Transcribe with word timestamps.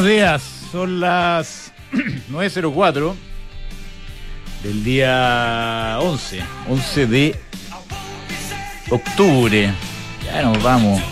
buenos 0.00 0.06
días. 0.16 0.42
Son 0.72 0.98
las 1.00 1.72
9.04 2.32 3.14
del 4.62 4.82
día 4.84 5.98
11, 6.00 6.40
11 6.68 7.06
de 7.06 7.40
octubre. 8.88 9.70
Ya 10.24 10.42
nos 10.42 10.62
vamos 10.62 11.02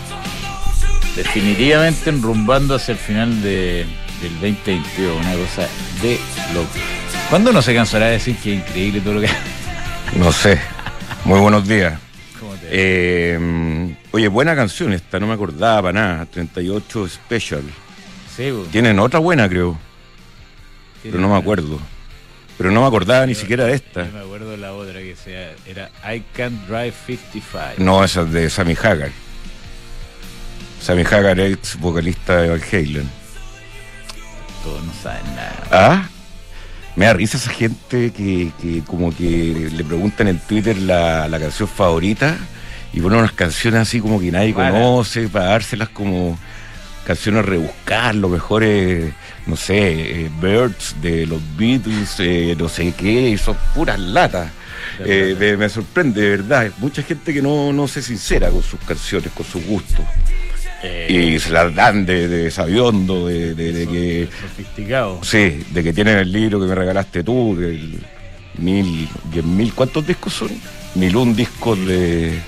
definitivamente 1.15 2.09
enrumbando 2.09 2.75
hacia 2.75 2.93
el 2.93 2.97
final 2.97 3.41
de, 3.43 3.85
del 4.21 4.33
2022, 4.41 5.17
una 5.17 5.33
cosa 5.35 5.67
de 6.01 6.19
loco. 6.55 6.69
¿Cuándo 7.29 7.53
no 7.53 7.61
se 7.61 7.75
cansará 7.75 8.07
de 8.07 8.13
decir 8.13 8.37
que 8.37 8.55
es 8.55 8.59
increíble 8.67 9.01
todo 9.01 9.15
lo 9.15 9.21
que... 9.21 9.29
No 10.17 10.31
sé. 10.31 10.59
Muy 11.25 11.39
buenos 11.39 11.67
días. 11.67 11.99
¿Cómo 12.39 12.53
te- 12.55 12.67
Eh, 12.71 13.95
oye, 14.11 14.27
buena 14.29 14.55
canción 14.55 14.93
esta, 14.93 15.19
no 15.19 15.27
me 15.27 15.33
acordaba 15.33 15.83
para 15.83 15.93
nada. 16.01 16.25
38 16.25 17.07
Special. 17.07 17.61
Sí, 18.35 18.51
Tienen 18.71 18.99
otra 18.99 19.19
buena, 19.19 19.49
creo, 19.49 19.77
pero 21.03 21.19
no 21.19 21.29
me 21.29 21.37
acuerdo. 21.37 21.79
Pero 22.57 22.71
no 22.71 22.81
me 22.81 22.87
acordaba 22.87 23.25
ni 23.25 23.35
siquiera 23.35 23.65
de 23.65 23.73
esta. 23.75 24.03
me 24.03 24.19
acuerdo 24.19 24.57
la 24.57 24.73
otra 24.73 24.99
que 24.99 25.15
sea, 25.15 25.53
era 25.65 25.89
I 26.03 26.23
Can't 26.33 26.67
Drive 26.67 26.93
55. 27.07 27.75
No, 27.77 28.03
esa 28.03 28.21
es 28.23 28.31
de 28.31 28.49
Sammy 28.49 28.75
Hagar. 28.81 29.11
Sammy 30.81 31.03
Hagar, 31.03 31.39
ex 31.39 31.79
vocalista 31.79 32.41
de 32.41 32.49
Van 32.49 32.61
Halen. 32.61 33.09
Todos 34.63 34.83
no 34.83 34.93
saben 35.01 35.23
nada. 35.35 35.63
Ah, 35.71 36.09
me 36.97 37.05
da 37.05 37.13
risa 37.13 37.37
esa 37.37 37.51
gente 37.51 38.11
que, 38.11 38.51
que 38.61 38.81
como 38.83 39.15
que 39.15 39.69
le 39.71 39.83
preguntan 39.85 40.27
en 40.27 40.39
Twitter 40.39 40.77
la, 40.77 41.29
la 41.29 41.39
canción 41.39 41.69
favorita 41.69 42.37
y 42.91 42.99
ponen 42.99 43.19
unas 43.19 43.31
canciones 43.31 43.79
así 43.81 44.01
como 44.01 44.19
que 44.19 44.31
nadie 44.33 44.53
conoce 44.53 45.29
para 45.29 45.45
dárselas 45.45 45.87
como 45.89 46.37
canciones 47.09 47.43
rebuscar, 47.43 48.13
lo 48.13 48.29
mejor 48.29 48.63
es, 48.63 49.11
no 49.47 49.55
sé, 49.55 49.77
eh, 50.25 50.29
Birds 50.39 50.95
de 51.01 51.25
los 51.25 51.41
Beatles, 51.57 52.15
eh, 52.19 52.55
no 52.55 52.69
sé 52.69 52.93
qué, 52.95 53.29
y 53.29 53.37
son 53.37 53.57
puras 53.73 53.99
latas. 53.99 54.51
Eh, 55.03 55.35
me, 55.39 55.57
me 55.57 55.69
sorprende, 55.69 56.21
de 56.21 56.29
verdad. 56.37 56.71
Mucha 56.77 57.01
gente 57.01 57.33
que 57.33 57.41
no, 57.41 57.73
no 57.73 57.87
se 57.87 58.03
sincera 58.03 58.51
con 58.51 58.61
sus 58.61 58.79
canciones, 58.81 59.31
con 59.33 59.43
sus 59.43 59.65
gustos. 59.65 60.05
Eh, 60.83 61.33
Y 61.35 61.39
se 61.39 61.49
las 61.49 61.73
dan 61.73 62.05
de, 62.05 62.27
de 62.27 62.51
sabiondo, 62.51 63.25
de, 63.27 63.55
de- 63.55 63.73
de 63.73 63.87
que 63.87 64.29
sofisticados. 64.41 65.27
Sí, 65.27 65.65
de 65.71 65.83
que 65.83 65.91
tienen 65.93 66.19
el 66.19 66.31
libro 66.31 66.59
que 66.59 66.67
me 66.67 66.75
regalaste 66.75 67.23
tú, 67.23 67.55
del 67.57 67.99
mil, 68.59 69.09
diez 69.31 69.43
mil, 69.45 69.73
¿cuántos 69.73 70.05
discos 70.05 70.33
son? 70.33 70.49
Mil 70.93 71.15
un 71.15 71.35
discos 71.35 71.75
de 71.87 72.39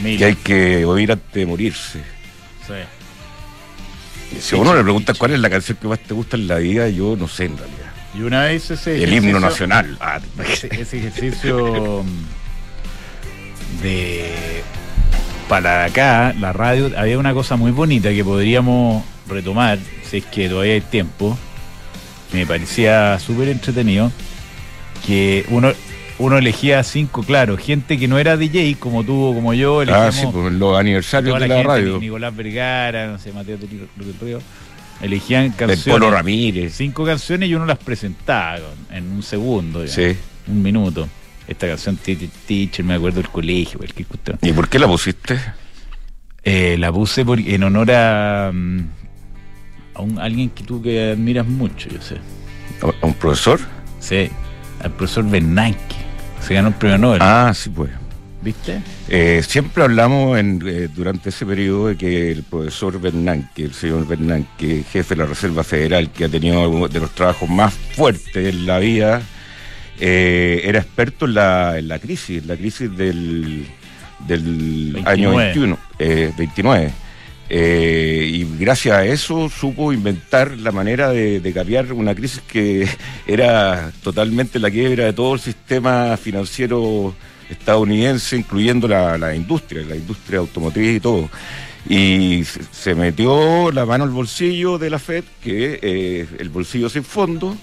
Mil. 0.00 0.16
que 0.16 0.24
hay 0.26 0.34
que 0.36 0.84
oír 0.84 1.10
antes 1.10 1.32
de 1.34 1.44
morirse. 1.44 1.98
Sí. 2.68 2.74
Si 4.40 4.54
a 4.56 4.58
uno 4.58 4.74
le 4.74 4.82
pregunta 4.82 5.14
cuál 5.14 5.32
es 5.32 5.40
la 5.40 5.50
canción 5.50 5.78
que 5.80 5.88
más 5.88 6.00
te 6.00 6.14
gusta 6.14 6.36
en 6.36 6.48
la 6.48 6.56
vida, 6.56 6.88
yo 6.88 7.16
no 7.16 7.28
sé 7.28 7.46
en 7.46 7.56
realidad. 7.56 7.92
Y 8.14 8.22
una 8.22 8.44
vez 8.44 8.70
ese 8.70 9.02
El 9.02 9.12
himno 9.12 9.38
nacional. 9.40 9.96
Ah, 10.00 10.20
Ese, 10.46 10.68
ese 10.72 10.98
ejercicio 10.98 12.04
de 13.82 14.62
para 15.48 15.84
acá, 15.84 16.34
la 16.38 16.52
radio, 16.52 16.90
había 16.96 17.18
una 17.18 17.32
cosa 17.32 17.56
muy 17.56 17.70
bonita 17.70 18.10
que 18.10 18.22
podríamos 18.22 19.02
retomar, 19.26 19.78
si 20.04 20.18
es 20.18 20.26
que 20.26 20.48
todavía 20.48 20.74
hay 20.74 20.82
tiempo. 20.82 21.38
Me 22.32 22.44
parecía 22.44 23.18
súper 23.18 23.48
entretenido. 23.48 24.12
Que 25.06 25.46
uno, 25.48 25.72
uno 26.18 26.36
elegía 26.38 26.82
cinco, 26.82 27.22
claro, 27.22 27.56
gente 27.56 27.98
que 27.98 28.08
no 28.08 28.18
era 28.18 28.36
DJ 28.36 28.76
como 28.78 29.04
tú 29.04 29.32
como 29.34 29.54
yo, 29.54 29.80
ah, 29.88 30.10
sí, 30.12 30.26
pues 30.32 30.52
los 30.54 30.78
aniversarios 30.78 31.30
toda 31.34 31.40
de 31.40 31.48
la 31.48 31.54
la 31.54 31.60
gente, 31.60 31.68
radio. 31.76 31.98
Nicolás 32.00 32.34
Vergara, 32.36 33.06
no 33.06 33.18
sé, 33.18 33.32
Mateo 33.32 33.56
del 33.58 33.68
del 33.70 34.14
Río, 34.20 34.40
elegían 35.00 35.44
Del 35.44 35.54
canciones. 35.54 35.84
Polo 35.86 36.10
Ramírez. 36.10 36.74
Cinco 36.74 37.04
canciones 37.04 37.48
y 37.48 37.54
uno 37.54 37.66
las 37.66 37.78
presentaba 37.78 38.58
en 38.92 39.10
un 39.10 39.22
segundo, 39.22 39.86
Sí. 39.86 40.16
un 40.48 40.62
minuto. 40.62 41.08
Esta 41.46 41.66
canción, 41.68 41.96
Te- 41.96 42.16
Teacher, 42.46 42.84
me 42.84 42.94
acuerdo 42.94 43.20
del 43.22 43.30
colegio, 43.30 43.78
cualquier 43.78 44.06
cuestión. 44.06 44.38
¿Y 44.42 44.52
por 44.52 44.68
qué 44.68 44.78
la 44.78 44.86
pusiste? 44.86 45.38
Eh, 46.42 46.76
la 46.78 46.92
puse 46.92 47.24
por- 47.24 47.38
en 47.40 47.62
honor 47.62 47.90
a, 47.92 48.50
mm, 48.52 48.80
a 49.94 50.00
un, 50.02 50.18
alguien 50.18 50.50
que 50.50 50.62
tú 50.64 50.82
que 50.82 51.12
admiras 51.12 51.46
mucho, 51.46 51.88
yo 51.88 52.00
sé. 52.02 52.16
¿A 52.82 53.06
un 53.06 53.14
profesor? 53.14 53.60
Sí, 54.00 54.28
al 54.82 54.92
profesor 54.92 55.28
Bernanke. 55.28 55.96
Se 56.46 56.54
ganó 56.54 56.68
el 56.68 56.74
premio 56.74 56.98
Nobel, 56.98 57.20
Ah, 57.22 57.52
sí, 57.54 57.68
pues. 57.70 57.90
¿viste? 58.42 58.80
Eh, 59.08 59.42
siempre 59.46 59.82
hablamos 59.82 60.38
en, 60.38 60.62
eh, 60.66 60.88
durante 60.94 61.28
ese 61.30 61.44
periodo 61.44 61.88
de 61.88 61.96
que 61.96 62.30
el 62.32 62.42
profesor 62.42 63.00
Bernanke, 63.00 63.64
el 63.64 63.74
señor 63.74 64.06
Bernanke, 64.06 64.84
jefe 64.90 65.14
de 65.14 65.22
la 65.22 65.26
Reserva 65.26 65.64
Federal, 65.64 66.10
que 66.10 66.24
ha 66.24 66.28
tenido 66.28 66.68
uno 66.68 66.88
de 66.88 67.00
los 67.00 67.10
trabajos 67.14 67.48
más 67.48 67.74
fuertes 67.74 68.36
en 68.36 68.66
la 68.66 68.78
vida, 68.78 69.20
eh, 70.00 70.62
era 70.64 70.78
experto 70.78 71.26
en 71.26 71.34
la, 71.34 71.78
en 71.78 71.88
la 71.88 71.98
crisis, 71.98 72.46
la 72.46 72.56
crisis 72.56 72.96
del, 72.96 73.66
del 74.26 74.92
29. 74.94 75.10
año 75.10 75.34
21, 75.36 75.78
eh, 75.98 76.32
29. 76.38 76.92
Eh, 77.50 78.28
y 78.30 78.46
gracias 78.58 78.96
a 78.96 79.04
eso 79.06 79.48
supo 79.48 79.92
inventar 79.92 80.56
la 80.58 80.70
manera 80.70 81.08
de, 81.10 81.40
de 81.40 81.52
capear 81.52 81.92
una 81.92 82.14
crisis 82.14 82.42
que 82.46 82.86
era 83.26 83.90
totalmente 84.02 84.58
la 84.58 84.70
quiebra 84.70 85.06
de 85.06 85.12
todo 85.12 85.34
el 85.34 85.40
sistema 85.40 86.16
financiero 86.16 87.14
estadounidense, 87.48 88.36
incluyendo 88.36 88.86
la, 88.86 89.16
la 89.16 89.34
industria, 89.34 89.82
la 89.82 89.96
industria 89.96 90.40
automotriz 90.40 90.96
y 90.96 91.00
todo. 91.00 91.30
Y 91.88 92.44
se, 92.44 92.60
se 92.70 92.94
metió 92.94 93.72
la 93.72 93.86
mano 93.86 94.04
al 94.04 94.10
bolsillo 94.10 94.76
de 94.76 94.90
la 94.90 94.98
Fed, 94.98 95.24
que 95.42 95.78
eh, 95.80 96.26
el 96.38 96.50
bolsillo 96.50 96.90
sin 96.90 97.04
fondo, 97.04 97.56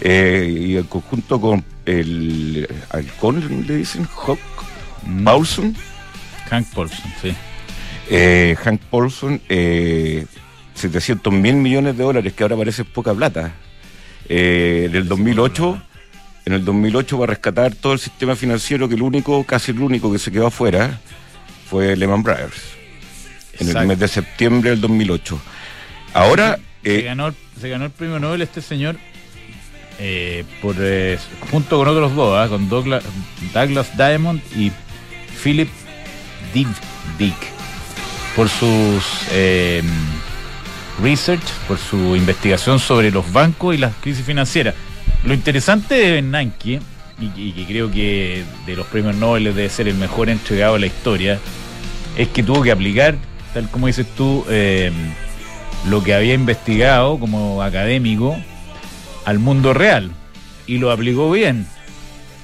eh, 0.00 0.64
y 0.68 0.76
en 0.76 0.84
conjunto 0.84 1.38
con 1.38 1.62
el 1.84 2.66
halcón, 2.90 3.66
le 3.66 3.76
dicen, 3.76 4.06
Hawk, 4.06 4.38
Mm, 5.06 5.24
Paulson, 5.24 5.76
Hank 6.48 6.66
Paulson, 6.74 7.12
sí. 7.22 7.34
Eh, 8.10 8.56
Hank 8.62 8.80
Paulson, 8.90 9.40
eh, 9.48 10.26
700 10.74 11.32
mil 11.32 11.54
millones 11.54 11.96
de 11.96 12.02
dólares, 12.02 12.32
que 12.32 12.42
ahora 12.42 12.56
parece 12.56 12.84
poca 12.84 13.14
plata. 13.14 13.52
Eh, 14.28 14.86
en 14.90 14.96
el 14.96 15.08
2008, 15.08 15.82
en 16.46 16.52
el 16.52 16.64
2008 16.64 17.18
para 17.18 17.30
rescatar 17.30 17.74
todo 17.74 17.92
el 17.92 18.00
sistema 18.00 18.34
financiero, 18.34 18.88
que 18.88 18.96
el 18.96 19.02
único, 19.02 19.44
casi 19.44 19.70
el 19.70 19.80
único 19.80 20.12
que 20.12 20.18
se 20.18 20.32
quedó 20.32 20.48
afuera 20.48 20.98
fue 21.68 21.96
Lehman 21.96 22.24
Brothers, 22.24 22.60
en 23.60 23.76
el 23.76 23.86
mes 23.86 23.98
de 23.98 24.08
septiembre 24.08 24.70
del 24.70 24.80
2008. 24.80 25.40
Ahora, 26.12 26.58
se, 26.82 26.98
eh, 26.98 27.02
ganó, 27.02 27.32
se 27.60 27.68
ganó 27.68 27.84
el 27.84 27.90
premio 27.92 28.18
Nobel 28.18 28.42
este 28.42 28.60
señor 28.60 28.96
eh, 30.00 30.44
por 30.60 30.74
eh, 30.80 31.18
junto 31.52 31.78
con 31.78 31.86
otros 31.86 32.16
dos, 32.16 32.36
¿ah? 32.36 32.48
con 32.48 32.68
Douglas, 32.68 33.04
Douglas 33.54 33.96
Diamond 33.96 34.40
y 34.56 34.72
Philip 35.42 35.68
Dick, 36.52 36.66
Dick 37.16 37.59
por 38.36 38.48
sus 38.48 39.04
eh, 39.30 39.82
research, 41.02 41.42
por 41.66 41.78
su 41.78 42.16
investigación 42.16 42.78
sobre 42.78 43.10
los 43.10 43.32
bancos 43.32 43.74
y 43.74 43.78
las 43.78 43.94
crisis 43.96 44.24
financieras. 44.24 44.74
Lo 45.24 45.34
interesante 45.34 45.94
de 45.94 46.12
Bernanke, 46.12 46.80
y, 47.20 47.52
que 47.52 47.66
creo 47.66 47.90
que 47.90 48.44
de 48.66 48.76
los 48.76 48.86
premios 48.86 49.16
Nobel 49.16 49.44
debe 49.44 49.68
ser 49.68 49.88
el 49.88 49.94
mejor 49.96 50.30
entregado 50.30 50.74
de 50.74 50.80
la 50.80 50.86
historia, 50.86 51.38
es 52.16 52.28
que 52.28 52.42
tuvo 52.42 52.62
que 52.62 52.72
aplicar, 52.72 53.16
tal 53.52 53.68
como 53.70 53.86
dices 53.86 54.06
tú, 54.16 54.44
eh, 54.48 54.90
lo 55.88 56.02
que 56.02 56.14
había 56.14 56.34
investigado 56.34 57.18
como 57.18 57.62
académico 57.62 58.36
al 59.24 59.38
mundo 59.38 59.74
real 59.74 60.10
y 60.66 60.78
lo 60.78 60.90
aplicó 60.90 61.30
bien. 61.30 61.66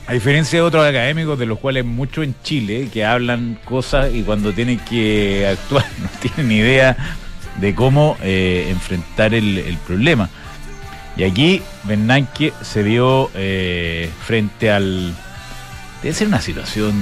A 0.08 0.12
diferencia 0.12 0.60
de 0.60 0.62
otros 0.62 0.86
académicos, 0.86 1.36
de 1.38 1.46
los 1.46 1.58
cuales 1.58 1.84
muchos 1.84 2.22
en 2.24 2.34
Chile, 2.44 2.88
que 2.92 3.04
hablan 3.04 3.58
cosas 3.64 4.14
y 4.14 4.22
cuando 4.22 4.52
tienen 4.52 4.78
que 4.78 5.46
actuar 5.48 5.84
no 6.00 6.08
tienen 6.20 6.52
idea 6.52 6.96
de 7.60 7.74
cómo 7.74 8.16
eh, 8.22 8.66
enfrentar 8.70 9.34
el, 9.34 9.58
el 9.58 9.76
problema. 9.78 10.28
Y 11.16 11.24
aquí 11.24 11.62
Bernanke 11.84 12.52
se 12.62 12.82
vio 12.82 13.30
eh, 13.34 14.08
frente 14.24 14.70
al... 14.70 15.14
Debe 16.02 16.14
ser 16.14 16.28
una 16.28 16.40
situación 16.42 16.92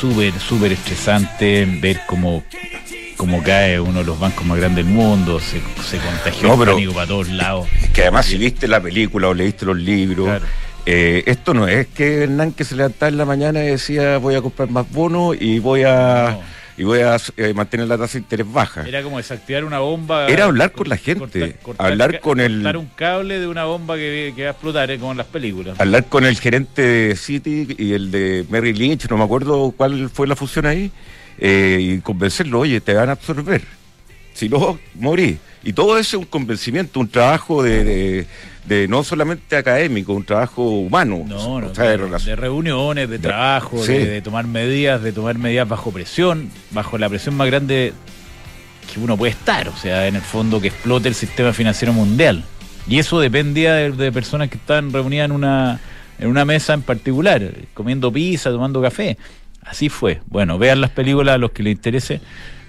súper, 0.00 0.32
súper 0.38 0.72
estresante 0.72 1.66
ver 1.80 2.00
cómo, 2.06 2.44
cómo 3.16 3.42
cae 3.42 3.80
uno 3.80 3.98
de 3.98 4.04
los 4.04 4.18
bancos 4.20 4.46
más 4.46 4.56
grandes 4.58 4.86
del 4.86 4.94
mundo, 4.94 5.40
se, 5.40 5.60
se 5.84 5.98
contagió 5.98 6.56
No, 6.56 6.62
el 6.62 6.70
pánico 6.70 6.94
para 6.94 7.06
todos 7.08 7.28
lados. 7.28 7.66
que 7.92 8.02
además 8.02 8.24
si 8.26 8.38
viste 8.38 8.68
la 8.68 8.80
película 8.80 9.28
o 9.28 9.34
leíste 9.34 9.66
los 9.66 9.76
libros, 9.76 10.26
Claro. 10.26 10.44
Eh, 10.86 11.24
esto 11.26 11.52
no 11.54 11.66
es 11.68 11.86
que 11.88 12.22
Hernán 12.22 12.52
que 12.52 12.64
se 12.64 12.76
levantaba 12.76 13.08
en 13.08 13.18
la 13.18 13.24
mañana 13.24 13.62
y 13.64 13.68
decía 13.68 14.18
voy 14.18 14.34
a 14.36 14.42
comprar 14.42 14.70
más 14.70 14.90
bonos 14.90 15.36
y 15.40 15.58
voy 15.58 15.82
a 15.82 16.30
No. 16.38 16.42
y 16.78 16.84
voy 16.84 17.00
a 17.00 17.16
eh, 17.36 17.52
mantener 17.54 17.88
la 17.88 17.96
tasa 17.98 18.14
de 18.14 18.18
interés 18.20 18.52
baja. 18.52 18.86
Era 18.86 19.02
como 19.02 19.16
desactivar 19.16 19.64
una 19.64 19.78
bomba. 19.80 20.28
Era 20.28 20.44
hablar 20.44 20.72
con 20.72 20.88
la 20.88 20.96
gente, 20.96 21.56
hablar 21.78 22.20
con 22.20 22.38
el- 22.38 22.56
Cortar 22.56 22.76
un 22.76 22.86
cable 22.94 23.40
de 23.40 23.46
una 23.46 23.64
bomba 23.64 23.96
que, 23.96 24.32
que 24.36 24.42
va 24.44 24.48
a 24.48 24.52
explotar, 24.52 24.90
eh, 24.90 24.98
como 24.98 25.12
en 25.12 25.18
las 25.18 25.26
películas. 25.26 25.80
Hablar 25.80 26.04
con 26.06 26.24
el 26.24 26.38
gerente 26.38 26.82
de 26.82 27.16
City 27.16 27.66
y 27.78 27.92
el 27.94 28.10
de 28.10 28.44
Merry 28.50 28.72
Lynch, 28.74 29.08
no 29.10 29.16
me 29.16 29.24
acuerdo 29.24 29.72
cuál 29.76 30.10
fue 30.10 30.26
la 30.26 30.36
fusión 30.36 30.66
ahí, 30.66 30.92
eh, 31.38 31.78
y 31.80 31.98
convencerlo, 32.00 32.60
oye, 32.60 32.80
te 32.80 32.92
van 32.94 33.08
a 33.08 33.12
absorber. 33.12 33.62
Si 34.36 34.50
no, 34.50 34.78
morí. 34.94 35.38
Y 35.64 35.72
todo 35.72 35.96
eso 35.96 36.18
es 36.18 36.22
un 36.22 36.28
convencimiento, 36.28 37.00
un 37.00 37.08
trabajo 37.08 37.62
de, 37.62 38.26
de, 38.66 38.86
no 38.86 39.02
solamente 39.02 39.56
académico, 39.56 40.12
un 40.12 40.24
trabajo 40.24 40.62
humano. 40.62 41.24
No, 41.26 41.58
no, 41.62 41.70
de, 41.70 42.36
reuniones, 42.36 43.08
de, 43.08 43.18
trabajo, 43.18 43.82
de, 43.82 44.20
tomar 44.20 44.46
medidas, 44.46 45.02
de 45.02 45.12
tomar 45.12 45.38
medidas 45.38 45.66
bajo 45.66 45.90
presión, 45.90 46.50
bajo 46.70 46.98
la 46.98 47.08
presión 47.08 47.34
más 47.34 47.46
grande 47.46 47.94
que 48.92 49.00
uno 49.00 49.16
puede 49.16 49.32
estar, 49.32 49.68
o 49.68 49.76
sea, 49.76 50.06
en 50.06 50.16
el 50.16 50.22
fondo 50.22 50.60
que 50.60 50.68
explote 50.68 51.08
el 51.08 51.14
sistema 51.14 51.54
financiero 51.54 51.94
mundial. 51.94 52.44
Y 52.86 52.98
eso 52.98 53.18
dependía 53.18 53.74
de, 53.74 54.12
personas 54.12 54.50
que 54.50 54.58
estaban 54.58 54.92
reunidas 54.92 55.24
en 55.24 55.32
una, 55.32 55.80
en 56.18 56.28
una 56.28 56.44
mesa 56.44 56.74
en 56.74 56.82
particular, 56.82 57.42
comiendo 57.72 58.12
pizza, 58.12 58.50
tomando 58.50 58.82
café. 58.82 59.16
Así 59.62 59.88
fue. 59.88 60.20
Bueno, 60.26 60.58
vean 60.58 60.82
las 60.82 60.90
películas 60.90 61.36
a 61.36 61.38
los 61.38 61.52
que 61.52 61.62
les 61.62 61.72
interese. 61.72 62.20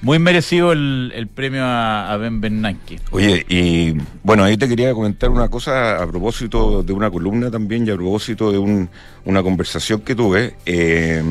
Muy 0.02 0.20
merecido 0.20 0.72
el, 0.72 1.30
premio 1.34 1.64
a, 1.66 2.16
Ben 2.18 2.40
Bernanke. 2.40 3.00
Oye, 3.12 3.46
y 3.50 3.96
bueno, 4.24 4.44
ahí 4.44 4.56
te 4.56 4.68
quería 4.68 4.94
comentar 4.94 5.30
una 5.30 5.50
cosa 5.50 6.02
a 6.02 6.08
propósito 6.08 6.84
de 6.84 6.94
una 6.94 7.10
columna 7.10 7.50
también 7.50 7.88
y 7.88 7.90
a 7.90 7.96
propósito 7.96 8.52
de 8.52 8.88
una 9.26 9.44
conversación 9.44 10.02
que 10.02 10.16
tuve. 10.16 10.56
Eh, 10.66 11.24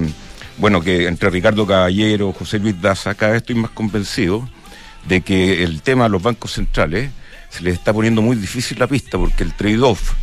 bueno, 0.59 0.81
que 0.81 1.07
entre 1.07 1.31
Ricardo 1.31 1.67
Caballero, 1.67 2.33
José 2.33 2.59
Luis 2.59 2.81
Daza, 2.81 3.15
cada 3.15 3.33
vez 3.33 3.43
estoy 3.43 3.57
más 3.57 3.71
convencido 3.71 4.49
de 5.07 5.21
que 5.21 5.63
el 5.63 5.83
tema 5.83 6.05
de 6.05 6.11
los 6.11 6.23
bancos 6.23 6.53
centrales 6.53 7.11
se 7.51 7.63
les 7.63 7.75
está 7.75 7.93
poniendo 7.93 8.21
muy 8.23 8.37
difícil 8.37 8.79
la 8.79 8.87
pista 8.87 9.17
porque 9.17 9.45
el 9.45 9.55
trade-off 9.55 10.15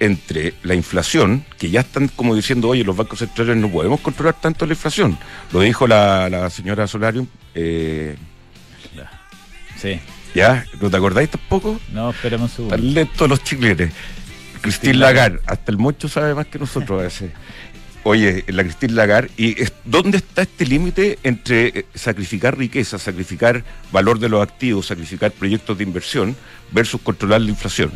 entre 0.00 0.54
la 0.62 0.74
inflación, 0.74 1.44
que 1.58 1.70
ya 1.70 1.80
están 1.80 2.08
como 2.08 2.34
diciendo, 2.34 2.68
oye, 2.68 2.82
los 2.82 2.96
bancos 2.96 3.18
centrales 3.20 3.56
no 3.58 3.70
podemos 3.70 4.00
controlar 4.00 4.34
tanto 4.40 4.66
la 4.66 4.72
inflación. 4.72 5.18
Lo 5.52 5.60
dijo 5.60 5.86
la, 5.86 6.48
señora 6.50 6.86
Solarium. 6.86 7.26
Eh, 7.54 8.16
sí. 9.76 10.00
¿Ya? 10.34 10.64
¿No 10.80 10.90
te 10.90 10.96
acordáis 10.96 11.30
tampoco? 11.30 11.78
No, 11.92 12.10
esperemos 12.10 12.58
un. 12.58 12.66
Están 12.66 12.94
lentos 12.94 13.28
los 13.28 13.44
chicletes. 13.44 13.92
Cristín 14.60 15.00
Lagarde, 15.00 15.40
hasta 15.46 15.72
el 15.72 15.78
mocho 15.78 16.08
sabe 16.08 16.34
más 16.34 16.46
que 16.46 16.58
nosotros 16.58 17.00
a 17.00 17.02
veces. 17.04 17.30
Oye, 18.02 18.44
la 18.48 18.62
Cristín 18.62 18.94
Lagarde, 18.94 19.30
¿y 19.36 19.56
dónde 19.84 20.18
está 20.18 20.42
este 20.42 20.64
límite 20.64 21.18
entre 21.22 21.66
eh, 21.66 21.86
sacrificar 21.94 22.56
riqueza, 22.56 22.98
sacrificar 22.98 23.62
valor 23.92 24.18
de 24.18 24.30
los 24.30 24.42
activos, 24.42 24.86
sacrificar 24.86 25.32
proyectos 25.32 25.76
de 25.76 25.84
inversión 25.84 26.36
versus 26.70 27.00
controlar 27.02 27.42
la 27.42 27.50
inflación? 27.50 27.92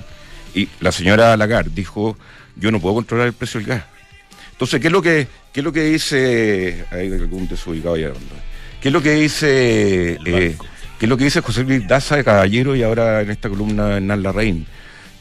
Y 0.54 0.68
la 0.80 0.92
señora 0.92 1.36
Lagarde 1.36 1.70
dijo, 1.74 2.16
yo 2.56 2.70
no 2.70 2.80
puedo 2.80 2.94
controlar 2.94 3.26
el 3.26 3.32
precio 3.32 3.60
del 3.60 3.68
gas. 3.68 3.84
Entonces, 4.52 4.80
¿qué 4.80 4.86
es 4.86 4.92
lo 4.92 5.02
que, 5.02 5.26
qué 5.52 5.60
es 5.60 5.64
lo 5.64 5.72
que 5.72 5.82
dice, 5.82 6.86
hay 6.90 7.12
algún 7.12 7.48
desubicado 7.48 7.96
ya, 7.96 8.12
¿qué 8.80 8.88
es 8.88 8.92
lo 8.92 9.02
que 9.02 9.12
dice, 9.14 10.18
eh, 10.24 10.56
qué 10.98 11.06
es 11.06 11.08
lo 11.08 11.16
que 11.16 11.24
dice 11.24 11.40
José 11.40 11.64
Luis 11.64 11.86
Daza 11.86 12.16
de 12.16 12.24
Caballero 12.24 12.76
y 12.76 12.82
ahora 12.82 13.22
en 13.22 13.30
esta 13.30 13.48
columna 13.48 13.96
Hernán 13.96 14.22
Larraín? 14.22 14.66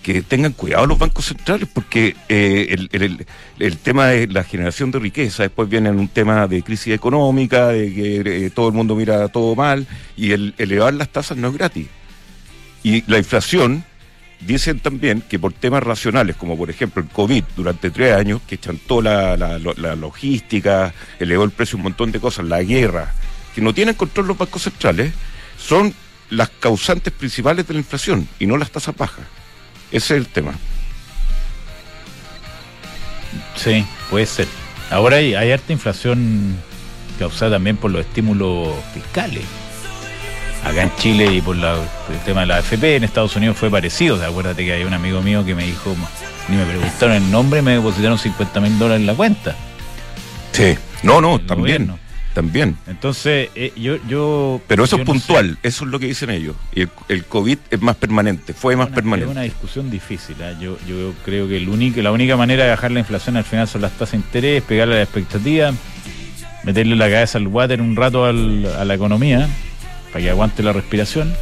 que 0.03 0.21
tengan 0.21 0.51
cuidado 0.51 0.85
los 0.85 0.99
bancos 0.99 1.25
centrales 1.25 1.67
porque 1.73 2.15
eh, 2.27 2.75
el, 3.57 3.77
tema 3.77 4.07
de 4.07 4.27
la 4.27 4.43
generación 4.43 4.91
de 4.91 4.99
riqueza, 4.99 5.43
después 5.43 5.69
viene 5.69 5.89
un 5.89 6.09
tema 6.09 6.45
de 6.45 6.61
crisis 6.61 6.93
económica, 6.93 7.69
de 7.69 7.93
que 7.93 8.45
eh, 8.45 8.49
todo 8.49 8.67
el 8.67 8.73
mundo 8.73 8.95
mira 8.95 9.29
todo 9.29 9.55
mal 9.55 9.87
y 10.17 10.31
el 10.31 10.53
elevar 10.57 10.93
las 10.93 11.09
tasas 11.09 11.37
no 11.37 11.47
es 11.47 11.53
gratis. 11.53 11.87
Y 12.83 13.09
la 13.09 13.17
inflación 13.17 13.85
Dicen 14.45 14.79
también 14.79 15.21
que 15.21 15.39
por 15.39 15.53
temas 15.53 15.83
racionales, 15.83 16.35
como 16.35 16.57
por 16.57 16.69
ejemplo 16.69 17.01
el 17.01 17.09
COVID 17.09 17.43
durante 17.55 17.91
tres 17.91 18.13
años, 18.13 18.41
que 18.45 18.57
chantó 18.57 19.01
la, 19.01 19.37
la, 19.37 19.95
logística, 19.95 20.93
elevó 21.19 21.45
el 21.45 21.51
precio 21.51 21.77
un 21.77 21.83
montón 21.83 22.11
de 22.11 22.19
cosas, 22.19 22.45
la 22.45 22.61
guerra, 22.61 23.13
que 23.55 23.61
no 23.61 23.73
tienen 23.73 23.95
control 23.95 24.27
los 24.27 24.37
bancos 24.37 24.63
centrales, 24.63 25.13
son 25.57 25.93
las 26.29 26.49
causantes 26.49 27.13
principales 27.13 27.67
de 27.67 27.73
la 27.73 27.79
inflación 27.79 28.27
y 28.39 28.45
no 28.45 28.57
las 28.57 28.71
tasas 28.71 28.95
bajas. 28.95 29.25
Ese 29.91 30.15
es 30.15 30.19
el 30.19 30.27
tema. 30.27 30.53
Sí, 33.55 33.85
puede 34.09 34.25
ser. 34.25 34.47
Ahora 34.89 35.17
hay, 35.17 35.35
hay 35.35 35.51
harta 35.51 35.71
inflación 35.71 36.57
causada 37.17 37.51
también 37.55 37.77
por 37.77 37.91
los 37.91 38.01
estímulos 38.01 38.75
fiscales 38.93 39.43
acá 40.63 40.83
en 40.83 40.95
Chile 40.97 41.33
y 41.33 41.41
por 41.41 41.55
el 41.55 42.19
tema 42.25 42.41
de 42.41 42.47
la 42.47 42.57
AFP, 42.57 42.95
en 42.95 43.03
Estados 43.03 43.35
Unidos 43.35 43.57
fue 43.57 43.69
parecido. 43.69 44.23
acuérdate 44.23 44.65
que 44.65 44.73
hay 44.73 44.83
un 44.83 44.93
amigo 44.93 45.21
mío 45.21 45.45
que 45.45 45.55
me 45.55 45.65
dijo, 45.65 45.95
ni 46.49 46.57
me 46.57 46.65
preguntaron 46.65 47.15
el 47.15 47.31
nombre, 47.31 47.61
me 47.61 47.73
depositaron 47.73 48.17
50 48.17 48.59
mil 48.61 48.79
dólares 48.79 49.01
en 49.01 49.07
la 49.07 49.15
cuenta. 49.15 49.55
Sí, 50.51 50.75
no, 51.03 51.21
no, 51.21 51.39
también. 51.39 51.93
También. 52.33 52.77
Entonces, 52.87 53.49
eh, 53.53 53.73
yo, 53.75 53.97
yo. 54.07 54.59
Pero 54.67 54.83
eso 54.83 54.95
es 54.95 55.05
puntual, 55.05 55.59
eso 55.61 55.85
es 55.85 55.91
lo 55.91 55.99
que 55.99 56.07
dicen 56.07 56.31
ellos. 56.31 56.55
Y 56.73 56.87
el, 57.07 57.25
COVID 57.25 57.59
es 57.69 57.79
más 57.79 57.95
permanente, 57.95 58.53
fue 58.53 58.75
más 58.75 58.89
permanente. 58.89 59.29
Es 59.29 59.35
una 59.35 59.43
discusión 59.43 59.91
difícil. 59.91 60.37
¿eh? 60.39 60.55
Yo, 60.59 60.79
yo 60.87 61.13
creo 61.25 61.47
que 61.47 61.57
el 61.57 61.69
único, 61.69 62.01
la 62.01 62.11
única 62.11 62.35
manera 62.35 62.63
de 62.63 62.71
bajar 62.71 62.89
la 62.89 63.01
inflación 63.01 63.37
al 63.37 63.43
final 63.43 63.67
son 63.67 63.81
las 63.81 63.91
tasas 63.91 64.13
de 64.13 64.17
interés, 64.17 64.63
pegarle 64.63 64.95
a 64.95 64.97
la 64.97 65.03
expectativa, 65.03 65.73
meterle 66.63 66.95
la 66.95 67.07
cabeza 67.07 67.37
al 67.37 67.45
water 67.45 67.79
un 67.79 67.95
rato 67.95 68.25
al, 68.25 68.65
a 68.65 68.83
la 68.83 68.95
economía 68.95 69.47
para 70.13 70.23
que 70.23 70.29
aguante 70.29 70.61
la 70.61 70.71
respiración 70.71 71.33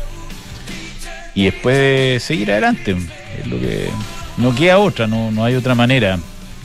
y 1.36 1.46
después 1.46 2.24
seguir 2.24 2.52
adelante. 2.52 2.96
Es 3.40 3.48
lo 3.48 3.60
que 3.60 3.90
no 4.38 4.56
queda 4.56 4.80
otra, 4.80 5.08
no, 5.08 5.30
no 5.30 5.44
hay 5.44 5.56
otra 5.56 5.76
manera 5.76 6.18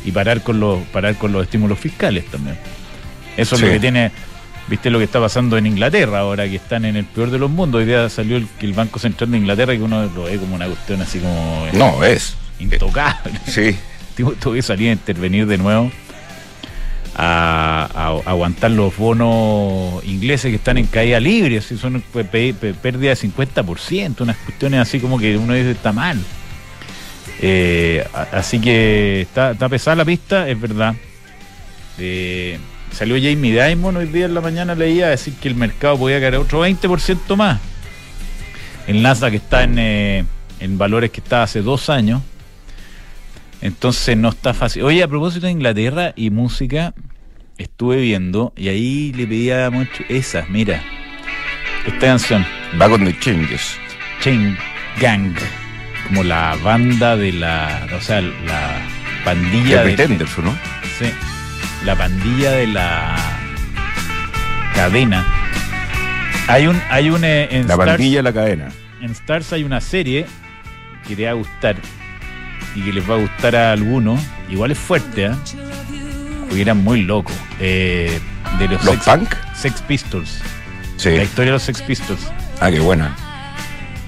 y 0.05 0.13
parar 0.13 0.43
con 0.43 0.61
los 0.61 0.81
parar 0.89 1.17
con 1.17 1.33
los 1.33 1.43
estímulos 1.43 1.79
fiscales 1.81 2.25
también. 2.27 2.57
Eso 3.37 3.57
es 3.57 3.61
lo 3.61 3.69
que 3.69 3.81
tiene, 3.81 4.13
viste 4.69 4.89
lo 4.89 4.99
que 4.99 5.05
está 5.05 5.21
pasando 5.21 5.59
en 5.59 5.67
Inglaterra 5.67 6.21
ahora 6.21 6.49
que 6.49 6.57
están 6.57 6.85
en 6.85 6.97
el 6.97 7.05
peor 7.05 7.31
de 7.31 7.39
los 7.39 7.51
mundos. 7.51 7.81
Hoy 7.81 7.87
día 7.87 8.09
salió 8.09 8.37
el, 8.37 8.47
el 8.61 8.73
Banco 8.73 9.01
Central 9.01 9.33
de 9.33 9.39
Inglaterra 9.39 9.75
que 9.75 9.83
uno 9.83 10.07
lo 10.07 10.25
ve 10.25 10.39
como 10.39 10.55
una 10.55 10.67
cuestión 10.67 11.03
así 11.03 11.19
como 11.19 11.67
no 11.73 12.05
es 12.05 12.37
intocable. 12.61 13.35
Sí. 13.47 13.77
Tuvo 14.41 14.55
que 14.55 14.63
salir 14.63 14.91
a 14.91 14.93
intervenir 14.93 15.47
de 15.47 15.59
nuevo 15.59 15.91
a, 17.19 18.21
aguantar 18.27 18.71
los 18.71 18.97
bonos 18.97 20.05
ingleses 20.05 20.51
que 20.51 20.57
están 20.57 20.77
en 20.77 20.87
caída 20.87 21.19
libre, 21.19 21.59
así 21.59 21.79
son 21.79 22.03
pérdida 22.31 23.15
de 23.15 23.17
50%, 23.17 24.21
unas 24.21 24.37
cuestiones 24.37 24.81
así 24.81 25.01
como 25.01 25.19
que 25.19 25.37
uno 25.37 25.55
dice 25.55 25.71
está 25.71 25.93
mal. 25.93 26.19
Eh, 27.41 28.07
así 28.33 28.61
que 28.61 29.23
está, 29.23 29.55
pesada 29.69 29.97
la 29.97 30.05
pista, 30.05 30.49
es 30.49 30.61
verdad. 30.61 30.95
Eh, 31.99 32.59
salió 32.93 33.17
Jamie 33.17 33.53
Dimon 33.53 33.97
hoy 33.97 34.07
día 34.07 34.27
en 34.27 34.35
la 34.35 34.43
mañana, 34.43 34.75
leía 34.75 35.09
decir 35.09 35.35
que 35.35 35.49
el 35.49 35.55
mercado 35.55 35.99
podía 35.99 36.21
caer 36.21 36.37
otro 36.37 36.67
20% 36.67 37.35
más. 37.37 37.61
El 38.87 39.03
NASA 39.03 39.31
que 39.31 39.39
está 39.39 39.65
en, 39.65 39.79
eh, 39.79 40.25
en 40.61 40.77
valores 40.77 41.11
que 41.11 41.21
estaba 41.21 41.45
hace 41.45 41.63
dos 41.63 41.89
años. 41.89 42.21
Entonces 43.61 44.17
no 44.17 44.29
está 44.29 44.55
fácil. 44.55 44.83
Oye, 44.83 45.03
a 45.03 45.09
propósito 45.09 45.47
de 45.47 45.53
Inglaterra 45.53 46.13
y 46.17 46.31
música, 46.31 46.95
estuve 47.59 47.97
viendo 48.01 48.53
y 48.57 48.69
ahí 48.69 49.13
le 49.13 49.27
pedía 49.27 49.71
mucho 49.71 50.05
esa, 50.09 50.45
mira, 50.49 50.83
esta 51.87 52.07
canción. 52.07 52.45
Va 52.81 52.89
con 52.89 53.05
The 53.05 53.19
Changes. 53.19 53.79
Chain 54.21 54.57
Gang, 55.01 55.35
como 56.09 56.25
la 56.25 56.57
banda 56.63 57.17
de 57.17 57.33
la, 57.33 57.87
o 57.97 58.01
sea, 58.01 58.21
la 58.21 58.81
pandilla 59.25 59.83
de... 59.83 59.95
Pretenders, 59.95 60.39
¿no? 60.39 60.57
Sí, 60.99 61.07
la 61.85 61.97
pandilla 61.97 62.53
de 62.53 62.67
la 62.69 63.17
cadena. 64.75 65.27
Hay 66.49 66.67
un, 66.67 66.81
hay 66.91 67.11
un 67.11 67.25
eh, 67.25 67.49
en 67.51 67.67
La 67.67 67.77
pandilla 67.77 68.19
de 68.19 68.23
la 68.23 68.33
cadena. 68.33 68.69
En 69.01 69.11
Stars 69.11 69.53
hay 69.53 69.65
una 69.65 69.81
serie 69.81 70.27
que 71.07 71.17
te 71.17 71.25
va 71.25 71.31
a 71.31 71.35
gustar 71.35 71.77
y 72.75 72.83
que 72.83 72.93
les 72.93 73.09
va 73.09 73.15
a 73.15 73.19
gustar 73.19 73.57
a 73.57 73.73
algunos. 73.73 74.21
Igual 74.49 74.71
es 74.71 74.79
fuerte, 74.79 75.27
¿eh? 75.27 75.33
porque 76.47 76.63
eran 76.63 76.83
muy 76.83 77.03
locos. 77.03 77.35
Eh, 77.61 78.19
de 78.59 78.69
los, 78.69 78.83
Sex, 78.83 79.05
punk? 79.05 79.35
Sex 79.55 79.83
Pistols. 79.83 80.41
Sí. 80.97 81.11
La 81.11 81.25
historia 81.25 81.47
de 81.47 81.53
los 81.53 81.63
Sex 81.63 81.83
Pistols. 81.83 82.21
Ah, 82.61 82.71
qué 82.71 82.81
buena. 82.81 83.15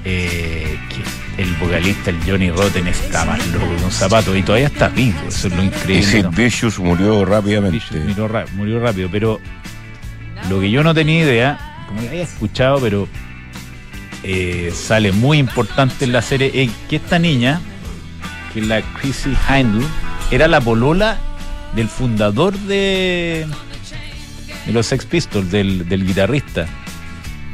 Eh, 0.05 0.79
que 0.89 1.43
el 1.43 1.55
vocalista, 1.57 2.11
el 2.11 2.19
Johnny 2.27 2.51
Rotten, 2.51 2.89
está 2.89 3.25
más 3.25 3.47
loco 3.49 3.67
que 3.77 3.85
un 3.85 3.91
zapato 3.91 4.37
y 4.37 4.43
todavía 4.43 4.69
está 4.69 4.89
vivo. 4.89 5.21
Eso 5.29 5.49
es 5.49 5.55
lo 5.55 5.63
increíble. 5.63 5.99
Y 5.99 6.03
Sid 6.03 6.27
Vicious 6.29 6.79
murió 6.79 7.25
rápidamente. 7.25 7.81
murió, 7.93 8.29
murió, 8.55 8.81
rápido, 8.81 9.09
pero 9.11 9.41
lo 10.49 10.61
que 10.61 10.71
yo 10.71 10.83
no 10.83 10.95
tenía 10.95 11.25
idea, 11.25 11.85
como 11.87 12.03
ya 12.03 12.09
había 12.09 12.23
escuchado, 12.23 12.81
pero 12.81 13.09
eh, 14.25 14.73
sale 14.75 15.13
muy 15.13 15.39
importante 15.39 16.05
en 16.05 16.13
la 16.13 16.23
serie, 16.23 16.51
es 16.55 16.71
que 16.89 16.97
esta 16.97 17.19
niña, 17.19 17.61
que 18.53 18.61
la 18.61 18.83
Chrissy 18.83 19.37
Hindle, 19.49 19.87
era 20.31 20.49
la 20.49 20.61
polola 20.61 21.19
del 21.75 21.89
fundador 21.89 22.57
de, 22.59 23.47
de 24.67 24.73
los 24.73 24.87
Sex 24.87 25.07
Pistols, 25.07 25.51
del, 25.51 26.07
guitarrista. 26.07 26.67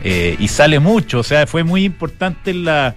Eh, 0.02 0.36
y 0.38 0.48
sale 0.48 0.80
mucho, 0.80 1.20
o 1.20 1.22
sea, 1.22 1.46
fue 1.46 1.64
muy 1.64 1.84
importante 1.84 2.50
en 2.50 2.64
la, 2.64 2.94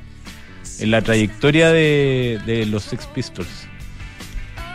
en 0.79 0.91
la 0.91 1.01
trayectoria 1.01 1.71
de, 1.71 2.65
los 2.69 2.83
Sex 2.83 3.05
Pistols. 3.07 3.67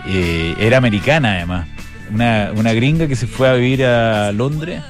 Eh, 0.07 0.55
era 0.59 0.79
americana 0.79 1.35
además, 1.37 1.69
una, 2.13 2.51
una, 2.57 2.73
gringa 2.73 3.07
que 3.07 3.15
se 3.15 3.29
fue 3.29 3.49
a 3.49 3.55
vivir 3.55 3.85
a 3.85 4.33
Londres 4.33 4.83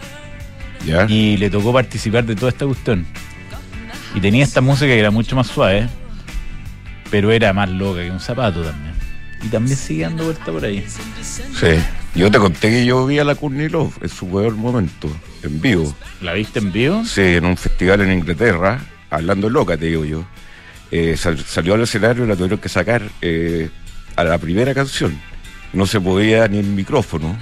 y 1.09 1.37
le 1.37 1.51
tocó 1.51 1.73
participar 1.73 2.25
de 2.25 2.35
toda 2.35 2.51
esta 2.51 2.67
cuestión. 2.67 3.07
Y 4.15 4.21
tenía 4.21 4.45
esta 4.45 4.61
música 4.61 4.87
que 4.87 4.99
era 4.99 5.11
mucho 5.11 5.37
más 5.37 5.47
suave, 5.47 5.89
pero 7.12 7.31
era 7.31 7.52
más 7.52 7.69
loca 7.71 8.02
que 8.02 8.11
un 8.11 8.19
zapato 8.19 8.62
también. 8.62 8.95
Y 9.45 9.49
también 9.49 9.76
sigue 9.76 10.02
dando 10.04 10.25
vuelta 10.25 10.47
por 10.50 10.64
ahí. 10.64 10.85
Sí. 11.21 11.66
Yo 12.14 12.31
te 12.31 12.38
conté 12.38 12.71
que 12.71 12.85
yo 12.87 13.07
vi 13.07 13.19
a 13.19 13.25
la 13.25 13.35
Courtney 13.35 13.69
Love 13.69 14.02
en 14.02 14.09
su 14.09 14.28
peor 14.28 14.54
momento, 14.57 15.09
en 15.42 15.61
vivo. 15.61 15.95
¿La 16.21 16.33
viste 16.35 16.59
en 16.59 16.73
vivo? 16.73 17.04
Sí, 17.04 17.21
en 17.21 17.45
un 17.45 17.57
festival 17.57 18.00
en 18.02 18.12
Inglaterra, 18.12 18.81
hablando 19.11 19.49
loca, 19.50 19.76
te 19.76 19.87
digo 19.87 20.04
yo. 20.04 20.25
Eh, 20.90 21.16
sal- 21.16 21.38
salió 21.45 21.75
al 21.75 21.83
escenario 21.83 22.25
y 22.25 22.28
la 22.28 22.35
tuvieron 22.37 22.59
que 22.59 22.69
sacar 22.69 23.02
eh, 23.21 23.69
a 24.16 24.25
la 24.25 24.38
primera 24.38 24.73
canción. 24.75 25.19
No 25.73 25.87
se 25.87 26.00
podía 26.00 26.47
ni 26.49 26.59
el 26.59 26.66
micrófono, 26.66 27.37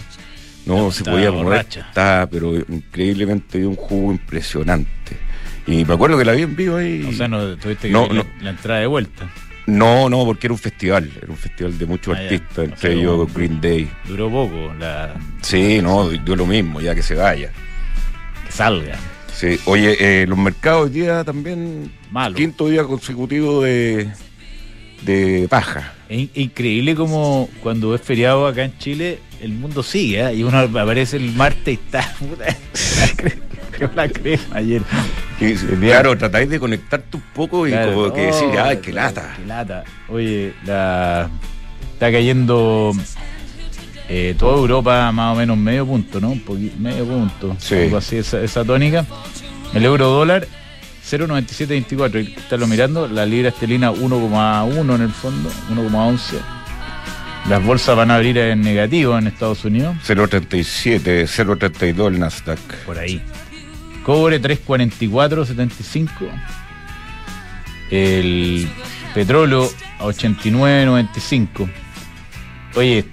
no 0.66 0.76
No, 0.84 0.90
se 0.92 1.04
podía 1.04 1.30
mover. 1.32 1.66
Estaba, 1.68 2.26
pero 2.28 2.56
increíblemente 2.56 3.58
de 3.58 3.66
un 3.66 3.76
jugo 3.76 4.12
impresionante. 4.12 5.16
Y 5.66 5.84
me 5.84 5.94
acuerdo 5.94 6.16
que 6.16 6.24
la 6.24 6.32
vi 6.32 6.42
en 6.42 6.56
vivo 6.56 6.76
ahí. 6.76 7.04
O 7.08 7.12
sea, 7.12 7.28
no 7.28 7.56
tuviste 7.56 7.88
que 7.88 7.92
no. 7.92 8.08
la 8.40 8.50
entrada 8.50 8.80
de 8.80 8.86
vuelta. 8.86 9.28
No, 9.70 10.08
no, 10.10 10.24
porque 10.24 10.46
era 10.46 10.54
un 10.54 10.58
festival, 10.58 11.10
era 11.16 11.30
un 11.30 11.36
festival 11.36 11.78
de 11.78 11.86
muchos 11.86 12.14
Ah, 12.16 12.18
ya. 12.18 12.24
artistas, 12.24 12.58
O 12.58 12.62
entre 12.62 12.80
sea, 12.80 12.90
ellos 12.90 13.34
Green 13.34 13.60
Day. 13.60 13.90
Duró 14.06 14.30
poco 14.30 14.74
la 14.78 15.14
Sí, 15.42 15.80
no, 15.82 16.08
dio 16.08 16.36
lo 16.36 16.46
mismo, 16.46 16.80
ya 16.80 16.94
que 16.94 17.02
se 17.02 17.14
vaya. 17.14 17.50
que 18.46 18.52
salga. 18.52 18.96
Sí, 19.32 19.58
oye, 19.64 19.96
eh, 20.22 20.26
los 20.26 20.36
mercados 20.36 20.84
hoy 20.84 20.90
día 20.90 21.24
también, 21.24 21.90
Malo. 22.10 22.34
quinto 22.36 22.68
día 22.68 22.84
consecutivo 22.84 23.62
de, 23.62 24.10
de 25.02 25.46
baja. 25.50 25.94
Es 26.08 26.18
in- 26.18 26.30
increíble 26.34 26.94
como 26.94 27.48
cuando 27.62 27.94
es 27.94 28.02
feriado 28.02 28.46
acá 28.46 28.64
en 28.64 28.76
Chile, 28.78 29.18
el 29.40 29.52
mundo 29.52 29.82
sigue, 29.82 30.20
¿eh? 30.28 30.34
y 30.34 30.42
uno 30.42 30.58
aparece 30.58 31.16
el 31.16 31.32
martes 31.32 31.68
y 31.68 31.72
está. 31.86 32.12
puta, 33.88 34.06
la 34.06 34.08
crema, 34.08 34.42
ayer. 34.52 34.82
Claro, 35.80 36.18
tratáis 36.18 36.48
de 36.50 36.60
conectarte 36.60 37.16
un 37.16 37.22
poco 37.34 37.66
y 37.66 37.70
Claro, 37.70 37.94
como 37.94 38.12
que 38.12 38.22
decir, 38.22 38.48
oh, 38.48 38.62
ay, 38.62 38.78
qué 38.78 38.92
lata. 38.92 39.34
Qué 39.36 39.46
lata. 39.46 39.84
Oye, 40.08 40.54
la, 40.66 41.30
está 41.94 42.12
cayendo 42.12 42.92
eh, 44.08 44.34
toda 44.38 44.56
Europa 44.58 45.10
más 45.12 45.34
o 45.34 45.38
menos 45.38 45.56
medio 45.56 45.86
punto, 45.86 46.20
¿no? 46.20 46.30
Un 46.30 46.40
poquito, 46.40 46.76
medio 46.78 47.06
punto. 47.06 47.56
Sí. 47.58 47.74
Algo 47.74 47.96
así, 47.96 48.16
esa, 48.16 48.40
esa 48.42 48.64
tónica. 48.64 49.06
El 49.72 49.84
euro 49.84 50.08
dólar 50.08 50.46
0,9724. 51.10 52.24
y 52.24 52.32
Estarlo 52.38 52.66
mirando. 52.66 53.08
La 53.08 53.26
libra 53.26 53.48
esterlina 53.48 53.92
1,1 53.92 54.94
en 54.94 55.02
el 55.02 55.10
fondo, 55.10 55.50
1,11. 55.70 56.20
Las 57.48 57.64
bolsas 57.64 57.96
van 57.96 58.10
a 58.10 58.16
abrir 58.16 58.38
en 58.38 58.60
negativo 58.60 59.18
en 59.18 59.26
Estados 59.26 59.64
Unidos. 59.64 59.96
0.37, 60.06 61.24
0.32 61.24 62.06
el 62.08 62.20
Nasdaq. 62.20 62.58
Por 62.84 62.98
ahí. 62.98 63.20
Cobre 64.10 64.40
344.75. 64.42 66.08
El 67.92 68.68
petróleo 69.14 69.70
a 70.00 70.04
89.95. 70.06 71.70
Oye, 72.74 73.04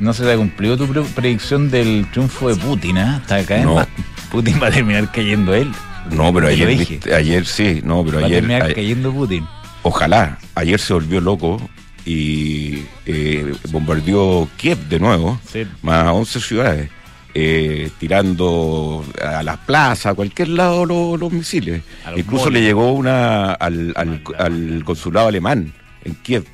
no 0.00 0.12
se 0.12 0.24
te 0.24 0.32
ha 0.32 0.36
cumplido 0.36 0.76
tu 0.76 0.86
pre- 0.88 1.00
predicción 1.04 1.70
del 1.70 2.06
triunfo 2.12 2.48
de 2.50 2.56
Putin, 2.56 2.98
¿ah? 2.98 3.18
Está 3.22 3.36
acá 3.36 3.58
No. 3.60 3.86
Putin 4.30 4.60
va 4.62 4.66
a 4.66 4.70
terminar 4.72 5.10
cayendo 5.10 5.54
él. 5.54 5.72
No, 6.10 6.34
pero 6.34 6.48
ayer, 6.48 6.68
viste- 6.68 7.14
ayer 7.14 7.46
sí, 7.46 7.80
no, 7.82 8.04
pero 8.04 8.18
Va 8.18 8.24
a 8.24 8.26
ayer, 8.26 8.40
terminar 8.40 8.62
a- 8.70 8.74
cayendo 8.74 9.10
Putin. 9.10 9.46
ojalá, 9.84 10.36
ayer 10.54 10.78
se 10.78 10.92
volvió 10.92 11.18
loco 11.22 11.66
y 12.04 12.82
eh, 13.06 13.54
bombardeó 13.70 14.46
Kiev 14.58 14.76
de 14.90 15.00
nuevo. 15.00 15.40
Sí. 15.50 15.66
más 15.82 16.06
11 16.08 16.40
ciudades, 16.40 16.90
eh, 17.34 17.90
tirando 17.98 19.04
a 19.22 19.42
las 19.42 19.58
plazas, 19.58 20.06
a 20.06 20.14
cualquier 20.14 20.48
lado 20.48 20.86
los, 20.86 21.18
los 21.18 21.32
misiles. 21.32 21.82
Los 22.08 22.18
Incluso 22.18 22.50
le 22.50 22.62
llegó 22.62 22.92
una 22.92 23.52
al, 23.52 23.92
al- 23.96 24.22
al 24.38 24.82
consulado 24.84 25.28
alemán 25.28 25.72
en 26.04 26.14
Kiev. 26.16 26.44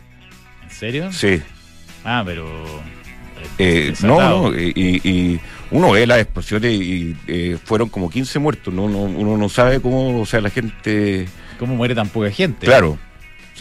¿En 0.64 0.70
serio? 0.70 1.12
Sí. 1.12 1.40
Ah, 2.04 2.22
pero. 2.25 2.49
Eh, 3.58 3.94
no, 4.02 4.14
desatado. 4.16 4.50
no, 4.52 4.58
y, 4.58 4.72
y- 5.04 5.40
uno 5.72 5.92
ve 5.92 6.06
las 6.06 6.18
explosiones 6.18 6.72
y 6.72 7.16
eh, 7.28 7.56
fueron 7.62 7.88
como 7.88 8.10
15 8.10 8.38
muertos. 8.38 8.72
No, 8.75 8.88
no, 8.88 8.99
uno 9.02 9.37
no 9.37 9.49
sabe 9.49 9.80
cómo, 9.80 10.20
o 10.20 10.26
sea, 10.26 10.40
la 10.40 10.50
gente. 10.50 11.26
¿Cómo 11.58 11.76
muere 11.76 11.94
tan 11.94 12.08
poca 12.08 12.30
gente? 12.30 12.66
Claro. 12.66 12.99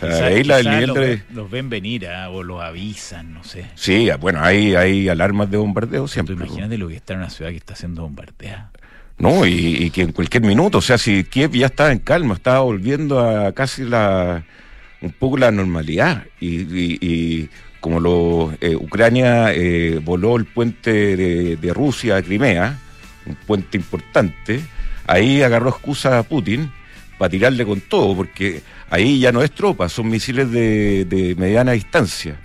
O 0.01 0.07
sea, 0.07 0.09
Quizá- 0.09 0.25
ahí 0.27 0.43
la, 0.43 0.57
el 0.59 0.63
quizá 0.63 0.71
nivel 0.75 0.87
los, 0.87 0.97
de. 0.97 1.01
ven- 1.07 1.23
los 1.33 1.51
ven 1.51 1.69
venir 1.69 2.07
ah, 2.07 2.29
o 2.29 2.43
los 2.43 2.61
avisan, 2.61 3.33
no 3.33 3.43
sé. 3.43 3.65
Sí, 3.75 4.09
bueno, 4.19 4.41
hay, 4.43 4.75
hay 4.75 5.09
alarmas 5.09 5.49
de 5.51 5.57
bombardeo 5.57 6.07
siempre. 6.07 6.35
imagínate 6.35 6.77
lo 6.77 6.87
que 6.87 6.95
está 6.95 7.13
en 7.13 7.19
una 7.19 7.29
ciudad 7.29 7.51
que 7.51 7.57
está 7.57 7.75
siendo 7.75 8.03
bombardeada. 8.03 8.71
No, 9.17 9.45
y, 9.45 9.51
y 9.75 9.89
que 9.91 10.03
en 10.03 10.13
cualquier 10.13 10.43
minuto, 10.43 10.77
o 10.77 10.81
sea, 10.81 10.97
si 10.97 11.25
Kiev 11.25 11.51
ya 11.51 11.65
estaba 11.65 11.91
en 11.91 11.99
calma, 11.99 12.35
estaba 12.35 12.61
volviendo 12.61 13.19
a 13.19 13.51
casi 13.51 13.83
la 13.83 14.43
un 15.01 15.11
poco 15.11 15.37
la 15.37 15.51
normalidad 15.51 16.23
y, 16.39 16.61
y- 16.61 16.97
y 17.01 17.49
como 17.81 17.99
lo 18.01 18.53
eh, 18.61 18.75
Ucrania 18.75 19.53
eh, 19.53 19.99
voló 20.03 20.35
el 20.37 20.45
puente 20.45 21.15
de, 21.17 21.55
de 21.57 21.73
Rusia 21.73 22.17
a 22.17 22.21
Crimea, 22.21 22.77
un 23.25 23.35
puente 23.35 23.77
importante, 23.77 24.61
ahí 25.07 25.41
agarró 25.41 25.69
excusa 25.69 26.19
a 26.19 26.23
Putin 26.23 26.71
para 27.19 27.29
tirarle 27.29 27.63
con 27.65 27.81
todo, 27.81 28.15
porque 28.15 28.61
ahí 28.89 29.19
ya 29.19 29.31
no 29.31 29.43
es 29.43 29.51
tropa, 29.51 29.87
son 29.89 30.09
misiles 30.09 30.49
de, 30.51 31.05
de 31.05 31.35
mediana 31.35 31.73
distancia. 31.73 32.35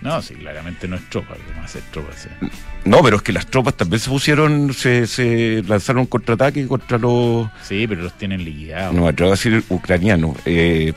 No, 0.00 0.20
sí, 0.22 0.34
claramente 0.34 0.86
no 0.88 0.96
es 0.96 1.08
tropa, 1.10 1.34
que 1.34 1.58
va 1.58 1.64
a 1.64 1.68
ser 1.68 1.82
tropa. 1.90 2.12
sí. 2.16 2.28
No, 2.84 3.02
pero 3.02 3.16
es 3.16 3.22
que 3.22 3.32
las 3.32 3.46
tropas 3.46 3.74
también 3.74 4.00
se 4.00 4.08
pusieron, 4.10 4.72
se, 4.74 5.06
se 5.06 5.62
lanzaron 5.66 6.06
contraataque 6.06 6.66
contra 6.66 6.96
los, 6.98 7.48
Sí, 7.62 7.86
pero 7.86 8.02
los 8.02 8.16
tienen 8.16 8.44
liquidados. 8.44 8.94
no 8.94 9.02
me 9.02 9.08
atrevo 9.08 9.32
a 9.32 9.34
decir 9.34 9.62
ucranianos, 9.68 10.36
eh, 10.46 10.92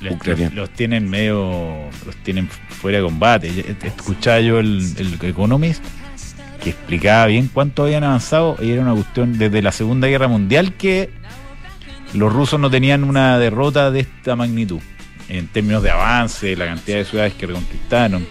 los, 0.00 0.14
Ucrania. 0.14 0.46
los- 0.46 0.54
los 0.54 0.70
tienen 0.70 1.10
medio. 1.10 1.90
Los 2.06 2.16
tienen 2.22 2.48
fuera 2.48 2.98
de 2.98 3.04
combate. 3.04 3.52
Ya- 3.52 3.86
Escuchaba 3.88 4.40
yo 4.40 4.58
el, 4.60 4.80
el 4.96 5.18
Economist 5.22 5.84
que 6.62 6.70
explicaba 6.70 7.26
bien 7.26 7.50
cuánto 7.52 7.82
habían 7.84 8.02
avanzado 8.04 8.56
y 8.62 8.70
era 8.70 8.82
una 8.82 8.94
cuestión 8.94 9.36
desde 9.38 9.60
la 9.62 9.70
Segunda 9.72 10.08
Guerra 10.08 10.26
Mundial 10.28 10.72
que 10.74 11.10
los 12.14 12.32
rusos 12.32 12.58
no 12.58 12.70
tenían 12.70 13.04
una 13.04 13.38
derrota 13.38 13.90
de 13.90 14.00
esta 14.00 14.36
magnitud 14.36 14.80
en 15.28 15.46
términos 15.48 15.82
de 15.82 15.90
avance, 15.90 16.56
la 16.56 16.66
cantidad 16.66 16.98
de 16.98 17.04
ciudades 17.04 17.34
que 17.34 17.46
reconquistaron. 17.46 18.26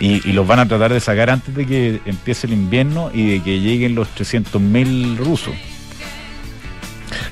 Y, 0.00 0.32
los 0.32 0.46
van 0.46 0.58
a 0.58 0.66
tratar 0.66 0.92
de 0.92 0.98
sacar 0.98 1.30
antes 1.30 1.54
de 1.54 1.64
que 1.64 2.00
empiece 2.06 2.48
el 2.48 2.54
invierno 2.54 3.12
y 3.14 3.30
de 3.30 3.42
que 3.42 3.60
lleguen 3.60 3.94
los 3.94 4.08
300.000 4.16 5.16
rusos. 5.16 5.54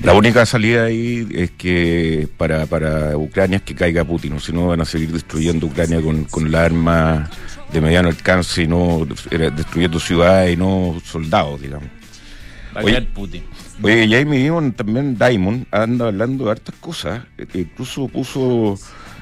La 0.04 0.14
única 0.14 0.46
salida 0.46 0.84
ahí 0.84 1.26
es 1.32 1.50
que 1.50 2.28
para, 2.36 2.66
para 2.66 3.16
Ucrania 3.16 3.56
es 3.56 3.62
que 3.62 3.74
caiga 3.74 4.04
Putin, 4.04 4.34
o 4.34 4.40
si 4.40 4.52
no 4.52 4.68
van 4.68 4.80
a 4.80 4.84
seguir 4.84 5.10
destruyendo 5.10 5.66
Ucrania 5.66 6.00
con, 6.00 6.24
con 6.24 6.52
la 6.52 6.64
arma 6.64 7.28
de 7.72 7.80
mediano 7.80 8.08
alcance 8.08 8.62
y 8.62 8.68
no 8.68 9.04
destruyendo 9.30 9.98
ciudades 9.98 10.54
y 10.54 10.56
no 10.56 11.00
soldados, 11.04 11.60
digamos. 11.60 11.99
Va 12.76 12.80
a 12.80 12.84
Oye. 12.84 13.02
Putin. 13.02 13.42
Oye, 13.82 14.06
Jamie 14.08 14.42
Dimon, 14.44 14.72
también 14.72 15.16
Diamond, 15.18 15.66
anda 15.70 16.06
hablando 16.08 16.44
de 16.44 16.50
hartas 16.52 16.74
cosas. 16.80 17.22
eh, 17.38 17.46
Incluso 17.54 18.06
puso 18.08 18.78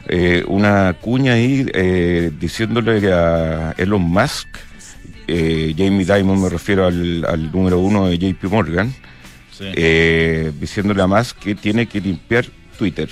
eh, 0.09 0.45
una 0.47 0.95
cuña 1.01 1.33
ahí 1.35 1.67
eh, 1.73 2.31
diciéndole 2.39 3.13
a 3.13 3.75
Elon 3.79 4.03
Musk, 4.03 4.49
eh, 5.27 5.75
Jamie 5.77 6.05
Dimon 6.05 6.43
me 6.43 6.49
refiero 6.49 6.87
al, 6.87 7.25
al 7.27 7.51
número 7.53 7.79
uno 7.79 8.09
de 8.09 8.19
JP 8.19 8.45
Morgan, 8.51 8.93
Sí. 9.53 9.65
eh, 9.75 10.53
diciéndole 10.61 11.03
a 11.03 11.07
Musk 11.07 11.39
que 11.39 11.55
tiene 11.55 11.87
que 11.87 12.01
limpiar 12.01 12.47
Twitter. 12.79 13.09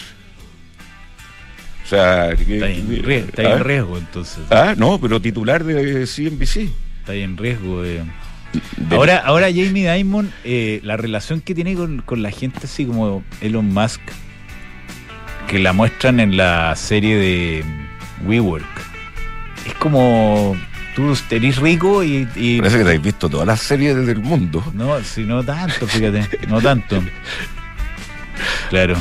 O 1.84 1.88
sea, 1.88 2.30
que- 2.36 2.54
Está 2.56 2.68
en, 2.70 3.02
rie- 3.04 3.24
está 3.28 3.42
en 3.42 3.48
¿Ah? 3.60 3.62
riesgo 3.62 3.96
entonces. 3.98 4.38
Ah, 4.50 4.74
no, 4.76 5.00
pero 5.00 5.20
titular 5.20 5.62
de 5.64 6.06
CNBC. 6.06 6.68
Está 7.00 7.12
ahí 7.12 7.22
en 7.22 7.36
riesgo 7.36 7.82
de... 7.82 8.02
De- 8.76 8.96
Ahora, 8.96 9.18
ahora 9.18 9.46
Jamie 9.48 9.90
Dimon, 9.92 10.32
eh, 10.44 10.80
la 10.82 10.96
relación 10.96 11.40
que 11.40 11.54
tiene 11.54 11.74
con, 11.74 12.02
con 12.02 12.22
la 12.22 12.30
gente 12.30 12.60
así 12.64 12.84
como 12.86 13.22
Elon 13.40 13.66
Musk, 13.72 14.00
que 15.48 15.58
la 15.58 15.72
muestran 15.72 16.20
en 16.20 16.36
la 16.36 16.74
serie 16.76 17.16
de 17.16 17.64
WeWork, 18.26 18.64
es 19.66 19.74
como 19.74 20.56
tú 20.94 21.16
eres 21.30 21.56
rico 21.58 22.02
y... 22.02 22.26
y- 22.36 22.58
Parece 22.58 22.78
que 22.78 22.84
te 22.84 22.94
has 22.96 23.02
visto 23.02 23.28
todas 23.28 23.46
las 23.46 23.60
series 23.60 24.06
del 24.06 24.18
mundo. 24.20 24.64
no, 24.74 25.00
si 25.02 25.22
no 25.22 25.42
tanto, 25.44 25.86
fíjate, 25.86 26.26
no 26.48 26.60
tanto. 26.60 27.02
Claro. 28.70 28.96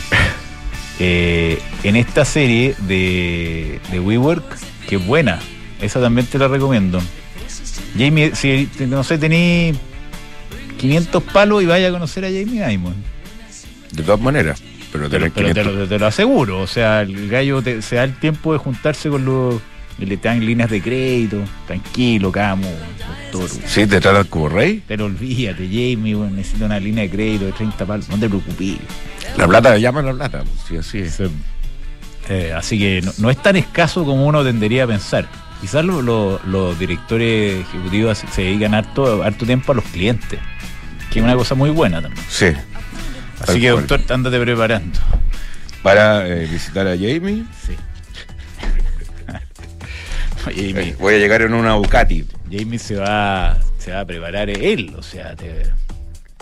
Eh, 1.00 1.60
en 1.84 1.96
esta 1.96 2.24
serie 2.24 2.76
de, 2.88 3.80
de 3.92 4.00
WeWork, 4.00 4.58
que 4.88 4.96
es 4.98 5.06
buena, 5.06 5.40
esa 5.82 6.00
también 6.00 6.26
te 6.28 6.38
la 6.38 6.48
recomiendo. 6.48 7.02
Jamie, 7.98 8.36
si 8.36 8.70
no 8.88 9.04
sé, 9.04 9.18
tení 9.18 9.74
500 10.78 11.24
palos 11.24 11.64
y 11.64 11.66
vaya 11.66 11.88
a 11.88 11.92
conocer 11.92 12.26
a 12.26 12.28
Jamie 12.28 12.66
Dimon. 12.68 12.96
De 13.92 14.04
todas 14.04 14.20
maneras. 14.22 14.62
Pero 14.92 15.10
Pero, 15.10 15.26
pero 15.34 15.54
te, 15.54 15.62
500 15.62 15.76
lo, 15.76 15.88
te 15.88 16.00
lo 16.00 16.08
aseguro, 16.08 16.62
o 16.62 16.68
sea, 16.68 17.02
el 17.02 17.30
gallo 17.30 17.62
te- 17.62 17.82
se 17.82 17.96
da 17.98 18.04
el 18.06 18.18
tiempo 18.18 18.54
de 18.54 18.60
juntarse 18.60 19.10
con 19.10 19.26
los 19.26 19.62
Y 20.00 20.06
le 20.06 20.18
dan 20.18 20.46
líneas 20.46 20.70
de 20.70 20.82
crédito, 20.82 21.38
tranquilo, 21.68 22.32
Camu, 22.32 22.68
doctor. 23.32 23.50
Sí, 23.66 23.88
te 23.88 24.00
tratan 24.02 24.26
como 24.28 24.50
rey. 24.50 24.82
Pero 24.88 25.06
olvídate, 25.06 25.66
Jamie, 25.68 26.16
weón, 26.16 26.36
necesito 26.36 26.66
una 26.66 26.80
línea 26.80 27.04
de 27.06 27.10
crédito 27.10 27.46
de 27.46 27.52
30 27.54 27.86
palos, 27.86 28.10
no 28.10 28.18
te 28.20 28.28
preocupes. 28.28 28.78
La 29.38 29.48
plata, 29.48 29.78
llama 29.78 30.02
la 30.02 30.14
plata, 30.14 30.44
pues, 30.44 30.60
sí, 30.68 30.78
así 30.78 30.98
es. 31.00 31.30
Eh, 32.30 32.54
así 32.54 32.78
que 32.80 33.02
no, 33.04 33.12
no 33.20 33.30
es 33.30 33.38
tan 33.42 33.56
escaso 33.56 34.04
como 34.04 34.26
uno 34.26 34.44
tendría 34.44 34.84
a 34.86 34.88
pensar. 34.88 35.28
Quizás 35.66 35.84
lo- 35.84 36.04
lo- 36.04 36.40
los 36.46 36.78
directores 36.78 37.62
ejecutivos 37.68 38.20
se 38.32 38.42
dedican 38.44 38.76
harto, 38.76 39.24
harto 39.24 39.48
tiempo 39.48 39.72
a 39.72 39.76
los 39.76 39.84
clientes, 39.86 40.40
que 41.10 41.18
es 41.18 41.26
una 41.26 41.34
cosa 41.36 41.56
muy 41.56 41.72
buena 41.72 42.04
también. 42.04 42.24
Sí. 42.30 42.52
Así 43.42 43.60
que, 43.60 43.70
doctor, 43.70 44.00
ándate 44.10 44.40
preparando. 44.40 45.00
Para 45.82 46.28
eh, 46.28 46.46
visitar 46.46 46.86
a 46.86 46.92
Jamie, 46.92 47.46
Sí. 47.66 47.74
Oye, 50.48 50.70
eh, 50.70 50.74
Jamie, 50.76 50.96
voy 51.00 51.16
a 51.16 51.18
llegar 51.18 51.42
en 51.42 51.56
una 51.56 51.72
Ducati. 51.72 52.28
Jamie 52.52 52.78
se 52.78 52.98
va, 52.98 53.58
se 53.80 53.92
va 53.92 54.02
a 54.02 54.06
preparar 54.06 54.52
él, 54.52 54.94
o 54.96 55.02
sea, 55.02 55.36
te- 55.36 55.64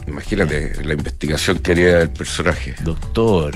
Imagínate 0.05 0.83
la 0.83 0.95
investigación 0.95 1.59
que 1.59 1.71
haría 1.71 2.01
el 2.01 2.09
personaje. 2.09 2.75
doctor, 2.81 3.55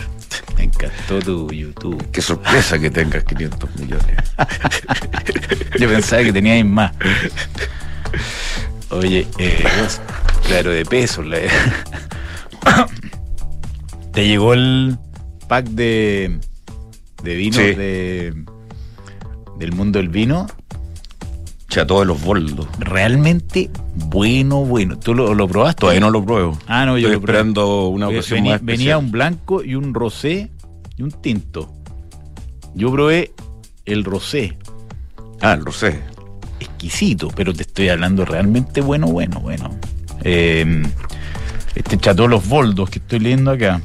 me 0.58 0.64
encantó 0.66 1.20
tu 1.20 1.50
YouTube. 1.52 2.10
Qué 2.12 2.22
sorpresa 2.22 2.80
que 2.80 2.90
tengas 2.90 3.24
500 3.24 3.76
millones. 3.78 4.06
Yo 5.80 5.88
pensaba 5.90 6.24
que 6.24 6.34
teníais 6.34 6.66
más. 6.66 6.92
Oye, 8.90 9.28
eh, 9.38 9.64
claro, 10.48 10.72
de 10.72 10.86
peso. 10.86 11.22
la- 11.24 11.38
¿Te 14.14 14.28
llegó 14.28 14.54
el 14.54 14.98
pack 15.48 15.66
de, 15.68 16.40
de 17.24 17.36
vinos 17.36 17.58
Sí. 17.58 17.76
de, 17.76 18.34
del 19.60 19.72
mundo 19.74 20.00
del 20.00 20.10
vino? 20.10 20.48
Chato 21.70 22.00
de 22.00 22.06
los 22.06 22.22
boldos. 22.24 22.68
Realmente 22.80 23.70
bueno, 23.94 24.64
bueno. 24.64 24.98
¿Tú 24.98 25.14
lo, 25.14 25.34
lo 25.34 25.48
probaste? 25.48 25.82
Todavía 25.82 26.00
no 26.00 26.10
lo 26.10 26.24
pruebo. 26.24 26.58
Ah, 26.68 26.86
no, 26.86 26.94
yo 26.98 27.08
Estoy 27.08 27.14
lo 27.16 27.22
probé. 27.22 27.34
esperando 27.40 27.88
una 27.90 28.08
ocasión 28.08 28.38
venía, 28.40 28.52
más 28.54 28.64
venía 28.66 28.98
un 28.98 29.12
blanco 29.12 29.64
y 29.64 29.76
un 29.76 29.94
rosé 29.94 30.50
y 30.96 31.04
un 31.04 31.12
tinto. 31.12 31.74
Yo 32.74 32.92
probé 32.92 33.34
el 33.86 34.04
rosé. 34.06 34.58
Ah, 35.42 35.56
lo 35.58 35.72
sé. 35.72 36.00
exquisito, 36.60 37.28
pero 37.36 37.54
te 37.54 37.62
estoy 37.64 37.90
hablando 37.90 38.24
realmente 38.26 38.82
bueno, 38.82 39.08
bueno, 39.08 39.40
bueno. 39.42 39.70
Eh, 40.24 40.84
este 41.76 41.98
Chateau 41.98 42.28
Los 42.28 42.48
Boldos 42.48 42.90
que 42.90 43.00
estoy 43.00 43.20
leyendo 43.20 43.52
acá. 43.52 43.82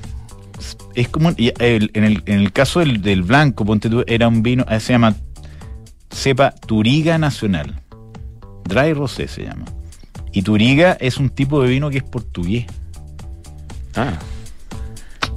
Es 0.95 1.09
como, 1.09 1.33
y 1.37 1.53
el- 1.59 1.91
en, 1.95 2.05
el, 2.05 2.23
en 2.27 2.39
el 2.39 2.53
caso 2.53 2.81
del, 2.81 3.03
del 3.03 3.23
blanco, 3.23 3.65
ponte 3.65 3.91
tú, 3.91 4.05
era 4.07 4.29
un 4.29 4.43
vino, 4.43 4.65
se 4.79 4.93
llama 4.93 5.15
cepa 6.13 6.53
Turiga 6.53 7.19
Nacional. 7.19 7.81
Dry 8.65 8.93
Rosé 8.93 9.29
se 9.29 9.45
llama. 9.45 9.65
Y 10.33 10.43
Turiga 10.43 10.97
es 11.01 11.19
un 11.19 11.31
tipo 11.31 11.63
de 11.63 11.69
vino 11.69 11.91
que 11.91 11.99
es 11.99 12.05
portugués. 12.05 12.67
Ah. 13.97 14.13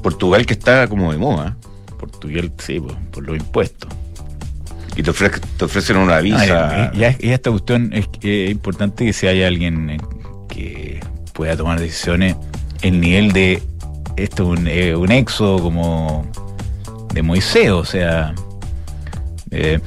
Portugal 0.02 0.46
que 0.46 0.54
está 0.54 0.88
como 0.88 1.12
de 1.12 1.18
moda. 1.18 1.58
Portugués, 2.00 2.52
sí, 2.60 2.80
por, 2.80 2.96
por 3.12 3.24
los 3.26 3.38
impuestos. 3.38 3.90
Y 4.96 5.04
te, 5.04 5.12
ofre- 5.12 5.42
te 5.58 5.66
ofrecen 5.66 5.98
una 5.98 6.20
visa. 6.20 6.86
Ah, 6.88 6.92
ya, 6.94 7.18
ya 7.18 7.34
esta 7.34 7.50
cuestión 7.50 7.92
es, 7.92 8.08
es 8.22 8.52
importante 8.52 9.06
que 9.06 9.12
si 9.14 9.28
hay 9.28 9.44
alguien 9.44 9.90
eh, 9.90 9.98
que 10.48 11.02
pueda 11.34 11.58
tomar 11.58 11.80
decisiones, 11.80 12.36
el 12.82 13.02
nivel 13.02 13.34
de 13.34 13.62
esto 14.16 14.54
es 14.54 14.60
un, 14.60 14.68
eh, 14.68 14.96
un 14.96 15.12
éxodo 15.12 15.62
como 15.62 16.26
de 17.14 17.22
Moisés, 17.22 17.72
o 17.72 17.84
sea, 17.84 18.34
eh, 19.52 19.80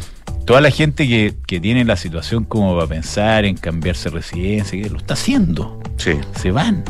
toda 0.49 0.61
la 0.63 0.71
gente 0.71 1.07
que, 1.07 1.35
que 1.47 1.61
tiene 1.61 1.85
la 1.85 1.95
situación 1.97 2.45
como 2.45 2.75
para 2.75 2.87
pensar 2.87 3.45
en 3.45 3.55
cambiarse 3.57 4.09
residencia, 4.09 4.83
que 4.83 4.89
lo 4.89 4.97
está 4.97 5.13
haciendo, 5.13 5.79
Sí. 5.99 6.13
se 6.37 6.51
van, 6.51 6.83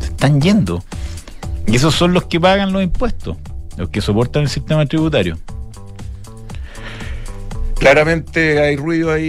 se 0.00 0.06
están 0.06 0.40
yendo. 0.40 0.82
Y 1.66 1.76
esos 1.76 1.94
son 1.94 2.14
los 2.14 2.24
que 2.24 2.40
pagan 2.40 2.72
los 2.72 2.82
impuestos, 2.82 3.36
los 3.76 3.90
que 3.90 4.00
soportan 4.00 4.44
el 4.44 4.48
sistema 4.48 4.86
tributario. 4.86 5.36
Claramente 7.78 8.60
hay 8.60 8.76
ruido 8.76 9.12
ahí 9.12 9.24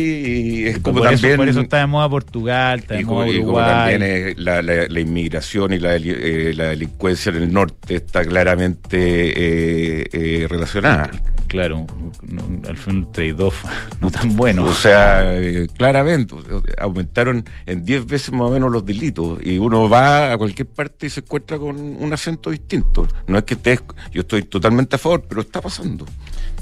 y 0.64 0.66
es 0.68 0.80
como 0.80 1.00
por, 1.00 1.10
también. 1.10 1.32
eso, 1.34 1.38
por 1.38 1.50
eso 1.50 1.60
está 1.62 1.80
de 1.80 1.88
moda 1.88 2.08
Portugal, 2.08 2.80
está 2.80 2.94
de 2.96 3.04
moda 3.04 3.28
y 3.28 3.40
como 3.40 3.44
Uruguay. 3.58 3.66
también 3.68 4.04
es 4.04 4.38
la, 4.38 4.62
la- 4.62 4.88
la 4.88 5.00
inmigración 5.02 5.74
y 5.74 5.80
la, 5.80 5.96
eh, 5.98 6.54
la 6.56 6.66
delincuencia 6.66 7.32
en 7.32 7.36
el 7.44 7.52
norte 7.52 7.96
está 7.96 8.24
claramente 8.24 8.98
eh, 8.98 10.08
eh, 10.14 10.48
relacionada. 10.50 11.10
Claro, 11.48 11.86
no, 12.22 12.44
al 12.68 12.78
fin 12.78 12.96
un 12.98 13.12
trade-off 13.12 13.64
no 14.02 14.12
tan 14.12 14.36
bueno. 14.36 14.64
O 14.64 14.74
sea, 14.74 15.36
eh, 15.36 15.68
claramente 15.78 16.36
aumentaron 16.78 17.46
en 17.66 17.86
10 17.86 18.06
veces 18.06 18.32
más 18.32 18.50
o 18.50 18.52
menos 18.52 18.72
los 18.72 18.86
delitos 18.86 19.40
y 19.44 19.58
uno 19.58 19.90
va 19.90 20.34
a 20.34 20.38
cualquier 20.38 20.68
parte 20.68 21.08
y 21.08 21.10
se 21.10 21.22
encuentra 21.22 21.58
con 21.58 21.78
un 21.78 22.14
acento 22.14 22.50
distinto. 22.50 23.08
No 23.28 23.38
es 23.38 23.44
que 23.44 23.56
estés, 23.56 23.82
yo 24.12 24.22
estoy 24.22 24.44
totalmente 24.44 24.96
a 24.96 25.00
favor, 25.00 25.24
pero 25.28 25.42
está 25.42 25.62
pasando. 25.62 26.06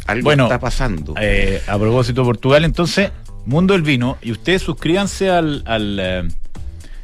Algo 0.07 0.25
Bueno, 0.25 0.43
está 0.43 0.59
pasando. 0.59 1.13
Eh, 1.19 1.61
a 1.67 1.77
propósito 1.77 2.21
de 2.21 2.25
Portugal, 2.25 2.65
entonces, 2.65 3.11
Mundo 3.45 3.73
del 3.73 3.83
Vino, 3.83 4.17
y 4.21 4.31
ustedes 4.31 4.61
suscríbanse 4.61 5.29
al, 5.29 5.63
al 5.65 5.99
eh, 5.99 6.27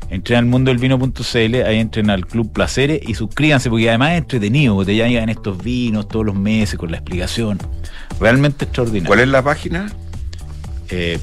entren 0.09 0.39
al 0.39 0.45
mundodelvino.cl, 0.45 1.55
ahí 1.65 1.79
entren 1.79 2.09
al 2.09 2.25
Club 2.25 2.51
Placeres 2.51 3.01
y 3.07 3.13
suscríbanse, 3.13 3.69
porque 3.69 3.89
además 3.89 4.13
es 4.13 4.17
entretenido, 4.19 4.75
porque 4.75 4.91
te 4.91 4.95
llegan 4.95 5.29
estos 5.29 5.61
vinos 5.63 6.07
todos 6.07 6.25
los 6.25 6.35
meses 6.35 6.77
con 6.77 6.91
la 6.91 6.97
explicación. 6.97 7.59
Realmente 8.19 8.65
extraordinario. 8.65 9.07
¿Cuál 9.07 9.19
es 9.21 9.27
la 9.27 9.43
página? 9.43 9.91
Eh, 10.89 11.19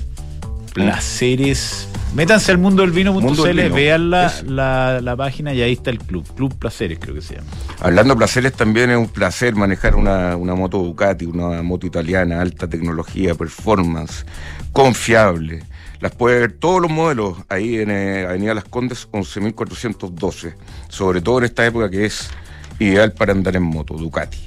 placeres. 0.72 1.88
Métanse 2.14 2.50
al 2.52 2.58
Mundo 2.58 2.82
del 2.82 2.92
mundodelvino.cl, 2.92 3.62
Vino, 3.62 3.74
vean 3.74 4.10
la, 4.10 4.32
la, 4.46 5.00
la 5.02 5.16
página 5.16 5.52
y 5.52 5.60
ahí 5.60 5.72
está 5.72 5.90
el 5.90 5.98
club. 5.98 6.24
Club 6.34 6.54
Placeres 6.58 6.98
creo 6.98 7.14
que 7.14 7.20
se 7.20 7.34
llama. 7.34 7.48
Hablando 7.80 8.14
de 8.14 8.18
placeres, 8.18 8.52
también 8.54 8.90
es 8.90 8.96
un 8.96 9.08
placer 9.08 9.54
manejar 9.54 9.96
una, 9.96 10.34
una 10.36 10.54
moto 10.54 10.78
Ducati, 10.78 11.26
una 11.26 11.62
moto 11.62 11.86
italiana, 11.86 12.40
alta 12.40 12.68
tecnología, 12.68 13.34
performance, 13.34 14.24
confiable. 14.72 15.62
Las 16.00 16.14
puede 16.14 16.40
ver 16.40 16.52
todos 16.52 16.80
los 16.80 16.90
modelos 16.90 17.38
ahí 17.48 17.78
en 17.78 17.90
eh, 17.90 18.26
Avenida 18.26 18.54
Las 18.54 18.64
Condes 18.64 19.08
11.412, 19.12 20.54
sobre 20.88 21.20
todo 21.20 21.38
en 21.38 21.44
esta 21.44 21.66
época 21.66 21.90
que 21.90 22.04
es 22.04 22.30
ideal 22.78 23.12
para 23.12 23.32
andar 23.32 23.56
en 23.56 23.62
moto, 23.62 23.94
Ducati. 23.94 24.38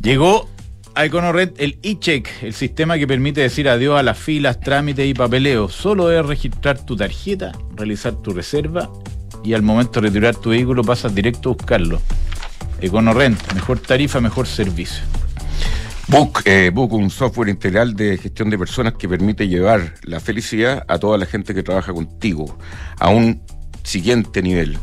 Llegó 0.00 0.48
a 0.94 1.04
EconoRed 1.04 1.52
el 1.58 1.78
e-check, 1.82 2.28
el 2.42 2.54
sistema 2.54 2.98
que 2.98 3.06
permite 3.06 3.40
decir 3.40 3.68
adiós 3.68 3.98
a 3.98 4.02
las 4.02 4.18
filas, 4.18 4.58
trámites 4.60 5.06
y 5.06 5.14
papeleo. 5.14 5.68
Solo 5.68 6.08
debes 6.08 6.26
registrar 6.26 6.84
tu 6.84 6.96
tarjeta, 6.96 7.52
realizar 7.76 8.14
tu 8.16 8.32
reserva 8.32 8.90
y 9.44 9.54
al 9.54 9.62
momento 9.62 10.00
de 10.00 10.08
retirar 10.08 10.34
tu 10.34 10.50
vehículo 10.50 10.82
pasas 10.82 11.14
directo 11.14 11.50
a 11.50 11.52
buscarlo. 11.52 12.00
EconoRent, 12.80 13.54
mejor 13.54 13.78
tarifa, 13.78 14.20
mejor 14.20 14.46
servicio. 14.46 15.04
Book, 16.08 16.40
eh, 16.46 16.70
Book, 16.72 16.94
un 16.94 17.10
software 17.10 17.50
integral 17.50 17.94
de 17.94 18.16
gestión 18.16 18.48
de 18.48 18.56
personas 18.56 18.94
que 18.94 19.06
permite 19.06 19.46
llevar 19.46 19.92
la 20.04 20.20
felicidad 20.20 20.86
a 20.88 20.98
toda 20.98 21.18
la 21.18 21.26
gente 21.26 21.54
que 21.54 21.62
trabaja 21.62 21.92
contigo 21.92 22.58
a 22.98 23.10
un 23.10 23.42
siguiente 23.82 24.40
nivel, 24.40 24.78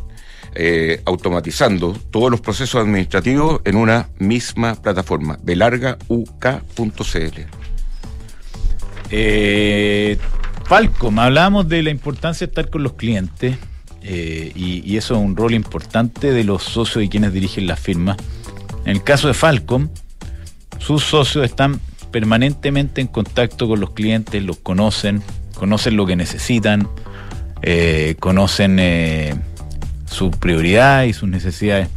eh, 0.53 1.01
automatizando 1.03 1.93
todos 2.11 2.29
los 2.29 2.41
procesos 2.41 2.79
administrativos 2.79 3.59
en 3.65 3.75
una 3.75 4.09
misma 4.19 4.75
plataforma, 4.75 5.39
belargauk.cl. 5.41 7.39
Eh, 9.09 10.17
Falcom, 10.65 11.19
hablábamos 11.19 11.67
de 11.67 11.81
la 11.81 11.89
importancia 11.89 12.45
de 12.45 12.51
estar 12.51 12.69
con 12.69 12.83
los 12.83 12.93
clientes 12.93 13.57
eh, 14.03 14.51
y, 14.53 14.83
y 14.85 14.97
eso 14.97 15.15
es 15.15 15.21
un 15.21 15.35
rol 15.35 15.55
importante 15.55 16.31
de 16.31 16.43
los 16.43 16.61
socios 16.61 17.03
y 17.03 17.09
quienes 17.09 17.33
dirigen 17.33 17.65
las 17.65 17.79
firmas. 17.79 18.15
En 18.85 18.91
el 18.91 19.03
caso 19.03 19.27
de 19.27 19.33
Falcom, 19.33 19.89
sus 20.79 21.03
socios 21.03 21.45
están 21.45 21.79
permanentemente 22.11 23.01
en 23.01 23.07
contacto 23.07 23.67
con 23.67 23.79
los 23.79 23.91
clientes, 23.91 24.41
los 24.43 24.57
conocen, 24.57 25.21
conocen 25.55 25.97
lo 25.97 26.05
que 26.05 26.15
necesitan, 26.15 26.87
eh, 27.61 28.15
conocen 28.19 28.77
eh, 28.79 29.35
sus 30.05 30.35
prioridades 30.35 31.09
y 31.09 31.13
sus 31.13 31.27
necesidades. 31.29 31.89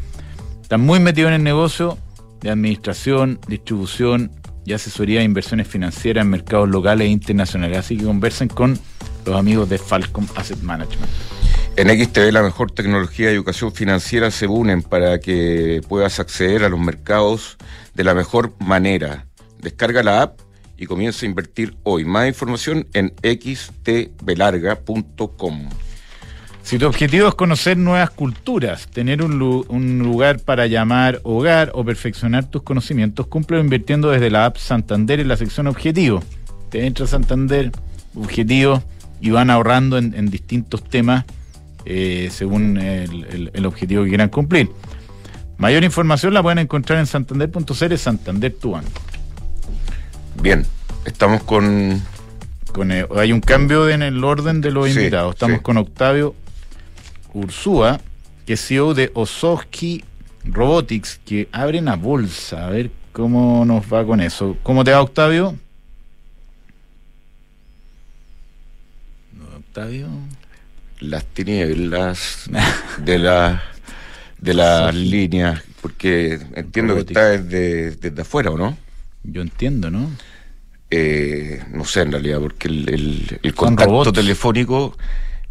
Están 0.62 0.81
muy 0.81 1.01
metidos 1.01 1.29
en 1.29 1.35
el 1.35 1.45
negocio 1.45 1.99
de 2.41 2.51
administración, 2.51 3.38
distribución 3.49 4.31
y 4.64 4.73
asesoría 4.73 5.21
de 5.21 5.25
inversiones 5.25 5.67
financieras 5.67 6.25
en 6.25 6.31
mercados 6.31 6.69
locales 6.69 7.07
e 7.07 7.11
internacionales. 7.11 7.79
Así 7.79 7.97
que 7.97 8.05
conversen 8.05 8.49
con 8.49 8.79
los 9.25 9.37
amigos 9.37 9.69
de 9.69 9.79
Falcom 9.79 10.27
Asset 10.37 10.61
Management. 10.61 11.11
En 11.77 11.88
XTV 11.88 12.33
la 12.33 12.43
mejor 12.43 12.73
tecnología 12.73 13.29
de 13.29 13.35
educación 13.35 13.73
financiera 13.73 14.31
se 14.31 14.49
unen 14.49 14.83
para 14.83 15.21
que 15.21 15.81
puedas 15.88 16.19
acceder 16.19 16.64
a 16.64 16.69
los 16.69 16.81
mercados 16.81 17.57
de 17.98 18.04
la 18.04 18.14
mejor 18.14 18.54
manera. 18.61 19.26
Descarga 19.61 20.02
la 20.04 20.22
app 20.22 20.38
y 20.78 20.87
comienza 20.87 21.26
a 21.26 21.28
invertir 21.28 21.76
hoy. 21.82 22.04
Más 22.04 22.28
información 22.28 22.87
en 22.94 23.12
xtbelarga.com. 23.22 25.68
Si 26.62 26.78
tu 26.78 26.87
objetivo 26.87 27.26
es 27.26 27.34
conocer 27.34 27.76
nuevas 27.76 28.11
culturas, 28.11 28.87
tener 28.87 29.20
un, 29.20 29.37
lugar 29.98 30.38
para 30.38 30.68
llamar 30.68 31.18
hogar 31.24 31.72
o 31.74 31.84
perfeccionar 31.84 32.48
tus 32.48 32.62
conocimientos, 32.62 33.26
cumple 33.26 33.58
invirtiendo 33.58 34.11
desde 34.11 34.30
la 34.30 34.44
app 34.44 34.58
Santander 34.58 35.18
en 35.18 35.26
la 35.26 35.37
sección 35.37 35.66
Objetivo. 35.66 36.22
Te 36.70 36.87
entra 36.87 37.08
Santander, 37.08 37.72
Objetivo, 38.14 38.80
y 39.20 39.30
van 39.30 39.50
ahorrando 39.50 39.98
en, 39.98 40.30
distintos 40.30 40.84
temas 40.84 41.24
eh, 41.84 42.28
según 42.30 42.78
el, 42.78 43.66
objetivo 43.66 44.04
que 44.04 44.11
quieran 44.11 44.28
cumplir. 44.28 44.70
Mayor 45.59 45.83
información 45.83 46.33
la 46.35 46.42
pueden 46.42 46.59
encontrar 46.59 47.01
en 47.01 47.07
santander.cl, 47.07 47.97
Santander 47.97 48.55
tu 48.55 48.71
banco. 48.71 49.01
Bien, 50.40 50.64
estamos 51.05 51.42
con... 51.42 52.01
con 52.73 52.92
eh, 52.92 53.05
hay 53.16 53.33
un 53.33 53.40
cambio 53.40 53.88
en 53.88 54.03
el 54.03 54.23
orden 54.23 54.61
de 54.61 54.71
los 54.71 54.88
invitados. 54.88 55.35
Estamos 55.35 55.61
con 55.61 55.77
Octavio 55.77 56.37
Ursúa, 57.35 58.01
que 58.47 58.53
es 58.53 58.64
CEO 58.64 58.94
de 58.94 59.11
Ososki 59.14 60.05
Robotics, 60.44 61.21
que 61.27 61.49
abre 61.51 61.81
una 61.81 61.97
bolsa. 61.97 62.68
A 62.68 62.71
ver 62.71 62.92
cómo 63.12 63.64
nos 63.64 63.92
va 63.92 64.07
con 64.07 64.21
eso. 64.21 64.57
¿Cómo 64.62 64.85
te 64.85 64.92
va, 64.92 65.03
Octavio? 65.03 65.57
Octavio. 69.57 70.07
Las 71.01 71.25
tinieblas 71.25 72.49
de 72.99 73.18
la 73.18 73.62
de 74.38 74.55
las 74.55 74.94
líneas, 74.94 75.62
porque 75.81 76.38
entiendo 76.55 76.94
que 76.94 77.01
está 77.01 77.31
desde, 77.31 77.96
desde 77.96 78.22
afuera, 78.22 78.51
¿o 78.51 78.59
no? 78.59 78.77
Yo 79.24 79.42
entiendo, 79.42 79.90
¿no? 79.90 80.11
Eh, 80.90 81.62
no 81.72 81.85
sé 81.85 82.03
en 82.03 82.12
realidad, 82.12 82.40
porque 82.40 82.68
el, 82.68 83.38
el, 83.42 83.55
contacto 83.55 84.12
telefónico 84.12 84.96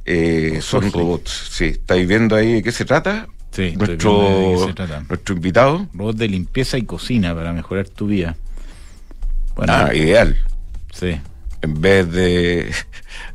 eh, 0.06 0.60
son 0.62 0.92
robots. 0.92 1.50
Sí, 1.52 1.66
¿estáis 1.66 2.08
viendo 2.08 2.36
ahí 2.36 2.54
de 2.54 2.64
qué 2.64 2.72
se 2.72 2.86
trata? 2.86 3.28
Sí, 3.52 3.76
nuestro, 3.78 4.74
nuestro 5.10 5.36
invitado. 5.36 5.88
Robot 5.94 6.16
de 6.16 6.28
limpieza 6.28 6.78
y 6.78 6.84
cocina 6.84 7.36
para 7.36 7.54
mejorar 7.54 7.88
tu 7.90 8.08
vida. 8.08 8.36
Bueno, 9.56 9.74
ah, 9.74 9.94
ideal. 9.94 10.38
Sí. 10.92 11.20
En 11.62 11.82
vez 11.82 12.12
de. 12.12 12.72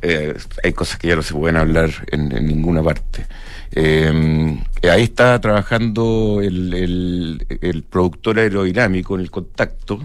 Eh, 0.05 0.35
hay 0.63 0.73
cosas 0.73 0.97
que 0.97 1.07
ya 1.07 1.15
no 1.15 1.21
se 1.21 1.33
pueden 1.33 1.55
hablar 1.55 1.89
en, 2.11 2.27
ninguna 2.45 2.83
parte. 2.83 3.25
Eh, 3.71 4.59
ahí 4.83 5.03
está 5.03 5.39
trabajando 5.39 6.41
el, 6.41 6.73
el, 6.73 7.47
el 7.61 7.83
productor 7.83 8.37
aerodinámico 8.37 9.15
en 9.15 9.21
el 9.21 9.31
contacto 9.31 10.01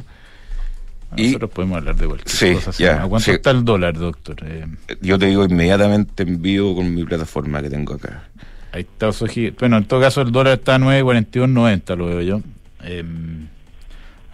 nosotros 1.17 1.51
podemos 1.51 1.79
hablar 1.79 1.97
de 1.97 2.07
cualquier 2.07 2.55
cosa. 2.55 3.03
¿A 3.03 3.07
cuánto 3.07 3.33
está 3.33 3.51
el 3.51 3.65
dólar, 3.65 3.95
doctor? 3.99 4.37
Eh, 4.45 4.67
Yo 5.01 5.19
te 5.19 5.27
digo 5.27 5.45
inmediatamente 5.45 6.23
envío 6.23 6.75
con 6.75 6.95
mi 6.95 7.05
plataforma 7.05 7.63
que 7.63 7.71
tengo 7.71 7.95
acá. 7.95 8.29
Ahí 8.73 8.83
está 8.83 9.11
Bueno, 9.59 9.79
en 9.79 9.85
todo 9.87 10.01
caso 10.01 10.21
el 10.21 10.31
dólar 10.31 10.59
está 10.59 10.75
a 10.75 10.79
9.42.90, 10.79 11.97
lo 11.97 12.07
veo 12.07 12.21
yo. 12.21 12.43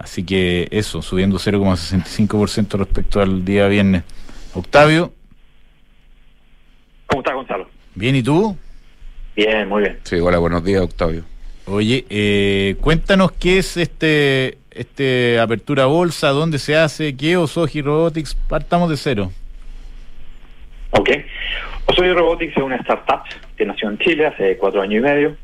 Así 0.05 0.23
que 0.23 0.69
eso, 0.71 1.01
subiendo 1.01 1.39
0,65% 1.39 2.77
respecto 2.77 3.23
al 3.23 3.43
día 3.43 3.67
viernes. 3.69 4.03
Octavio. 4.53 5.15
¿Cómo 7.07 7.23
estás, 7.23 7.35
Gonzalo? 7.35 7.71
Bien, 7.95 8.15
¿y 8.15 8.23
tú? 8.23 8.55
Bien, 9.35 9.67
muy 9.67 9.81
bien. 9.81 9.99
Sí, 10.03 10.17
hola, 10.17 10.37
buenos 10.37 10.63
días, 10.63 10.83
Octavio. 10.83 11.25
Oye, 11.65 12.05
eh, 12.11 12.77
cuéntanos 12.83 13.33
qué 13.33 13.57
es 13.57 13.79
este 13.79 14.59
este 14.73 15.41
apertura 15.41 15.87
bolsa, 15.87 16.29
dónde 16.29 16.59
se 16.59 16.77
hace, 16.77 17.17
qué 17.17 17.39
Osoji 17.39 17.81
Robotics, 17.81 18.35
partamos 18.35 18.91
de 18.91 18.99
cero. 18.99 19.33
Ok. 20.91 21.09
Osoji 21.87 22.13
Robotics 22.13 22.59
es 22.59 22.63
una 22.63 22.77
startup 22.77 23.23
que 23.57 23.65
nació 23.65 23.89
en 23.89 23.97
Chile 23.97 24.27
hace 24.27 24.59
cuatro 24.59 24.83
años 24.83 24.99
y 24.99 25.01
medio 25.01 25.37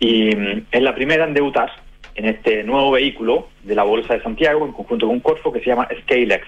y 0.00 0.36
mm, 0.36 0.66
es 0.70 0.82
la 0.82 0.94
primera 0.94 1.24
en 1.24 1.32
debutar 1.32 1.85
en 2.16 2.24
este 2.24 2.64
nuevo 2.64 2.92
vehículo 2.92 3.48
de 3.62 3.74
la 3.74 3.82
Bolsa 3.82 4.14
de 4.14 4.22
Santiago 4.22 4.64
en 4.64 4.72
conjunto 4.72 5.06
con 5.06 5.20
Corfo 5.20 5.52
que 5.52 5.60
se 5.60 5.66
llama 5.66 5.88
ScaleX, 6.02 6.46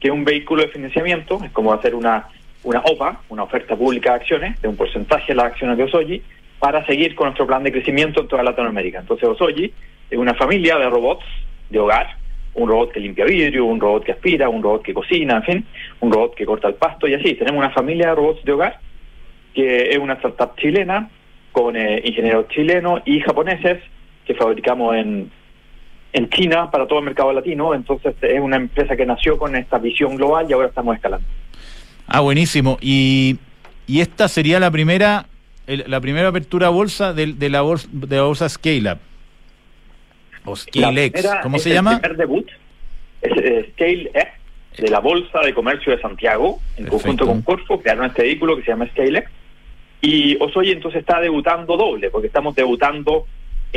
que 0.00 0.08
es 0.08 0.12
un 0.12 0.24
vehículo 0.24 0.62
de 0.62 0.68
financiamiento, 0.68 1.40
es 1.44 1.50
como 1.52 1.72
hacer 1.72 1.94
una, 1.94 2.26
una 2.64 2.80
OPA, 2.80 3.22
una 3.28 3.44
oferta 3.44 3.76
pública 3.76 4.10
de 4.10 4.16
acciones, 4.16 4.60
de 4.60 4.68
un 4.68 4.76
porcentaje 4.76 5.28
de 5.28 5.36
las 5.36 5.46
acciones 5.46 5.76
de 5.78 5.84
Osoji, 5.84 6.22
para 6.58 6.84
seguir 6.86 7.14
con 7.14 7.26
nuestro 7.26 7.46
plan 7.46 7.62
de 7.62 7.70
crecimiento 7.70 8.20
en 8.20 8.28
toda 8.28 8.42
Latinoamérica. 8.42 8.98
Entonces 8.98 9.28
Osoji 9.28 9.72
es 10.10 10.18
una 10.18 10.34
familia 10.34 10.76
de 10.76 10.90
robots 10.90 11.24
de 11.70 11.78
hogar, 11.78 12.16
un 12.54 12.68
robot 12.68 12.92
que 12.92 13.00
limpia 13.00 13.26
vidrio, 13.26 13.64
un 13.64 13.78
robot 13.78 14.04
que 14.04 14.12
aspira, 14.12 14.48
un 14.48 14.62
robot 14.62 14.82
que 14.82 14.94
cocina, 14.94 15.36
en 15.36 15.42
fin, 15.44 15.66
un 16.00 16.12
robot 16.12 16.34
que 16.34 16.46
corta 16.46 16.68
el 16.68 16.74
pasto 16.74 17.06
y 17.06 17.14
así. 17.14 17.34
Tenemos 17.34 17.58
una 17.58 17.70
familia 17.70 18.08
de 18.08 18.14
robots 18.14 18.44
de 18.44 18.52
hogar 18.52 18.80
que 19.54 19.90
es 19.90 19.98
una 19.98 20.14
startup 20.14 20.56
chilena 20.56 21.08
con 21.52 21.76
eh, 21.76 22.02
ingenieros 22.04 22.48
chilenos 22.48 23.00
y 23.06 23.20
japoneses 23.20 23.78
que 24.26 24.34
fabricamos 24.34 24.96
en, 24.96 25.30
en 26.12 26.28
China 26.30 26.70
para 26.70 26.86
todo 26.86 26.98
el 26.98 27.04
mercado 27.04 27.32
latino. 27.32 27.74
Entonces 27.74 28.14
es 28.20 28.40
una 28.40 28.56
empresa 28.56 28.96
que 28.96 29.06
nació 29.06 29.38
con 29.38 29.56
esta 29.56 29.78
visión 29.78 30.16
global 30.16 30.46
y 30.48 30.52
ahora 30.52 30.68
estamos 30.68 30.96
escalando. 30.96 31.26
Ah, 32.06 32.20
buenísimo. 32.20 32.78
Y, 32.80 33.38
y 33.86 34.00
esta 34.00 34.28
sería 34.28 34.60
la 34.60 34.70
primera 34.70 35.26
la 35.66 36.00
primera 36.00 36.28
apertura 36.28 36.68
bolsa 36.68 37.12
de, 37.12 37.32
de 37.32 37.50
la 37.50 37.60
bolsa 37.62 37.88
de 37.90 38.16
la 38.16 38.22
bolsa 38.22 38.48
Scale 38.48 38.92
Up. 38.92 38.98
O 40.44 40.54
ScaleX, 40.54 41.28
¿cómo 41.42 41.58
se 41.58 41.70
llama? 41.70 41.94
El 41.94 42.00
primer 42.00 42.16
debut 42.16 42.48
es 43.20 43.32
eh, 43.36 43.70
ScaleX 43.72 44.30
de 44.78 44.88
la 44.90 45.00
Bolsa 45.00 45.40
de 45.40 45.52
Comercio 45.52 45.90
de 45.90 46.00
Santiago, 46.00 46.60
en 46.76 46.86
conjunto 46.86 47.26
con 47.26 47.42
Corfo, 47.42 47.80
crearon 47.80 48.04
este 48.06 48.22
vehículo 48.22 48.56
que 48.56 48.62
se 48.62 48.70
llama 48.70 48.86
ScaleX. 48.88 49.28
Y 50.02 50.36
Osoy 50.40 50.70
entonces 50.70 51.00
está 51.00 51.20
debutando 51.20 51.76
doble, 51.76 52.10
porque 52.10 52.28
estamos 52.28 52.54
debutando 52.54 53.26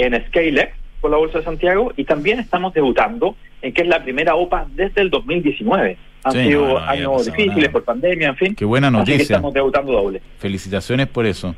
en 0.01 0.25
ScaleX 0.27 0.73
con 1.01 1.11
la 1.11 1.17
Bolsa 1.17 1.39
de 1.39 1.45
Santiago 1.45 1.93
y 1.95 2.03
también 2.03 2.39
estamos 2.39 2.73
debutando 2.73 3.35
en 3.61 3.73
que 3.73 3.81
es 3.81 3.87
la 3.87 4.03
primera 4.03 4.35
OPA 4.35 4.67
desde 4.75 5.01
el 5.01 5.09
2019. 5.09 5.97
Han 6.23 6.33
sido 6.33 6.77
años 6.77 7.25
difíciles 7.25 7.69
por 7.69 7.83
pandemia, 7.83 8.29
en 8.29 8.35
fin. 8.35 8.55
Qué 8.55 8.65
buena 8.65 8.91
noticia. 8.91 9.15
Así 9.15 9.27
que 9.27 9.33
estamos 9.33 9.53
debutando 9.53 9.93
doble. 9.93 10.21
Felicitaciones 10.37 11.07
por 11.07 11.25
eso 11.25 11.55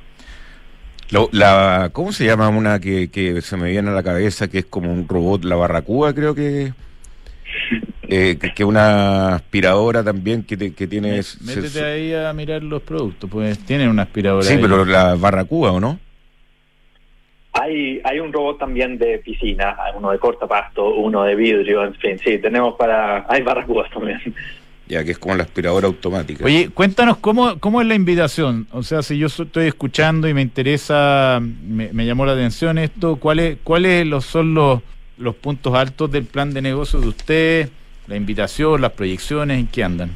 la, 1.31 1.89
¿Cómo 1.91 2.11
se 2.11 2.25
llama 2.25 2.49
una 2.49 2.79
que, 2.79 3.09
que 3.09 3.41
se 3.41 3.57
me 3.57 3.69
viene 3.69 3.89
a 3.89 3.93
la 3.93 4.03
cabeza 4.03 4.47
que 4.47 4.59
es 4.59 4.65
como 4.65 4.91
un 4.91 5.07
robot, 5.07 5.43
la 5.43 5.55
barracúa 5.55 6.13
creo 6.13 6.33
que... 6.35 6.73
Eh, 8.13 8.37
que, 8.55 8.65
una 8.65 9.35
aspiradora 9.35 10.03
también 10.03 10.43
que, 10.43 10.73
que 10.73 10.87
tiene... 10.87 11.21
Métete 11.41 11.83
ahí 11.83 12.13
a 12.13 12.33
mirar 12.33 12.61
los 12.61 12.81
productos, 12.81 13.29
pues 13.29 13.57
tienen 13.59 13.87
una 13.87 14.03
aspiradora. 14.03 14.43
Sí, 14.43 14.57
pero 14.61 14.83
la 14.83 15.15
barracúa, 15.15 15.71
¿o 15.71 15.79
no? 15.79 15.97
Hay, 17.53 18.01
hay 18.03 18.19
un 18.19 18.31
robot 18.31 18.59
también 18.59 18.97
de 18.97 19.19
piscina, 19.19 19.75
uno 19.95 20.11
de 20.11 20.19
cortapasto, 20.19 20.93
uno 20.93 21.23
de 21.23 21.35
vidrio, 21.35 21.83
en 21.83 21.93
fin, 21.95 22.17
sí, 22.17 22.37
tenemos 22.37 22.75
para... 22.75 23.25
Hay 23.27 23.41
barracúas 23.41 23.89
también 23.91 24.21
ya 24.91 25.05
que 25.05 25.11
es 25.11 25.19
como 25.19 25.35
la 25.35 25.43
aspiradora 25.43 25.87
automática. 25.87 26.43
Oye, 26.43 26.69
cuéntanos 26.69 27.17
cómo, 27.17 27.57
cómo 27.59 27.81
es 27.81 27.87
la 27.87 27.95
invitación. 27.95 28.67
O 28.71 28.83
sea, 28.83 29.01
si 29.01 29.17
yo 29.17 29.27
estoy 29.27 29.67
escuchando 29.67 30.27
y 30.27 30.33
me 30.33 30.41
interesa, 30.41 31.39
me, 31.41 32.05
llamó 32.05 32.25
la 32.25 32.33
atención 32.33 32.77
esto, 32.77 33.15
¿cuáles 33.15 33.57
cuáles 33.63 34.05
son 34.25 34.53
los, 34.53 34.81
los 35.17 35.33
puntos 35.35 35.73
altos 35.75 36.11
del 36.11 36.25
plan 36.25 36.53
de 36.53 36.61
negocio 36.61 36.99
de 36.99 37.07
usted, 37.07 37.69
la 38.07 38.17
invitación, 38.17 38.81
las 38.81 38.91
proyecciones, 38.91 39.59
en 39.59 39.67
qué 39.67 39.83
andan? 39.83 40.11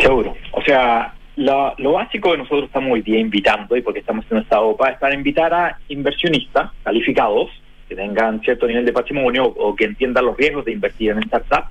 Seguro. 0.00 0.34
O 0.50 0.62
sea, 0.62 1.14
lo, 1.36 1.92
básico 1.92 2.32
que 2.32 2.38
nosotros 2.38 2.64
estamos 2.64 2.92
hoy 2.92 3.02
día 3.02 3.18
invitando, 3.18 3.76
y 3.76 3.82
porque 3.82 4.00
estamos 4.00 4.24
en 4.30 4.38
esta 4.38 4.60
OPA, 4.60 4.90
es 4.90 4.98
para 4.98 5.14
invitar 5.14 5.52
a 5.52 5.78
inversionistas 5.88 6.70
calificados 6.82 7.50
que 7.88 7.94
tengan 7.94 8.40
cierto 8.40 8.66
nivel 8.66 8.84
de 8.84 8.92
patrimonio 8.92 9.44
o 9.44 9.76
que 9.76 9.84
entiendan 9.84 10.24
los 10.24 10.36
riesgos 10.36 10.64
de 10.64 10.72
invertir 10.72 11.10
en 11.10 11.22
startups 11.22 11.70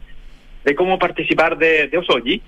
de 0.63 0.75
cómo 0.75 0.97
participar 0.97 1.57
de, 1.57 1.87
de 1.87 1.97
Osoji, 1.97 2.41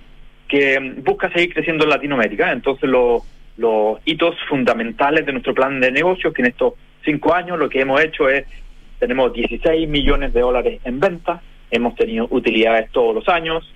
que 0.48 0.96
busca 1.06 1.32
seguir 1.32 1.54
creciendo 1.54 1.84
en 1.84 1.92
Latinoamérica. 1.92 2.52
Entonces, 2.52 2.90
los 2.90 4.00
hitos 4.06 4.36
fundamentales 4.50 5.26
de 5.26 5.34
nuestro 5.34 5.54
plan 5.54 5.80
de 5.80 5.92
negocios, 5.92 6.34
que 6.34 6.42
en 6.42 6.48
estos 6.48 6.74
cinco 7.06 7.34
años 7.34 7.60
lo 7.60 7.70
que 7.70 7.82
hemos 7.82 8.02
hecho 8.02 8.28
es, 8.28 8.46
tenemos 9.00 9.34
16 9.34 9.88
millones 9.88 10.34
de 10.34 10.42
dólares 10.42 10.82
en 10.84 11.00
venta, 11.00 11.42
hemos 11.70 11.96
tenido 11.96 12.28
utilidades 12.32 12.90
todos 12.92 13.14
los 13.14 13.28
años, 13.30 13.72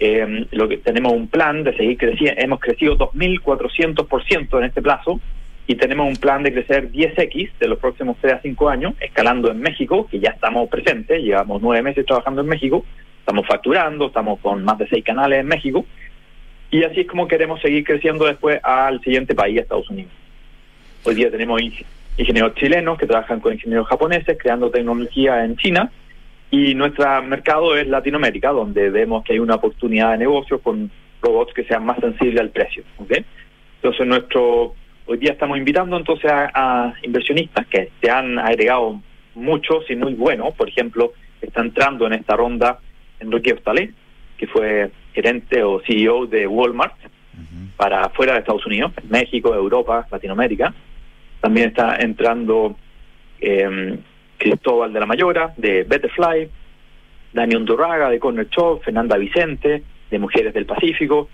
eh, 0.00 0.46
lo 0.52 0.68
que 0.68 0.78
tenemos 0.78 1.12
un 1.12 1.28
plan 1.28 1.64
de 1.64 1.76
seguir 1.76 1.98
creciendo, 1.98 2.40
hemos 2.40 2.60
crecido 2.60 2.96
2.400% 2.96 4.58
en 4.58 4.64
este 4.64 4.82
plazo 4.82 5.20
y 5.66 5.74
tenemos 5.74 6.08
un 6.08 6.16
plan 6.16 6.42
de 6.42 6.52
crecer 6.52 6.90
10x 6.90 7.50
de 7.58 7.68
los 7.68 7.78
próximos 7.78 8.16
3 8.20 8.34
a 8.34 8.40
5 8.40 8.68
años, 8.68 8.94
escalando 9.00 9.50
en 9.50 9.60
México, 9.60 10.08
que 10.10 10.18
ya 10.18 10.30
estamos 10.30 10.68
presentes, 10.68 11.22
llevamos 11.22 11.60
nueve 11.60 11.82
meses 11.82 12.06
trabajando 12.06 12.40
en 12.40 12.46
México, 12.46 12.86
estamos 13.20 13.46
facturando, 13.46 14.06
estamos 14.06 14.40
con 14.40 14.64
más 14.64 14.78
de 14.78 14.88
seis 14.88 15.04
canales 15.04 15.40
en 15.40 15.46
México, 15.46 15.84
y 16.70 16.84
así 16.84 17.00
es 17.00 17.06
como 17.06 17.28
queremos 17.28 17.60
seguir 17.60 17.84
creciendo 17.84 18.24
después 18.24 18.60
al 18.62 19.02
siguiente 19.02 19.34
país, 19.34 19.58
Estados 19.58 19.90
Unidos. 19.90 20.12
Hoy 21.04 21.14
día 21.14 21.30
tenemos 21.30 21.60
ingenieros 22.16 22.54
chilenos 22.54 22.98
que 22.98 23.06
trabajan 23.06 23.40
con 23.40 23.52
ingenieros 23.52 23.88
japoneses, 23.88 24.38
creando 24.40 24.70
tecnología 24.70 25.44
en 25.44 25.56
China, 25.56 25.90
y 26.50 26.74
nuestro 26.74 27.22
mercado 27.22 27.76
es 27.76 27.86
Latinoamérica, 27.86 28.50
donde 28.50 28.90
vemos 28.90 29.24
que 29.24 29.34
hay 29.34 29.38
una 29.38 29.56
oportunidad 29.56 30.12
de 30.12 30.18
negocio 30.18 30.60
con 30.60 30.90
robots 31.20 31.52
que 31.52 31.64
sean 31.64 31.84
más 31.84 31.98
sensibles 31.98 32.40
al 32.40 32.50
precio. 32.50 32.84
Entonces 32.98 34.06
nuestro 34.06 34.74
hoy 35.06 35.18
día 35.18 35.32
estamos 35.32 35.58
invitando 35.58 35.96
entonces 35.96 36.30
a, 36.32 36.94
inversionistas 37.02 37.66
que 37.66 37.90
se 38.00 38.10
han 38.10 38.38
agregado 38.38 39.00
muchos 39.34 39.90
y 39.90 39.96
muy 39.96 40.14
buenos. 40.14 40.54
Por 40.54 40.68
ejemplo, 40.68 41.12
está 41.40 41.60
entrando 41.60 42.06
en 42.06 42.14
esta 42.14 42.36
ronda 42.36 42.78
Enrique 43.20 43.52
Ostalé, 43.52 43.92
que 44.36 44.46
fue 44.46 44.90
gerente 45.12 45.62
o 45.62 45.80
CEO 45.86 46.26
de 46.26 46.46
Walmart 46.46 46.94
para 47.76 48.08
fuera 48.10 48.32
de 48.32 48.40
Estados 48.40 48.66
Unidos, 48.66 48.92
México, 49.08 49.54
Europa, 49.54 50.06
Latinoamérica. 50.10 50.74
También 51.40 51.68
está 51.68 51.96
entrando 51.96 52.76
eh, 53.40 53.98
Cristóbal 54.38 54.92
de 54.92 55.00
la 55.00 55.06
Mayora, 55.06 55.52
de 55.56 55.84
Betterfly, 55.84 56.48
Daniel 57.32 57.64
Durraga, 57.64 58.08
de 58.08 58.18
Corner 58.18 58.48
Shop, 58.48 58.82
Fernanda 58.82 59.16
Vicente, 59.16 59.82
de 60.10 60.18
Mujeres 60.18 60.54
del 60.54 60.64
Pacífico, 60.64 61.28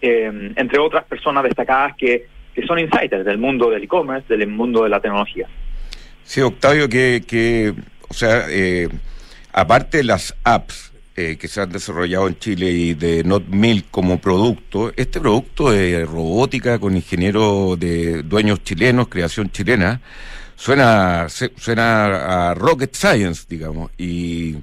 eh, 0.00 0.52
entre 0.56 0.78
otras 0.78 1.04
personas 1.04 1.44
destacadas 1.44 1.96
que, 1.96 2.26
que 2.54 2.66
son 2.66 2.78
insiders 2.78 3.24
del 3.24 3.38
mundo 3.38 3.70
del 3.70 3.84
e-commerce, 3.84 4.36
del 4.36 4.48
mundo 4.48 4.82
de 4.82 4.90
la 4.90 5.00
tecnología. 5.00 5.48
Sí, 6.24 6.40
Octavio, 6.40 6.88
que, 6.88 7.22
que 7.26 7.72
o 8.08 8.14
sea, 8.14 8.46
eh, 8.50 8.88
aparte 9.52 9.98
de 9.98 10.04
las 10.04 10.36
apps, 10.44 10.92
eh, 11.16 11.36
que 11.38 11.48
se 11.48 11.60
han 11.60 11.70
desarrollado 11.70 12.26
en 12.26 12.38
Chile 12.38 12.70
y 12.70 12.94
de 12.94 13.22
NotMilk 13.24 13.90
como 13.90 14.18
producto, 14.18 14.92
este 14.96 15.20
producto 15.20 15.70
de 15.70 16.04
robótica 16.04 16.78
con 16.78 16.96
ingenieros 16.96 17.78
de 17.78 18.22
dueños 18.22 18.62
chilenos, 18.62 19.08
creación 19.08 19.50
chilena, 19.50 20.00
suena, 20.56 21.28
suena 21.28 22.50
a 22.50 22.54
rocket 22.54 22.94
science, 22.94 23.44
digamos, 23.48 23.90
y 23.98 24.56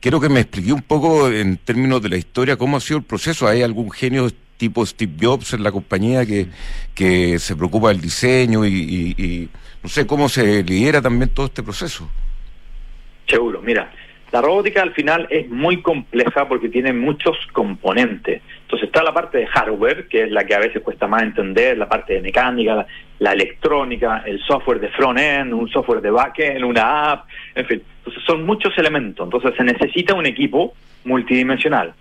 quiero 0.00 0.20
que 0.20 0.28
me 0.28 0.40
explique 0.40 0.72
un 0.72 0.82
poco 0.82 1.28
en 1.28 1.56
términos 1.58 2.02
de 2.02 2.08
la 2.08 2.16
historia 2.16 2.56
cómo 2.56 2.76
ha 2.76 2.80
sido 2.80 2.98
el 2.98 3.04
proceso. 3.04 3.46
¿Hay 3.46 3.62
algún 3.62 3.90
genio 3.90 4.28
tipo 4.56 4.84
Steve 4.84 5.12
Jobs 5.20 5.52
en 5.52 5.62
la 5.62 5.72
compañía 5.72 6.26
que, 6.26 6.48
que 6.94 7.38
se 7.38 7.56
preocupa 7.56 7.88
del 7.88 8.00
diseño 8.00 8.64
y, 8.66 9.14
y 9.16 9.48
no 9.82 9.88
sé 9.88 10.06
cómo 10.06 10.28
se 10.28 10.62
lidera 10.62 11.00
también 11.00 11.30
todo 11.30 11.46
este 11.46 11.62
proceso? 11.62 12.08
Seguro, 13.26 13.60
mira, 13.62 13.92
la 14.32 14.42
robótica 14.42 14.82
al 14.82 14.92
final 14.92 15.26
es 15.30 15.48
muy 15.48 15.80
compleja 15.80 16.48
porque 16.48 16.68
tiene 16.68 16.92
muchos 16.92 17.36
componentes. 17.52 18.42
Entonces 18.68 18.88
está 18.88 19.02
la 19.02 19.14
parte 19.14 19.38
de 19.38 19.46
hardware, 19.46 20.08
que 20.08 20.24
es 20.24 20.30
la 20.30 20.44
que 20.44 20.54
a 20.54 20.58
veces 20.58 20.82
cuesta 20.82 21.06
más 21.06 21.22
entender, 21.22 21.78
la 21.78 21.88
parte 21.88 22.12
de 22.12 22.20
mecánica, 22.20 22.86
la, 23.18 23.32
electrónica, 23.32 24.22
el 24.26 24.38
software 24.40 24.78
de 24.78 24.90
front-end, 24.90 25.54
un 25.54 25.70
software 25.70 26.02
de 26.02 26.10
back-end, 26.10 26.62
una 26.66 27.12
app, 27.12 27.24
en 27.54 27.64
fin. 27.64 27.82
Entonces 28.00 28.22
son 28.26 28.44
muchos 28.44 28.76
elementos. 28.76 29.24
Entonces 29.24 29.54
se 29.56 29.64
necesita 29.64 30.12
un 30.12 30.26
equipo 30.26 30.74
multidimensional. 31.06 31.94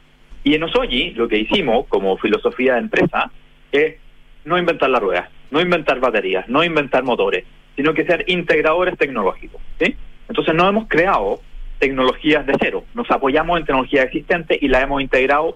Y 0.43 0.55
en 0.55 0.63
Osoji 0.63 1.11
lo 1.11 1.29
que 1.29 1.37
hicimos 1.37 1.87
como 1.87 2.17
filosofía 2.17 2.73
de 2.73 2.79
empresa 2.79 3.31
es 3.71 3.95
no 4.43 4.57
inventar 4.57 4.89
la 4.89 4.99
rueda, 4.99 5.29
no 5.51 5.61
inventar 5.61 6.01
baterías, 6.01 6.49
no 6.49 6.65
inventar 6.65 7.01
motores, 7.03 7.45
sino 7.77 7.93
que 7.93 8.03
ser 8.03 8.25
integradores 8.27 8.97
tecnológicos. 8.97 9.61
Entonces 10.27 10.53
no 10.53 10.67
hemos 10.67 10.89
creado 10.89 11.39
tecnologías 11.79 12.45
de 12.45 12.57
cero. 12.59 12.83
Nos 12.93 13.09
apoyamos 13.09 13.57
en 13.57 13.65
tecnología 13.65 14.03
existente 14.03 14.59
y 14.61 14.67
la 14.67 14.81
hemos 14.81 15.01
integrado 15.01 15.55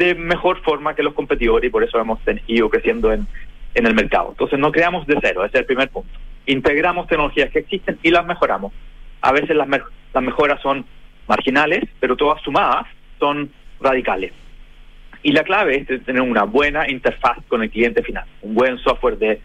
de 0.00 0.14
mejor 0.14 0.62
forma 0.62 0.94
que 0.94 1.02
los 1.02 1.12
competidores 1.12 1.68
y 1.68 1.70
por 1.70 1.84
eso 1.84 2.00
hemos 2.00 2.18
ido 2.46 2.70
creciendo 2.70 3.12
en, 3.12 3.26
en 3.74 3.86
el 3.86 3.94
mercado. 3.94 4.30
Entonces 4.30 4.58
no 4.58 4.72
creamos 4.72 5.06
de 5.06 5.18
cero, 5.20 5.44
ese 5.44 5.58
es 5.58 5.60
el 5.60 5.66
primer 5.66 5.90
punto. 5.90 6.10
Integramos 6.46 7.06
tecnologías 7.06 7.50
que 7.50 7.58
existen 7.58 7.98
y 8.02 8.10
las 8.10 8.24
mejoramos. 8.26 8.72
A 9.20 9.30
veces 9.32 9.54
las, 9.54 9.68
las 9.68 10.22
mejoras 10.22 10.60
son 10.62 10.86
marginales, 11.28 11.84
pero 12.00 12.16
todas 12.16 12.40
sumadas 12.42 12.86
son 13.18 13.52
radicales. 13.78 14.32
Y 15.22 15.32
la 15.32 15.44
clave 15.44 15.84
es 15.86 16.04
tener 16.04 16.22
una 16.22 16.44
buena 16.44 16.90
interfaz 16.90 17.36
con 17.46 17.62
el 17.62 17.70
cliente 17.70 18.02
final, 18.02 18.24
un 18.40 18.54
buen 18.54 18.78
software 18.78 19.18
de, 19.18 19.40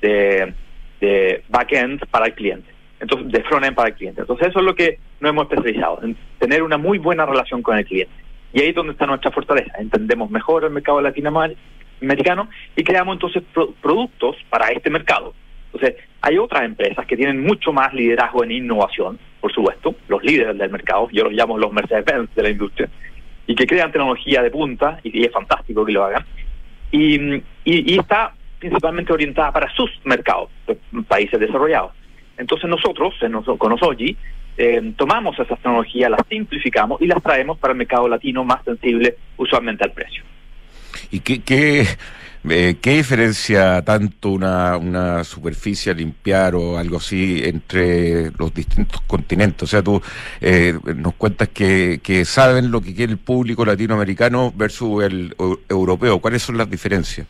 de, 0.00 0.54
de 1.00 1.44
backend 1.50 2.06
para 2.06 2.26
el 2.26 2.34
cliente 2.34 2.78
entonces 3.00 3.30
de 3.30 3.42
front-end 3.44 3.76
para 3.76 3.90
el 3.90 3.94
cliente. 3.94 4.22
Entonces 4.22 4.48
eso 4.48 4.58
es 4.58 4.64
lo 4.64 4.74
que 4.74 4.98
nos 5.20 5.30
hemos 5.30 5.44
especializado, 5.44 6.00
en 6.02 6.16
tener 6.38 6.62
una 6.62 6.78
muy 6.78 6.98
buena 6.98 7.26
relación 7.26 7.62
con 7.62 7.78
el 7.78 7.84
cliente. 7.84 8.12
Y 8.52 8.60
ahí 8.60 8.68
es 8.68 8.74
donde 8.74 8.92
está 8.92 9.06
nuestra 9.06 9.30
fortaleza. 9.30 9.72
Entendemos 9.78 10.30
mejor 10.30 10.64
el 10.64 10.70
mercado 10.70 11.00
latinoamericano 11.00 12.48
y 12.76 12.84
creamos 12.84 13.14
entonces 13.14 13.42
productos 13.82 14.36
para 14.48 14.68
este 14.68 14.90
mercado. 14.90 15.34
Entonces, 15.72 15.96
hay 16.22 16.38
otras 16.38 16.62
empresas 16.64 17.06
que 17.06 17.16
tienen 17.16 17.42
mucho 17.42 17.72
más 17.72 17.92
liderazgo 17.92 18.42
en 18.42 18.52
innovación, 18.52 19.18
por 19.40 19.52
supuesto, 19.52 19.94
los 20.08 20.22
líderes 20.22 20.56
del 20.56 20.70
mercado, 20.70 21.08
yo 21.12 21.24
los 21.24 21.32
llamo 21.32 21.58
los 21.58 21.72
Mercedes-Benz 21.72 22.34
de 22.34 22.42
la 22.42 22.48
industria, 22.48 22.88
y 23.46 23.54
que 23.54 23.66
crean 23.66 23.92
tecnología 23.92 24.42
de 24.42 24.50
punta, 24.50 24.98
y, 25.02 25.24
es 25.24 25.32
fantástico 25.32 25.84
que 25.84 25.92
lo 25.92 26.04
hagan, 26.04 26.24
y, 26.90 27.34
y, 27.34 27.42
y 27.64 27.98
está 27.98 28.32
principalmente 28.58 29.12
orientada 29.12 29.52
para 29.52 29.72
sus 29.74 29.90
mercados, 30.04 30.50
países 31.06 31.38
desarrollados. 31.38 31.92
Entonces 32.36 32.68
nosotros, 32.70 33.14
con 33.58 33.72
Osoji, 33.72 34.16
eh, 34.58 34.92
tomamos 34.96 35.38
esas 35.38 35.58
tecnologías, 35.60 36.10
las 36.10 36.20
simplificamos 36.28 37.00
y 37.00 37.06
las 37.06 37.22
traemos 37.22 37.56
para 37.58 37.72
el 37.72 37.78
mercado 37.78 38.08
latino 38.08 38.44
más 38.44 38.64
sensible 38.64 39.16
usualmente 39.36 39.84
al 39.84 39.92
precio. 39.92 40.24
¿Y 41.12 41.20
qué, 41.20 41.40
qué, 41.42 41.86
eh, 42.50 42.76
qué 42.82 42.96
diferencia 42.96 43.80
tanto 43.82 44.30
una, 44.30 44.76
una 44.76 45.22
superficie 45.22 45.92
a 45.92 45.94
limpiar 45.94 46.56
o 46.56 46.76
algo 46.76 46.96
así 46.96 47.40
entre 47.44 48.32
los 48.32 48.52
distintos 48.52 49.00
continentes? 49.02 49.62
O 49.62 49.66
sea, 49.66 49.80
tú 49.80 50.02
eh, 50.40 50.76
nos 50.96 51.14
cuentas 51.14 51.48
que, 51.50 52.00
que 52.02 52.24
saben 52.24 52.72
lo 52.72 52.80
que 52.80 52.96
quiere 52.96 53.12
el 53.12 53.18
público 53.18 53.64
latinoamericano 53.64 54.52
versus 54.56 55.04
el 55.04 55.36
europeo. 55.68 56.18
¿Cuáles 56.18 56.42
son 56.42 56.58
las 56.58 56.68
diferencias? 56.68 57.28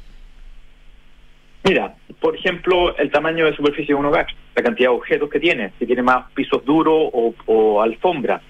Mira, 1.63 1.95
por 2.21 2.35
ejemplo, 2.35 2.97
el 2.97 3.11
tamaño 3.11 3.47
de 3.47 3.55
superficie 3.55 3.95
de 3.95 4.01
un 4.01 4.07
hogar, 4.07 4.27
la 4.55 4.63
cantidad 4.63 4.91
de 4.91 4.97
objetos 4.97 5.31
que 5.31 5.39
tiene, 5.39 5.73
si 5.79 5.87
tiene 5.87 6.03
más 6.03 6.31
pisos 6.33 6.65
duros 6.65 7.11
o, 7.13 7.83
alfombra. 7.83 8.41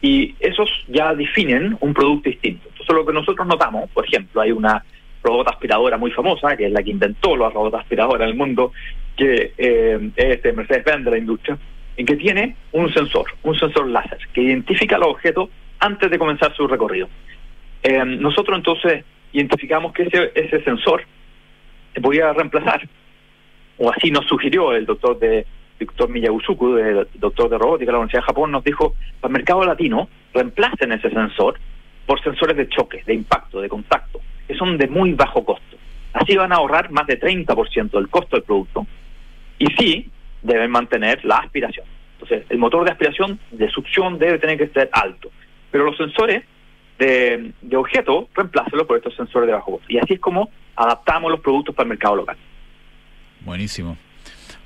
Y 0.00 0.34
esos 0.40 0.68
ya 0.88 1.14
definen 1.14 1.76
un 1.80 1.94
producto 1.94 2.30
distinto. 2.30 2.68
Entonces, 2.70 2.94
lo 2.94 3.06
que 3.06 3.12
nosotros 3.12 3.46
notamos, 3.46 3.88
por 3.90 4.04
ejemplo, 4.04 4.40
hay 4.40 4.50
una 4.50 4.82
robot 5.22 5.48
aspiradora 5.48 5.96
muy 5.96 6.10
famosa, 6.10 6.56
que 6.56 6.66
es 6.66 6.72
la 6.72 6.82
que 6.82 6.90
inventó 6.90 7.36
la 7.36 7.50
robot 7.50 7.74
aspiradora 7.74 8.24
en 8.24 8.30
el 8.30 8.36
mundo, 8.36 8.72
que 9.16 9.52
eh, 9.56 10.10
es 10.16 10.42
de 10.42 10.52
Mercedes-Benz 10.52 11.04
de 11.04 11.10
la 11.10 11.18
industria, 11.18 11.58
en 11.96 12.06
que 12.06 12.16
tiene 12.16 12.56
un 12.72 12.92
sensor, 12.92 13.26
un 13.42 13.56
sensor 13.56 13.88
láser, 13.88 14.18
que 14.32 14.40
identifica 14.40 14.98
los 14.98 15.08
objetos 15.08 15.50
antes 15.78 16.10
de 16.10 16.18
comenzar 16.18 16.54
su 16.56 16.66
recorrido. 16.66 17.08
Eh, 17.82 18.04
nosotros 18.04 18.56
entonces 18.56 19.04
identificamos 19.32 19.92
que 19.92 20.04
ese, 20.04 20.32
ese 20.34 20.64
sensor 20.64 21.04
se 21.94 22.00
podía 22.00 22.32
reemplazar. 22.32 22.88
O 23.84 23.90
así 23.90 24.12
nos 24.12 24.24
sugirió 24.26 24.72
el 24.74 24.86
doctor 24.86 25.18
de 25.18 25.44
doctor 25.80 26.08
Miyagusuku, 26.08 26.76
el 26.76 27.08
doctor 27.14 27.50
de 27.50 27.58
robótica 27.58 27.86
de 27.86 27.92
la 27.92 27.98
Universidad 27.98 28.22
de 28.22 28.26
Japón, 28.26 28.52
nos 28.52 28.62
dijo, 28.62 28.94
para 29.20 29.32
el 29.32 29.38
mercado 29.38 29.64
latino, 29.64 30.08
reemplacen 30.32 30.92
ese 30.92 31.10
sensor 31.10 31.58
por 32.06 32.22
sensores 32.22 32.56
de 32.56 32.68
choque, 32.68 33.02
de 33.04 33.12
impacto, 33.12 33.60
de 33.60 33.68
contacto, 33.68 34.20
que 34.46 34.54
son 34.54 34.78
de 34.78 34.86
muy 34.86 35.14
bajo 35.14 35.44
costo. 35.44 35.76
Así 36.12 36.36
van 36.36 36.52
a 36.52 36.56
ahorrar 36.56 36.92
más 36.92 37.08
de 37.08 37.18
30% 37.18 37.90
del 37.90 38.08
costo 38.08 38.36
del 38.36 38.44
producto. 38.44 38.86
Y 39.58 39.66
sí, 39.76 40.08
deben 40.42 40.70
mantener 40.70 41.24
la 41.24 41.38
aspiración. 41.38 41.86
Entonces, 42.20 42.46
el 42.50 42.58
motor 42.58 42.84
de 42.84 42.92
aspiración, 42.92 43.40
de 43.50 43.68
succión, 43.68 44.16
debe 44.16 44.38
tener 44.38 44.58
que 44.58 44.68
ser 44.68 44.90
alto. 44.92 45.32
Pero 45.72 45.86
los 45.86 45.96
sensores 45.96 46.44
de, 47.00 47.50
de 47.60 47.76
objeto, 47.76 48.28
reemplácelo 48.32 48.86
por 48.86 48.98
estos 48.98 49.16
sensores 49.16 49.48
de 49.48 49.54
bajo 49.54 49.72
costo. 49.72 49.86
Y 49.88 49.98
así 49.98 50.14
es 50.14 50.20
como 50.20 50.50
adaptamos 50.76 51.32
los 51.32 51.40
productos 51.40 51.74
para 51.74 51.86
el 51.86 51.88
mercado 51.88 52.14
local. 52.14 52.36
Buenísimo. 53.44 53.96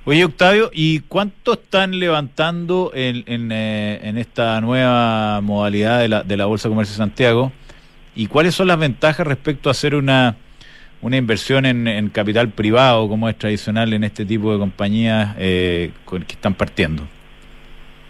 Oye, 0.05 0.25
Octavio, 0.25 0.71
¿y 0.73 1.01
cuánto 1.01 1.55
están 1.55 1.99
levantando 1.99 2.93
en, 2.95 3.25
en, 3.27 3.51
eh, 3.51 4.13
esta 4.17 4.61
nueva 4.61 5.41
modalidad 5.41 6.01
de 6.01 6.09
la, 6.09 6.23
de 6.23 6.37
la 6.37 6.47
Bolsa 6.47 6.69
Comercio 6.69 6.93
de 6.93 6.99
Santiago? 6.99 7.53
¿Y 8.15 8.29
cuáles 8.29 8.55
son 8.55 8.69
las 8.69 8.79
ventajas 8.79 9.27
respecto 9.27 9.69
a 9.69 9.73
hacer 9.73 9.95
una, 9.95 10.37
una 11.03 11.17
inversión 11.17 11.67
en, 11.67 11.89
en 11.89 12.09
capital 12.11 12.51
privado, 12.51 13.09
como 13.09 13.29
es 13.29 13.37
tradicional 13.37 13.93
en 13.93 14.05
este 14.05 14.25
tipo 14.25 14.53
de 14.53 14.59
compañías 14.59 15.35
eh, 15.39 15.91
que 16.09 16.33
están 16.33 16.55
partiendo? 16.55 17.03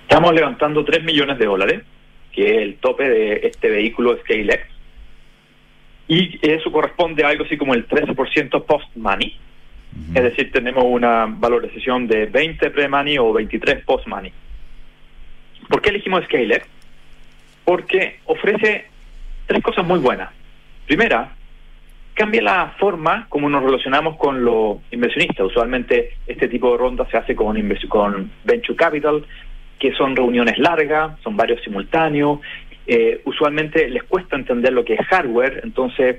Estamos 0.03 0.35
levantando 0.35 0.85
3 0.85 1.03
millones 1.03 1.39
de 1.39 1.47
dólares, 1.47 1.83
que 2.31 2.57
es 2.57 2.63
el 2.63 2.77
tope 2.77 3.09
de 3.09 3.41
este 3.45 3.71
vehículo 3.71 4.19
ScaleX 4.19 4.77
y 6.09 6.39
eso 6.43 6.71
corresponde 6.71 7.25
a 7.25 7.29
algo 7.29 7.45
así 7.45 7.57
como 7.57 7.75
el 7.75 7.87
13% 7.89 8.65
post-money. 8.65 9.37
Es 10.15 10.23
decir, 10.23 10.51
tenemos 10.53 10.85
una 10.85 11.27
valorización 11.27 12.07
de 12.07 12.27
20 12.27 12.71
pre-money 12.71 13.19
o 13.19 13.33
23 13.33 13.85
post-money. 13.85 14.33
¿Por 15.69 15.83
qué 15.83 15.91
elegimos 15.91 16.25
Scaler? 16.25 16.63
Porque 17.65 18.21
ofrece 18.27 18.87
tres 19.47 19.63
cosas 19.63 19.87
muy 19.87 19.99
buenas. 19.99 20.31
Primera, 20.87 21.33
cambia 22.15 22.43
la 22.43 22.75
forma 22.79 23.27
como 23.29 23.49
nos 23.49 23.63
relacionamos 23.63 24.17
con 24.17 24.45
los 24.45 24.79
inversionistas. 24.91 25.47
Usualmente 25.47 26.15
este 26.27 26.49
tipo 26.49 26.73
de 26.73 26.79
ronda 26.79 27.07
se 27.11 27.17
hace 27.17 27.37
con, 27.37 27.57
con 27.89 28.31
Venture 28.45 28.77
Capital, 28.77 29.25
que 29.79 29.93
son 29.93 30.17
reuniones 30.17 30.59
largas, 30.59 31.21
son 31.23 31.37
varios 31.37 31.63
simultáneos, 31.63 32.41
eh, 32.87 33.21
usualmente 33.25 33.89
les 33.89 34.05
cuesta 34.05 34.37
entender 34.37 34.73
lo 34.73 34.85
que 34.85 34.95
es 34.95 35.07
hardware, 35.07 35.61
entonces 35.65 36.19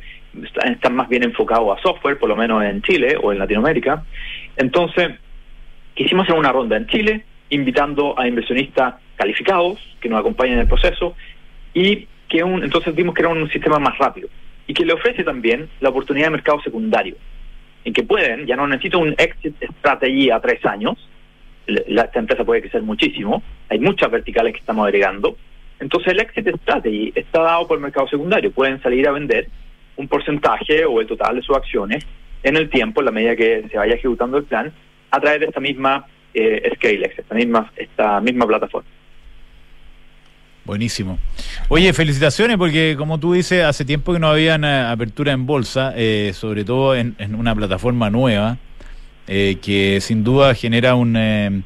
están 0.66 0.96
más 0.96 1.08
bien 1.08 1.24
enfocados 1.24 1.78
a 1.78 1.82
software, 1.82 2.20
por 2.20 2.30
lo 2.30 2.36
menos 2.36 2.64
en 2.64 2.82
Chile 2.82 3.18
o 3.22 3.32
en 3.32 3.40
Latinoamérica, 3.40 4.04
Entonces, 4.58 5.12
quisimos 5.96 6.26
hacer 6.26 6.38
una 6.38 6.52
ronda 6.52 6.78
en 6.78 6.88
Chile, 6.88 7.24
invitando 7.50 8.20
a 8.20 8.28
inversionistas 8.28 8.96
calificados 9.16 9.80
que 10.02 10.10
nos 10.10 10.20
acompañen 10.20 10.56
en 10.56 10.60
el 10.60 10.68
proceso 10.68 11.16
y 11.74 12.08
que 12.28 12.40
entonces 12.40 12.94
vimos 12.94 13.16
que 13.16 13.22
era 13.22 13.30
un 13.30 13.50
sistema 13.50 13.80
más 13.80 13.98
rápido 13.98 14.28
y 14.68 14.74
que 14.74 14.86
le 14.86 14.94
ofrece 14.94 15.24
también 15.24 15.70
la 15.80 15.90
oportunidad 15.90 16.28
de 16.28 16.32
mercado 16.32 16.62
secundario, 16.62 17.16
en 17.86 17.94
que 17.94 18.04
pueden, 18.04 18.46
ya 18.46 18.58
no 18.58 18.68
necesito 18.68 19.00
un 19.00 19.16
exit 19.18 19.56
strategy 19.80 20.30
a 20.30 20.42
tres 20.42 20.64
años, 20.66 20.98
la, 21.68 22.04
esta 22.04 22.20
empresa 22.20 22.44
puede 22.44 22.62
crecer 22.62 22.82
muchísimo, 22.82 23.42
hay 23.70 23.80
muchas 23.80 24.12
verticales 24.12 24.54
que 24.54 24.60
estamos 24.60 24.86
agregando, 24.86 25.38
entonces 25.80 26.14
el 26.14 26.20
exit 26.20 26.48
strategy 26.62 27.12
está 27.16 27.42
dado 27.42 27.68
por 27.68 27.78
el 27.78 27.84
mercado 27.84 28.08
secundario, 28.08 28.52
pueden 28.52 28.82
salir 28.82 29.08
a 29.08 29.12
vender 29.12 29.48
un 29.96 30.08
porcentaje 30.08 30.86
o 30.86 31.02
el 31.02 31.08
total 31.08 31.36
de 31.36 31.42
sus 31.42 31.56
acciones 31.56 32.06
en 32.44 32.56
el 32.56 32.70
tiempo, 32.70 33.02
en 33.02 33.06
la 33.06 33.12
medida 33.12 33.36
que 33.36 33.68
se 33.70 33.78
vaya 33.78 33.96
ejecutando 33.96 34.38
el 34.38 34.44
plan, 34.44 34.72
a 35.12 35.20
través 35.20 35.40
de 35.40 35.46
esta 35.48 35.60
misma 35.60 36.06
eh, 36.34 36.72
ScaleX, 36.76 37.20
esta 37.20 37.36
misma, 37.36 37.72
esta 37.76 38.22
misma 38.22 38.46
plataforma. 38.46 38.90
Buenísimo. 40.68 41.18
Oye, 41.70 41.94
felicitaciones 41.94 42.58
porque 42.58 42.96
como 42.98 43.22
tú 43.22 43.32
dices, 43.32 43.64
hace 43.64 43.86
tiempo 43.86 44.12
que 44.12 44.20
no 44.20 44.28
había 44.28 44.92
apertura 44.92 45.32
en 45.32 45.46
bolsa, 45.46 45.94
eh, 45.96 46.32
sobre 46.34 46.66
todo 46.66 46.94
en, 46.94 47.16
una 47.36 47.56
plataforma 47.56 48.10
nueva, 48.10 48.58
eh, 49.28 49.60
que 49.62 50.02
sin 50.02 50.26
duda 50.26 50.54
genera 50.56 50.96
un, 50.96 51.16
eh, 51.16 51.62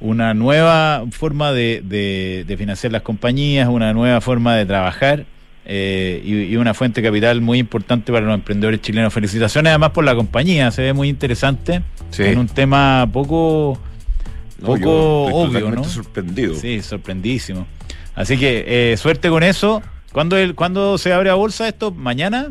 una 0.00 0.34
nueva 0.34 1.04
forma 1.10 1.52
de, 1.52 1.82
de, 1.84 2.56
financiar 2.56 2.92
las 2.92 3.02
compañías, 3.02 3.68
una 3.68 3.92
nueva 3.92 4.20
forma 4.20 4.54
de 4.54 4.66
trabajar 4.66 5.24
y, 5.66 6.56
una 6.56 6.72
fuente 6.72 7.00
de 7.00 7.08
capital 7.08 7.40
muy 7.40 7.58
importante 7.58 8.12
para 8.12 8.24
los 8.24 8.34
emprendedores 8.34 8.80
chilenos. 8.80 9.12
Felicitaciones 9.12 9.70
además 9.70 9.90
por 9.90 10.04
la 10.04 10.14
compañía, 10.14 10.70
se 10.70 10.82
ve 10.82 10.92
muy 10.92 11.08
interesante 11.08 11.82
en 12.16 12.38
un 12.38 12.46
tema 12.46 13.08
poco, 13.12 13.78
poco 14.64 15.26
obvio, 15.26 15.70
¿no? 15.70 15.84
sorprendido. 15.84 16.54
Sí, 16.54 16.80
sorprendidísimo. 16.80 17.66
Así 18.14 18.36
que 18.36 18.92
eh, 18.92 18.96
suerte 18.96 19.28
con 19.28 19.42
eso. 19.42 19.82
¿Cuándo, 20.12 20.36
el, 20.36 20.54
¿Cuándo 20.54 20.98
se 20.98 21.12
abre 21.12 21.30
a 21.30 21.34
bolsa 21.34 21.68
esto? 21.68 21.92
¿Mañana? 21.92 22.50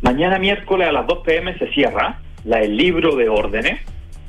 Mañana 0.00 0.38
miércoles 0.38 0.88
a 0.88 0.92
las 0.92 1.06
2 1.06 1.18
pm 1.24 1.58
se 1.58 1.70
cierra 1.72 2.20
la, 2.44 2.60
el 2.60 2.76
libro 2.76 3.16
de 3.16 3.28
órdenes. 3.28 3.80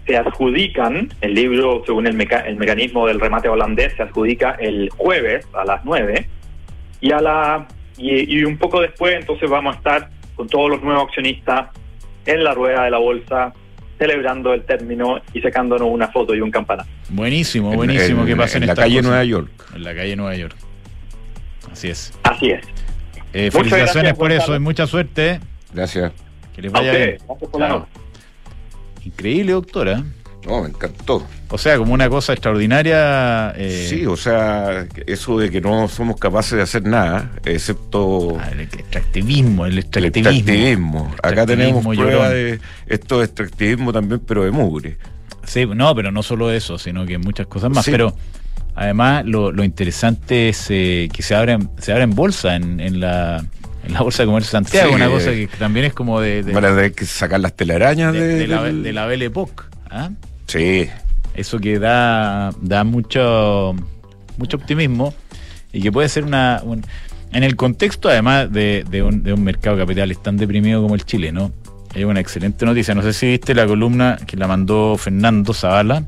Se 0.05 0.15
adjudican, 0.17 1.09
el 1.21 1.33
libro, 1.33 1.83
según 1.85 2.07
el, 2.07 2.19
el 2.21 2.55
mecanismo 2.57 3.07
del 3.07 3.19
remate 3.19 3.49
holandés, 3.49 3.93
se 3.95 4.03
adjudica 4.03 4.51
el 4.59 4.89
jueves 4.97 5.47
a 5.53 5.65
las 5.65 5.83
9 5.83 6.27
y, 7.01 7.11
a 7.11 7.19
la, 7.19 7.67
y, 7.97 8.37
y 8.37 8.43
un 8.43 8.57
poco 8.57 8.81
después 8.81 9.15
entonces 9.15 9.49
vamos 9.49 9.75
a 9.75 9.77
estar 9.77 10.09
con 10.35 10.47
todos 10.47 10.69
los 10.69 10.83
nuevos 10.83 11.05
accionistas 11.05 11.69
en 12.25 12.43
la 12.43 12.53
rueda 12.53 12.83
de 12.83 12.91
la 12.91 12.97
bolsa 12.97 13.53
celebrando 13.97 14.53
el 14.53 14.63
término 14.65 15.21
y 15.33 15.41
sacándonos 15.41 15.87
una 15.89 16.07
foto 16.09 16.35
y 16.35 16.41
un 16.41 16.51
campanazo. 16.51 16.89
Buenísimo, 17.09 17.73
buenísimo 17.73 18.25
que 18.25 18.35
pasa 18.35 18.57
en, 18.57 18.67
la 18.67 18.75
calle 18.75 19.01
Nueva 19.01 19.23
York. 19.23 19.49
En 19.73 19.83
la 19.83 19.95
calle 19.95 20.15
Nueva 20.15 20.35
York. 20.35 20.55
Así 21.71 21.89
es. 21.89 22.13
Así 22.23 22.51
es. 22.51 22.65
Eh, 23.33 23.51
felicitaciones 23.51 24.13
por 24.13 24.31
eso 24.31 24.55
y 24.55 24.59
mucha 24.59 24.87
suerte. 24.87 25.39
Gracias. 25.73 26.11
Que 26.55 26.61
les 26.61 26.71
vaya 26.71 26.93
bien. 26.93 27.17
Increíble, 29.05 29.53
doctora. 29.53 30.03
No, 30.45 30.61
me 30.61 30.69
encantó. 30.69 31.25
O 31.49 31.57
sea, 31.57 31.77
como 31.77 31.93
una 31.93 32.09
cosa 32.09 32.33
extraordinaria. 32.33 33.51
Eh... 33.55 33.87
Sí, 33.89 34.05
o 34.05 34.15
sea, 34.15 34.87
eso 35.07 35.39
de 35.39 35.49
que 35.49 35.61
no 35.61 35.87
somos 35.87 36.17
capaces 36.17 36.53
de 36.57 36.61
hacer 36.61 36.83
nada, 36.83 37.31
excepto. 37.45 38.37
Ah, 38.39 38.49
el 38.51 38.61
extractivismo, 38.61 39.65
el 39.65 39.79
extractivismo. 39.79 41.13
Acá 41.23 41.45
tenemos 41.45 41.83
prueba 41.95 42.29
de 42.29 42.59
esto 42.87 43.19
de 43.19 43.25
extractivismo 43.25 43.91
también, 43.91 44.21
pero 44.25 44.43
de 44.43 44.51
mugre. 44.51 44.97
Sí, 45.45 45.65
no, 45.65 45.95
pero 45.95 46.11
no 46.11 46.23
solo 46.23 46.51
eso, 46.51 46.77
sino 46.77 47.05
que 47.05 47.17
muchas 47.17 47.47
cosas 47.47 47.71
más. 47.71 47.85
Pero 47.85 48.15
además, 48.75 49.25
lo, 49.25 49.63
interesante 49.63 50.49
es 50.49 50.67
eh, 50.69 51.09
que 51.11 51.23
se 51.23 51.35
abre, 51.35 51.57
se 51.79 51.91
abre 51.91 52.03
en 52.03 52.15
bolsa 52.15 52.55
en, 52.55 52.79
en 52.79 52.99
la 52.99 53.45
en 53.85 53.93
la 53.93 54.01
Bolsa 54.01 54.23
de 54.23 54.27
Comercio 54.27 54.47
de 54.47 54.65
Santiago, 54.65 54.93
una 54.93 55.09
cosa 55.09 55.31
que 55.31 55.47
también 55.59 55.85
es 55.85 55.93
como 55.93 56.19
de... 56.19 56.43
de 56.43 56.53
Van 56.53 56.65
a 56.65 56.89
que 56.89 57.05
sacar 57.05 57.39
las 57.39 57.55
telarañas 57.55 58.13
de, 58.13 58.47
la, 58.47 58.63
de 58.63 58.93
la 58.93 59.05
Belle 59.05 59.25
Époque. 59.25 59.63
¿ah? 59.89 60.09
Sí. 60.47 60.89
Eso 61.33 61.59
que 61.59 61.79
da, 61.79 62.51
da 62.61 62.83
mucho, 62.83 63.75
mucho 64.37 64.57
optimismo 64.57 65.13
y 65.71 65.81
que 65.81 65.91
puede 65.91 66.09
ser 66.09 66.23
una... 66.23 66.61
en 67.33 67.43
el 67.43 67.55
contexto, 67.55 68.09
además 68.09 68.51
de, 68.51 68.85
de, 68.89 69.03
un, 69.03 69.23
de 69.23 69.33
un 69.33 69.43
mercado 69.43 69.77
capital 69.77 70.17
tan 70.19 70.37
deprimido 70.37 70.81
como 70.81 70.95
el 70.95 71.03
chileno, 71.05 71.51
es 71.93 72.05
una 72.05 72.19
excelente 72.19 72.65
noticia. 72.65 72.95
No 72.95 73.01
sé 73.01 73.13
si 73.13 73.27
viste 73.27 73.53
la 73.53 73.65
columna 73.65 74.17
que 74.25 74.35
la 74.37 74.47
mandó 74.47 74.97
Fernando 74.97 75.53
Zavala. 75.53 76.03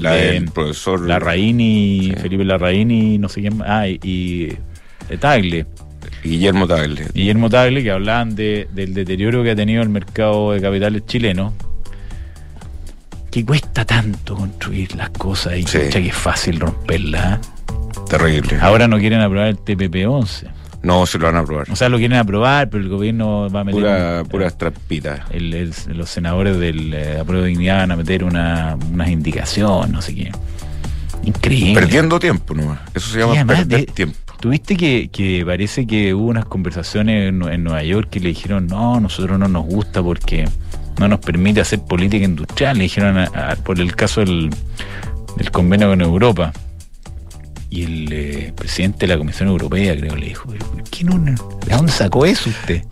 La 0.00 0.12
del 0.14 0.50
profesor. 0.50 1.06
Larraín 1.06 2.16
Felipe 2.20 2.44
Larraín 2.44 2.90
y 2.90 3.16
no 3.18 3.28
sé 3.28 3.40
quién 3.40 3.58
más. 3.58 3.68
Ah, 3.70 3.88
y, 3.88 3.98
y 4.02 5.16
Tagle. 5.20 5.66
Guillermo 6.24 6.66
Tagle. 6.66 7.06
Guillermo 7.14 7.50
Tagle, 7.50 7.82
que 7.82 7.90
hablaban 7.90 8.34
de, 8.34 8.68
del 8.72 8.94
deterioro 8.94 9.42
que 9.42 9.50
ha 9.52 9.56
tenido 9.56 9.82
el 9.82 9.90
mercado 9.90 10.52
de 10.52 10.60
capitales 10.60 11.06
chileno 11.06 11.52
que 13.34 13.44
cuesta 13.44 13.84
tanto 13.84 14.36
construir 14.36 14.94
las 14.94 15.10
cosas 15.10 15.58
y 15.58 15.64
que 15.64 15.88
es 15.88 16.14
fácil 16.14 16.60
romperlas. 16.60 17.38
¿eh? 17.38 17.40
Terrible. 18.08 18.58
Ahora 18.60 18.86
no 18.86 18.96
quieren 18.96 19.20
aprobar 19.20 19.48
el 19.48 19.58
TPP-11. 19.58 20.46
No, 20.84 21.04
se 21.04 21.18
lo 21.18 21.26
van 21.26 21.36
a 21.36 21.40
aprobar. 21.40 21.68
O 21.68 21.74
sea, 21.74 21.88
lo 21.88 21.96
quieren 21.98 22.16
aprobar, 22.16 22.70
pero 22.70 22.84
el 22.84 22.88
gobierno 22.88 23.50
va 23.50 23.60
a 23.60 23.64
meter. 23.64 23.80
Pura, 23.80 24.22
puras 24.30 24.56
trampitas. 24.56 25.22
los 25.32 26.08
senadores 26.08 26.60
del 26.60 26.94
eh, 26.94 27.18
apruebo 27.18 27.42
de 27.42 27.48
dignidad 27.48 27.78
van 27.78 27.90
a 27.90 27.96
meter 27.96 28.22
una, 28.22 28.76
unas 28.92 29.08
indicaciones, 29.08 29.90
no 29.90 30.00
sé 30.00 30.14
qué. 30.14 30.30
Increíble. 31.24 31.74
Perdiendo 31.74 32.20
tiempo 32.20 32.54
nomás. 32.54 32.80
Eso 32.94 33.10
se 33.10 33.18
llama 33.18 33.44
perder 33.46 33.86
tiempo. 33.86 34.16
Tuviste 34.44 34.76
que, 34.76 35.08
que 35.08 35.42
parece 35.46 35.86
que 35.86 36.12
hubo 36.12 36.26
unas 36.26 36.44
conversaciones 36.44 37.30
en, 37.30 37.42
en 37.50 37.64
Nueva 37.64 37.82
York 37.82 38.10
que 38.10 38.20
le 38.20 38.28
dijeron, 38.28 38.66
no, 38.66 39.00
nosotros 39.00 39.38
no 39.38 39.48
nos 39.48 39.64
gusta 39.64 40.02
porque 40.02 40.46
no 40.98 41.08
nos 41.08 41.20
permite 41.20 41.62
hacer 41.62 41.80
política 41.80 42.26
industrial, 42.26 42.76
le 42.76 42.82
dijeron 42.82 43.26
por 43.64 43.80
el 43.80 43.96
caso 43.96 44.20
del, 44.20 44.50
convenio 45.50 45.88
con 45.88 46.02
Europa. 46.02 46.52
Y 47.70 47.84
el 47.84 48.12
eh, 48.12 48.52
presidente 48.54 49.06
de 49.06 49.14
la 49.14 49.18
Comisión 49.18 49.48
Europea, 49.48 49.96
creo, 49.96 50.14
le 50.14 50.26
dijo, 50.26 50.52
¿qué 50.90 51.04
no, 51.04 51.18
¿de 51.18 51.74
dónde 51.74 51.90
sacó 51.90 52.26
eso 52.26 52.50
usted? 52.50 52.84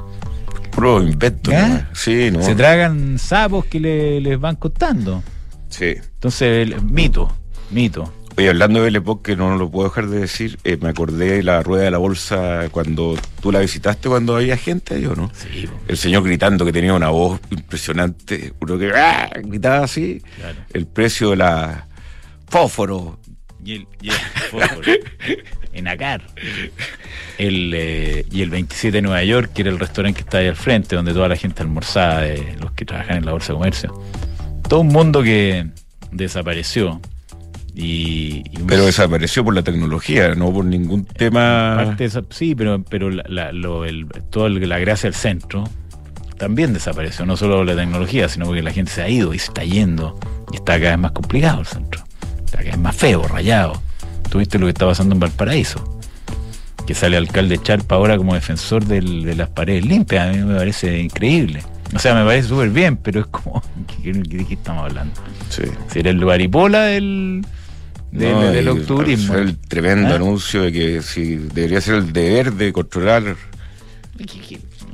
Puro 0.71 1.03
invento. 1.03 1.51
Sí, 1.93 2.31
no. 2.33 2.43
Se 2.43 2.55
tragan 2.55 3.19
sapos 3.19 3.67
que 3.67 3.79
le, 3.79 4.23
les 4.23 4.41
van 4.41 4.57
costando. 4.57 5.23
Sí. 5.69 5.97
Entonces, 6.15 6.67
el, 6.67 6.81
mito, 6.81 7.31
mito. 7.71 8.11
Oye, 8.37 8.49
hablando 8.49 8.83
de 8.83 8.91
Lepoc, 8.91 9.23
que 9.23 9.37
no 9.37 9.57
lo 9.57 9.71
puedo 9.71 9.89
dejar 9.89 10.07
de 10.07 10.21
decir, 10.21 10.59
eh, 10.65 10.79
me 10.81 10.89
acordé 10.89 11.33
de 11.33 11.43
la 11.43 11.63
rueda 11.63 11.85
de 11.85 11.91
la 11.91 11.99
bolsa 11.99 12.69
cuando 12.71 13.15
tú 13.43 13.53
la 13.53 13.61
visitaste, 13.61 14.09
cuando 14.09 14.37
había 14.37 14.57
gente 14.57 14.95
ahí, 14.95 15.05
¿o 15.05 15.15
no? 15.15 15.31
Sí. 15.35 15.69
El 15.87 15.99
señor 15.99 16.25
gritando 16.25 16.65
que 16.65 16.73
tenía 16.73 16.95
una 16.95 17.11
voz 17.11 17.41
impresionante, 17.51 18.55
uno 18.61 18.79
que 18.79 18.91
¡ah! 18.95 19.31
gritaba 19.43 19.85
así. 19.85 20.23
El 20.73 20.87
precio 20.87 21.31
de 21.31 21.37
la 21.37 21.87
fósforo. 22.49 23.19
Y 23.63 23.75
el, 23.75 23.87
fósforo. 24.51 24.93
en 25.75 25.89
Acar. 25.89 26.23
El, 27.37 27.73
eh, 27.75 28.25
y 28.31 28.41
el 28.41 28.49
27 28.49 28.97
de 28.97 29.03
Nueva 29.03 29.23
York, 29.25 29.53
que 29.53 29.63
era 29.63 29.71
el 29.71 29.79
restaurante 29.79 30.19
que 30.19 30.25
está 30.25 30.39
ahí 30.39 30.49
al 30.49 30.57
frente, 30.57 30.97
donde 30.97 31.13
toda 31.13 31.29
la 31.29 31.37
gente 31.37 31.63
almorzaba, 31.63 32.23
de 32.23 32.57
los 32.61 32.73
que 32.73 32.87
trabajan 32.87 33.19
en 33.19 33.27
la 33.27 33.33
bolsa 33.33 33.49
de 33.49 33.59
comercio. 33.59 34.03
Todo 34.69 34.81
un 34.81 34.89
mundo 34.89 35.23
que 35.23 35.67
desapareció 36.11 37.01
y, 37.75 38.43
pero 38.67 38.85
desapareció 38.85 39.45
por 39.45 39.55
la 39.55 39.63
tecnología, 39.63 40.35
no 40.35 40.53
por 40.53 40.65
ningún 40.65 41.05
tema. 41.05 41.97
sí, 42.31 42.55
pero, 42.55 42.83
pero 42.83 43.11
la, 43.11 43.53
lo, 43.53 43.85
el, 43.85 44.07
toda 44.31 44.51
la 44.51 44.79
gracia 44.79 45.09
del 45.09 45.15
centro 45.15 45.65
también 46.37 46.73
desapareció, 46.73 47.25
no 47.25 47.37
solo 47.37 47.65
la 47.65 47.75
tecnología, 47.75 48.29
sino 48.29 48.47
porque 48.47 48.63
la 48.63 48.73
gente 48.73 48.91
se 48.91 49.03
ha 49.03 49.09
ido 49.09 49.33
y 49.33 49.39
se 49.39 49.47
está 49.47 49.65
yendo 49.65 50.19
y 50.53 50.57
está 50.57 50.79
cada 50.79 50.91
vez 50.91 50.99
más 50.99 51.13
complicado 51.13 51.61
el 51.61 51.67
centro. 51.67 52.03
Está 52.45 52.59
cada 52.59 52.71
vez 52.73 52.79
más 52.79 52.97
feo, 52.97 53.27
rayado. 53.27 53.81
Tuviste 54.29 54.59
lo 54.59 54.67
que 54.67 54.73
está 54.73 54.87
pasando 54.87 55.15
en 55.15 55.21
Valparaíso, 55.21 56.01
que 56.87 56.95
sale 56.95 57.17
alcalde 57.17 57.59
Charpa 57.59 57.95
ahora 57.95 58.17
como 58.17 58.35
defensor 58.35 58.85
de 58.85 59.35
las 59.35 59.49
paredes 59.51 59.87
limpias, 59.87 60.29
a 60.29 60.33
mí 60.33 60.39
me 60.45 60.57
parece 60.57 60.99
increíble. 60.99 61.63
O 61.95 61.99
sea, 61.99 62.15
me 62.15 62.25
parece 62.25 62.49
súper 62.49 62.71
bien, 62.71 62.97
pero 62.97 63.21
es 63.21 63.27
como, 63.27 63.63
¿de 64.03 64.45
qué, 64.45 64.55
estamos 64.55 64.85
hablando? 64.85 65.15
Sí. 65.49 65.65
Sería 65.89 66.11
el 66.11 66.25
baripola 66.25 66.85
del 66.85 67.45
del 68.13 68.69
octubrismo. 68.69 69.35
el 69.35 69.57
tremendo 69.57 70.11
¿Ah? 70.11 70.17
anuncio 70.17 70.63
de 70.63 70.73
que 70.73 71.03
si 71.03 71.37
debería 71.37 71.81
ser 71.81 71.97
el 71.97 72.13
deber 72.13 72.53
de 72.53 72.73
controlar. 72.73 73.37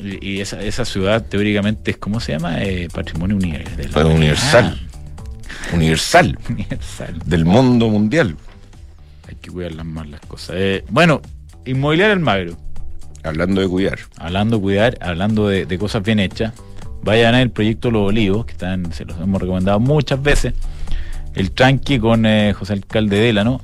Y 0.01 0.41
esa, 0.41 0.63
esa 0.63 0.85
ciudad 0.85 1.25
teóricamente 1.27 1.91
es, 1.91 1.97
¿cómo 1.97 2.21
se 2.21 2.33
llama? 2.33 2.63
Eh, 2.63 2.89
patrimonio 2.93 3.37
universal. 3.37 4.07
universal. 4.07 4.81
Universal. 5.73 6.39
universal. 6.49 7.19
Del 7.25 7.45
mundo 7.45 7.89
mundial. 7.89 8.37
Hay 9.29 9.35
que 9.35 9.51
cuidar 9.51 9.75
más 9.85 10.09
las 10.09 10.21
cosas. 10.21 10.55
Eh, 10.57 10.85
bueno, 10.89 11.21
Inmobiliaria 11.65 12.15
Almagro. 12.15 12.57
Hablando 13.25 13.61
de 13.61 13.69
cuidar. 13.69 13.99
Hablando 14.17 14.57
de 14.57 14.63
cuidar, 14.63 14.99
hablando 15.01 15.49
de, 15.49 15.79
cosas 15.79 16.03
bien 16.03 16.21
hechas. 16.21 16.55
vayan 17.03 17.35
al 17.35 17.51
proyecto 17.51 17.91
Los 17.91 18.09
Olivos, 18.09 18.47
que 18.47 18.53
están, 18.53 18.93
se 18.93 19.05
los 19.05 19.19
hemos 19.19 19.43
recomendado 19.43 19.81
muchas 19.81 20.23
veces. 20.23 20.55
El 21.35 21.51
tranqui 21.53 21.99
con 21.99 22.27
eh, 22.27 22.53
José 22.53 22.75
Alcalde 22.75 23.19
Délano, 23.19 23.61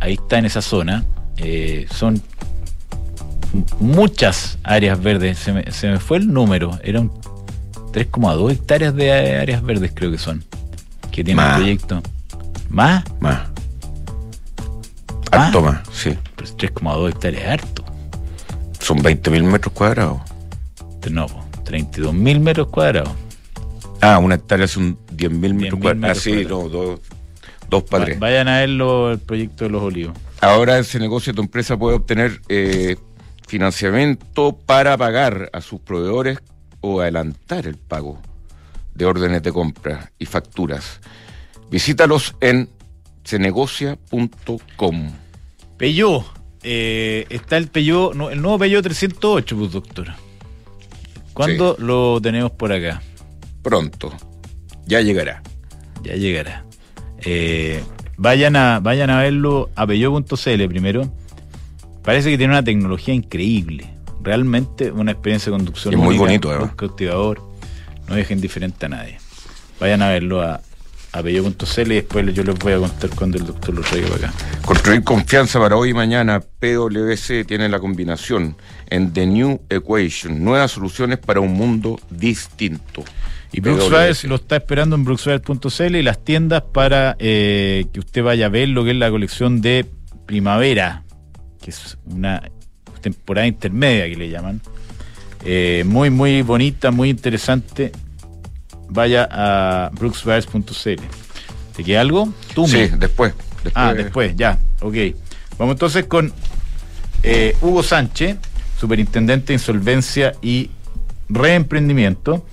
ahí 0.00 0.14
está 0.14 0.38
en 0.38 0.46
esa 0.46 0.62
zona. 0.62 1.04
Eh, 1.36 1.86
son 1.90 2.22
muchas 3.80 4.58
áreas 4.62 5.02
verdes. 5.02 5.38
Se 5.38 5.52
me, 5.52 5.70
se 5.72 5.88
me 5.88 5.98
fue 5.98 6.18
el 6.18 6.32
número. 6.32 6.78
Eran 6.82 7.10
3,2 7.92 8.52
hectáreas 8.52 8.94
de 8.94 9.12
áreas 9.12 9.62
verdes, 9.62 9.92
creo 9.94 10.10
que 10.10 10.18
son. 10.18 10.44
Que 11.10 11.24
tiene 11.24 11.42
el 11.42 11.54
proyecto. 11.54 12.02
¿Más? 12.68 13.04
Más. 13.20 13.48
Harto 15.32 15.60
más, 15.60 15.80
sí. 15.92 16.16
Pues 16.36 16.56
3,2 16.56 17.10
hectáreas 17.10 17.42
es 17.42 17.48
harto. 17.50 17.84
Son 18.80 18.98
20.000 18.98 19.42
metros 19.42 19.72
cuadrados. 19.72 20.20
No, 21.10 21.26
32 21.64 22.14
mil 22.14 22.40
metros 22.40 22.68
cuadrados. 22.68 23.10
Ah, 24.00 24.18
una 24.18 24.36
hectárea 24.36 24.66
son 24.68 24.98
10.000 25.16 25.30
10.000 25.40 25.54
metros 25.54 25.80
cuadrados. 25.80 26.18
Ah, 26.18 26.20
sí, 26.20 26.44
no, 26.44 26.68
dos, 26.68 27.00
dos. 27.70 27.84
Va- 27.92 28.06
Vayan 28.18 28.48
a 28.48 28.58
verlo, 28.60 29.12
el 29.12 29.18
proyecto 29.18 29.64
de 29.64 29.70
los 29.70 29.82
olivos. 29.82 30.16
Ahora 30.40 30.78
ese 30.78 30.98
negocio 30.98 31.32
tu 31.34 31.42
empresa 31.42 31.76
puede 31.76 31.96
obtener 31.96 32.40
eh, 32.48 32.96
financiamiento 33.48 34.56
para 34.66 34.96
pagar 34.96 35.48
a 35.52 35.60
sus 35.60 35.80
proveedores 35.80 36.38
o 36.80 37.00
adelantar 37.00 37.66
el 37.66 37.76
pago 37.76 38.20
de 38.94 39.04
órdenes 39.06 39.42
de 39.42 39.52
compra 39.52 40.12
y 40.18 40.26
facturas. 40.26 41.00
Visítalos 41.70 42.34
en 42.40 42.68
cenegocia.com. 43.24 45.12
Peugeot. 45.76 46.24
eh, 46.62 47.26
está 47.30 47.56
el 47.56 47.68
Peugeot, 47.68 48.14
no, 48.14 48.30
el 48.30 48.40
nuevo 48.40 48.58
Peugeot 48.58 48.82
308, 48.84 49.56
pues, 49.56 49.72
doctor. 49.72 50.08
¿Cuándo 51.32 51.76
lo 51.78 52.20
tenemos 52.20 52.52
por 52.52 52.72
acá? 52.72 53.02
Pronto. 53.62 54.12
Ya 54.86 55.00
llegará. 55.00 55.42
Ya 56.02 56.14
llegará. 56.14 56.64
Eh, 57.24 57.82
vayan, 58.16 58.56
a, 58.56 58.80
vayan 58.80 59.10
a 59.10 59.20
verlo 59.20 59.70
a 59.74 59.86
peugeot.cl 59.86 60.68
primero. 60.68 61.12
Parece 62.02 62.30
que 62.30 62.38
tiene 62.38 62.52
una 62.52 62.62
tecnología 62.62 63.14
increíble. 63.14 63.90
Realmente 64.22 64.90
una 64.90 65.12
experiencia 65.12 65.50
de 65.50 65.58
conducción 65.58 65.94
Es 65.94 65.98
muy 66.00 66.08
única, 66.10 66.20
bonito, 66.24 66.50
además. 66.50 66.68
muy 66.68 66.76
cautivador. 66.76 67.42
No 68.08 68.14
deja 68.14 68.32
indiferente 68.32 68.86
a 68.86 68.88
nadie. 68.88 69.18
Vayan 69.80 70.02
a 70.02 70.08
verlo 70.08 70.42
a, 70.42 70.60
a 71.16 71.22
peugeot.cl 71.22 71.92
y 71.92 71.94
después 71.94 72.34
yo 72.34 72.42
les 72.42 72.58
voy 72.58 72.72
a 72.72 72.78
contar 72.78 73.10
cuando 73.10 73.38
el 73.38 73.46
doctor 73.46 73.74
lo 73.74 73.82
traiga 73.82 74.08
para 74.08 74.28
acá. 74.28 74.38
Construir 74.64 75.02
confianza 75.04 75.58
para 75.58 75.76
hoy 75.76 75.90
y 75.90 75.94
mañana. 75.94 76.40
PwC 76.40 77.44
tiene 77.44 77.68
la 77.68 77.78
combinación 77.78 78.56
en 78.88 79.12
The 79.12 79.26
New 79.26 79.60
Equation. 79.68 80.42
Nuevas 80.42 80.72
soluciones 80.72 81.18
para 81.18 81.40
un 81.40 81.52
mundo 81.52 81.98
distinto. 82.10 83.04
Y 83.52 83.60
Brooksville 83.60 84.28
lo 84.28 84.34
está 84.36 84.56
esperando 84.56 84.96
en 84.96 85.04
brooksville.cl 85.04 85.96
y 85.96 86.02
las 86.02 86.24
tiendas 86.24 86.62
para 86.62 87.16
eh, 87.18 87.86
que 87.92 88.00
usted 88.00 88.22
vaya 88.22 88.46
a 88.46 88.48
ver 88.48 88.68
lo 88.68 88.84
que 88.84 88.90
es 88.90 88.96
la 88.96 89.10
colección 89.10 89.60
de 89.60 89.86
primavera, 90.26 91.04
que 91.62 91.70
es 91.70 91.96
una 92.04 92.42
temporada 93.00 93.46
intermedia 93.46 94.08
que 94.08 94.16
le 94.16 94.28
llaman. 94.28 94.60
Eh, 95.44 95.84
muy, 95.86 96.10
muy 96.10 96.42
bonita, 96.42 96.90
muy 96.90 97.08
interesante. 97.08 97.92
Vaya 98.88 99.28
a 99.30 99.90
brooksville.cl. 99.92 101.02
¿Te 101.76 101.84
queda 101.84 102.00
algo? 102.00 102.32
Tú 102.54 102.66
Sí, 102.66 102.88
después. 102.98 102.98
después 102.98 103.34
Ah, 103.74 103.92
después, 103.94 104.34
ya, 104.36 104.58
ok. 104.80 104.94
Vamos 105.58 105.74
entonces 105.74 106.04
con 106.06 106.32
eh, 107.22 107.56
Hugo 107.60 107.82
Sánchez, 107.82 108.36
superintendente 108.78 109.48
de 109.48 109.54
insolvencia 109.54 110.34
y 110.42 110.70
reemprendimiento. 111.28 112.44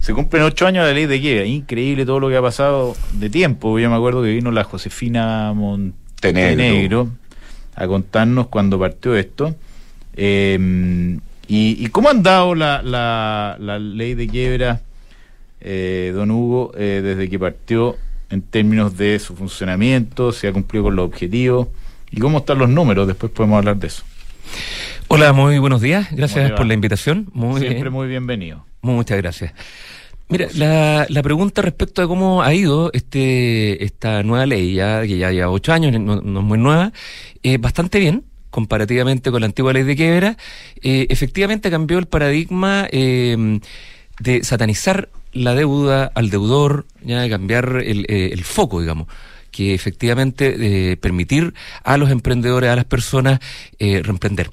Se 0.00 0.12
cumplen 0.12 0.42
ocho 0.42 0.66
años 0.66 0.84
de 0.84 0.90
la 0.92 0.94
ley 0.94 1.06
de 1.06 1.20
quiebra. 1.20 1.46
Increíble 1.46 2.04
todo 2.04 2.20
lo 2.20 2.28
que 2.28 2.36
ha 2.36 2.42
pasado 2.42 2.96
de 3.12 3.30
tiempo. 3.30 3.78
Yo 3.78 3.88
me 3.90 3.96
acuerdo 3.96 4.22
que 4.22 4.30
vino 4.30 4.50
la 4.50 4.64
Josefina 4.64 5.52
Montenegro 5.54 7.08
a 7.74 7.86
contarnos 7.86 8.48
cuando 8.48 8.78
partió 8.78 9.14
esto. 9.16 9.54
Eh, 10.14 11.18
y, 11.46 11.84
y 11.84 11.86
cómo 11.88 12.08
han 12.08 12.22
dado 12.22 12.54
la, 12.54 12.82
la, 12.82 13.56
la 13.60 13.78
ley 13.78 14.14
de 14.14 14.26
quiebra, 14.28 14.80
eh, 15.64 16.12
don 16.14 16.30
Hugo, 16.30 16.72
eh, 16.76 17.00
desde 17.02 17.28
que 17.28 17.38
partió 17.38 17.96
en 18.30 18.42
términos 18.42 18.96
de 18.96 19.18
su 19.18 19.34
funcionamiento, 19.34 20.32
si 20.32 20.46
ha 20.46 20.52
cumplido 20.52 20.84
con 20.84 20.96
los 20.96 21.06
objetivos 21.06 21.68
y 22.10 22.20
cómo 22.20 22.38
están 22.38 22.58
los 22.58 22.68
números? 22.68 23.06
Después 23.06 23.32
podemos 23.32 23.58
hablar 23.58 23.76
de 23.76 23.86
eso. 23.88 24.04
Hola, 25.08 25.32
muy 25.32 25.58
buenos 25.58 25.80
días. 25.80 26.06
¿Cómo 26.06 26.18
Gracias 26.18 26.52
por 26.52 26.66
la 26.66 26.74
invitación. 26.74 27.28
Muy 27.32 27.60
Siempre 27.60 27.82
bien. 27.82 27.92
muy 27.92 28.08
bienvenido. 28.08 28.64
Muchas 28.82 29.18
gracias. 29.18 29.52
Mira, 30.28 30.48
la, 30.54 31.06
la 31.08 31.22
pregunta 31.22 31.60
respecto 31.62 32.02
a 32.02 32.08
cómo 32.08 32.42
ha 32.42 32.54
ido 32.54 32.90
este 32.92 33.84
esta 33.84 34.22
nueva 34.22 34.46
ley, 34.46 34.74
ya 34.74 35.02
que 35.02 35.18
ya 35.18 35.30
lleva 35.30 35.50
ocho 35.50 35.72
años, 35.72 35.92
no, 36.00 36.20
no 36.22 36.40
es 36.40 36.46
muy 36.46 36.58
nueva, 36.58 36.92
eh, 37.42 37.58
bastante 37.58 37.98
bien 37.98 38.24
comparativamente 38.54 39.32
con 39.32 39.40
la 39.40 39.46
antigua 39.46 39.72
ley 39.72 39.82
de 39.82 39.96
quiebra. 39.96 40.36
Eh, 40.80 41.06
efectivamente 41.10 41.70
cambió 41.70 41.98
el 41.98 42.06
paradigma 42.06 42.86
eh, 42.90 43.58
de 44.20 44.44
satanizar 44.44 45.08
la 45.34 45.54
deuda 45.54 46.10
al 46.14 46.30
deudor, 46.30 46.86
ya 47.02 47.20
de 47.20 47.28
cambiar 47.28 47.82
el, 47.84 48.06
eh, 48.08 48.30
el 48.32 48.44
foco, 48.44 48.80
digamos 48.80 49.08
que 49.54 49.72
efectivamente 49.72 50.56
eh, 50.92 50.96
permitir 50.96 51.54
a 51.84 51.96
los 51.96 52.10
emprendedores, 52.10 52.70
a 52.70 52.74
las 52.74 52.86
personas, 52.86 53.38
eh, 53.78 54.02
reemprender 54.02 54.50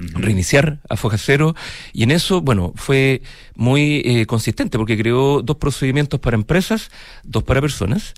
reiniciar 0.00 0.78
a 0.88 0.96
foja 0.96 1.18
cero. 1.18 1.54
Y 1.92 2.02
en 2.02 2.10
eso, 2.10 2.40
bueno, 2.40 2.72
fue 2.74 3.22
muy 3.54 4.02
eh, 4.04 4.26
consistente 4.26 4.78
porque 4.78 4.96
creó 4.96 5.42
dos 5.42 5.56
procedimientos 5.58 6.20
para 6.20 6.36
empresas, 6.36 6.90
dos 7.22 7.44
para 7.44 7.60
personas 7.60 8.14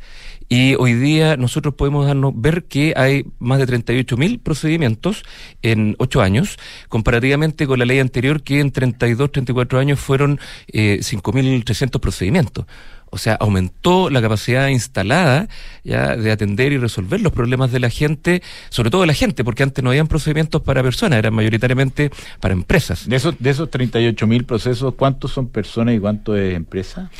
y 0.49 0.74
hoy 0.76 0.95
día 0.95 1.36
nosotros 1.36 1.74
podemos 1.74 2.07
darnos 2.07 2.32
ver 2.34 2.64
que 2.64 2.95
hay 2.97 3.26
más 3.38 3.59
de 3.59 3.66
38 3.66 4.16
mil 4.16 4.38
procedimientos 4.38 5.22
en 5.62 5.97
ocho 5.99 6.20
años, 6.22 6.59
comparativamente 6.88 7.66
con 7.66 7.78
la 7.78 7.84
ley 7.84 7.99
anterior 7.99 8.43
que 8.43 8.61
en 8.61 8.70
32, 8.70 9.32
34 9.32 9.78
años 9.78 10.01
fueron 10.01 10.40
eh, 10.68 10.99
5.300 11.01 12.01
procedimientos. 12.01 12.66
O 13.14 13.18
sea, 13.18 13.34
aumentó 13.34 14.09
la 14.09 14.22
capacidad 14.22 14.68
instalada 14.68 15.47
ya 15.84 16.16
de 16.16 16.32
atender 16.32 16.72
y 16.72 16.78
resolver 16.78 17.20
los 17.20 17.30
problemas 17.30 17.70
de 17.70 17.78
la 17.78 17.90
gente, 17.90 18.43
sobre 18.70 18.88
todo 18.88 19.03
de 19.03 19.07
la 19.07 19.12
gente, 19.12 19.45
porque 19.45 19.62
antes 19.62 19.84
no 19.84 19.90
habían 19.90 20.09
procedimientos 20.09 20.62
para 20.62 20.82
personas, 20.82 21.18
eran 21.18 21.34
mayoritariamente 21.34 22.11
para 22.40 22.55
empresas. 22.55 23.07
De 23.07 23.16
esos, 23.16 23.34
de 23.38 23.51
esos 23.51 23.70
38 23.70 24.26
mil 24.26 24.45
procesos, 24.45 24.95
¿cuántos 24.95 25.30
son 25.30 25.49
personas 25.49 25.95
y 25.95 25.99
cuánto 25.99 26.34
es 26.34 26.55
empresa? 26.55 27.11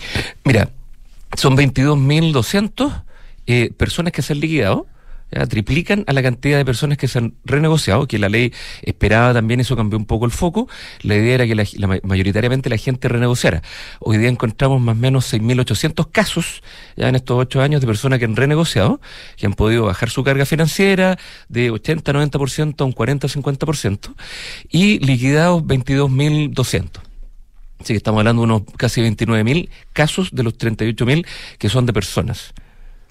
Mira, 0.45 0.71
son 1.37 1.59
22.200 1.59 3.03
eh, 3.53 3.71
personas 3.77 4.13
que 4.13 4.23
se 4.23 4.33
han 4.33 4.41
liquidado. 4.41 4.87
triplican 5.49 6.05
a 6.09 6.13
la 6.13 6.23
cantidad 6.23 6.59
de 6.59 6.65
personas 6.73 6.99
que 6.99 7.09
se 7.09 7.17
han 7.19 7.33
renegociado, 7.47 8.07
que 8.07 8.19
la 8.19 8.29
ley 8.29 8.53
esperaba 8.83 9.33
también, 9.33 9.61
eso 9.61 9.75
cambió 9.77 9.99
un 9.99 10.05
poco 10.05 10.27
el 10.27 10.31
foco. 10.31 10.69
La 11.09 11.15
idea 11.17 11.35
era 11.37 11.47
que 11.47 11.55
la, 11.55 11.65
la 11.83 11.87
ma- 11.87 12.01
mayoritariamente 12.03 12.69
la 12.69 12.77
gente 12.77 13.09
renegociara. 13.09 13.63
Hoy 14.01 14.19
día 14.19 14.29
encontramos 14.29 14.79
más 14.83 14.95
o 14.95 15.01
menos 15.01 15.33
6.800 15.33 16.11
casos 16.13 16.63
ya 16.99 17.09
en 17.09 17.15
estos 17.17 17.39
ocho 17.39 17.63
años 17.63 17.81
de 17.81 17.87
personas 17.87 18.19
que 18.19 18.27
han 18.27 18.37
renegociado, 18.37 19.01
que 19.39 19.47
han 19.47 19.55
podido 19.55 19.87
bajar 19.87 20.11
su 20.11 20.23
carga 20.23 20.45
financiera 20.45 21.17
de 21.49 21.73
80-90% 21.73 22.83
a 22.83 22.85
un 22.85 22.93
40-50% 22.95 24.15
y 24.71 24.99
liquidados 24.99 25.63
22.200. 25.65 27.01
Así 27.81 27.95
que 27.95 27.97
estamos 27.97 28.19
hablando 28.21 28.43
de 28.43 28.45
unos 28.45 28.63
casi 28.77 29.01
29.000 29.01 29.69
casos 29.95 30.29
de 30.33 30.43
los 30.43 30.59
38.000 30.59 31.27
que 31.59 31.69
son 31.71 31.87
de 31.87 31.93
personas. 31.95 32.53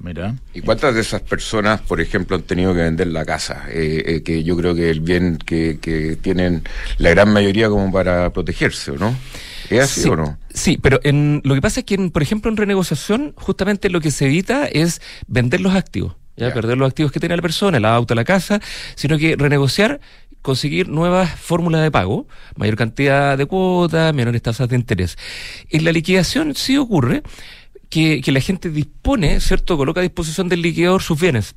Mira. 0.03 0.35
¿Y 0.53 0.61
cuántas 0.61 0.95
de 0.95 1.01
esas 1.01 1.21
personas, 1.21 1.81
por 1.81 2.01
ejemplo, 2.01 2.35
han 2.35 2.41
tenido 2.43 2.73
que 2.73 2.81
vender 2.81 3.07
la 3.07 3.23
casa? 3.23 3.65
Eh, 3.69 4.03
eh, 4.05 4.23
que 4.23 4.43
yo 4.43 4.57
creo 4.57 4.73
que 4.73 4.89
el 4.89 4.99
bien 4.99 5.37
que, 5.37 5.77
que 5.79 6.15
tienen 6.15 6.63
la 6.97 7.11
gran 7.11 7.31
mayoría 7.31 7.69
como 7.69 7.91
para 7.91 8.31
protegerse, 8.33 8.91
¿o 8.91 8.97
no? 8.97 9.15
¿Es 9.69 9.81
así 9.81 10.01
sí, 10.01 10.09
o 10.09 10.15
no? 10.15 10.37
Sí, 10.53 10.79
pero 10.81 10.99
en, 11.03 11.41
lo 11.43 11.53
que 11.53 11.61
pasa 11.61 11.81
es 11.81 11.85
que, 11.85 11.95
en, 11.95 12.09
por 12.09 12.23
ejemplo, 12.23 12.49
en 12.49 12.57
renegociación, 12.57 13.33
justamente 13.35 13.89
lo 13.89 14.01
que 14.01 14.11
se 14.11 14.25
evita 14.25 14.65
es 14.65 15.01
vender 15.27 15.61
los 15.61 15.75
activos. 15.75 16.15
¿ya? 16.35 16.47
Ya. 16.47 16.53
Perder 16.53 16.77
los 16.77 16.89
activos 16.89 17.11
que 17.11 17.19
tiene 17.19 17.35
la 17.35 17.41
persona, 17.41 17.77
el 17.77 17.85
auto, 17.85 18.15
la 18.15 18.25
casa, 18.25 18.59
sino 18.95 19.17
que 19.19 19.35
renegociar, 19.37 20.01
conseguir 20.41 20.89
nuevas 20.89 21.29
fórmulas 21.39 21.83
de 21.83 21.91
pago, 21.91 22.27
mayor 22.55 22.75
cantidad 22.75 23.37
de 23.37 23.45
cuotas, 23.45 24.13
menores 24.15 24.41
tasas 24.41 24.67
de 24.67 24.75
interés. 24.75 25.17
En 25.69 25.85
la 25.85 25.91
liquidación 25.91 26.55
sí 26.55 26.77
ocurre 26.77 27.21
que, 27.91 28.23
la 28.31 28.39
gente 28.39 28.69
dispone, 28.71 29.39
¿cierto? 29.39 29.77
Coloca 29.77 29.99
a 29.99 30.03
disposición 30.03 30.49
del 30.49 30.63
liquidador 30.63 31.03
sus 31.03 31.19
bienes. 31.19 31.53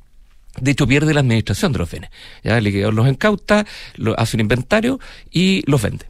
De 0.59 0.71
hecho, 0.71 0.85
pierde 0.85 1.13
la 1.13 1.21
administración 1.21 1.71
de 1.71 1.79
los 1.79 1.89
bienes. 1.89 2.11
El 2.43 2.63
liquidador 2.63 2.93
los 2.93 3.07
incauta, 3.07 3.65
lo, 3.95 4.17
hace 4.19 4.37
un 4.37 4.41
inventario 4.41 4.99
y 5.31 5.63
los 5.65 5.81
vende 5.81 6.05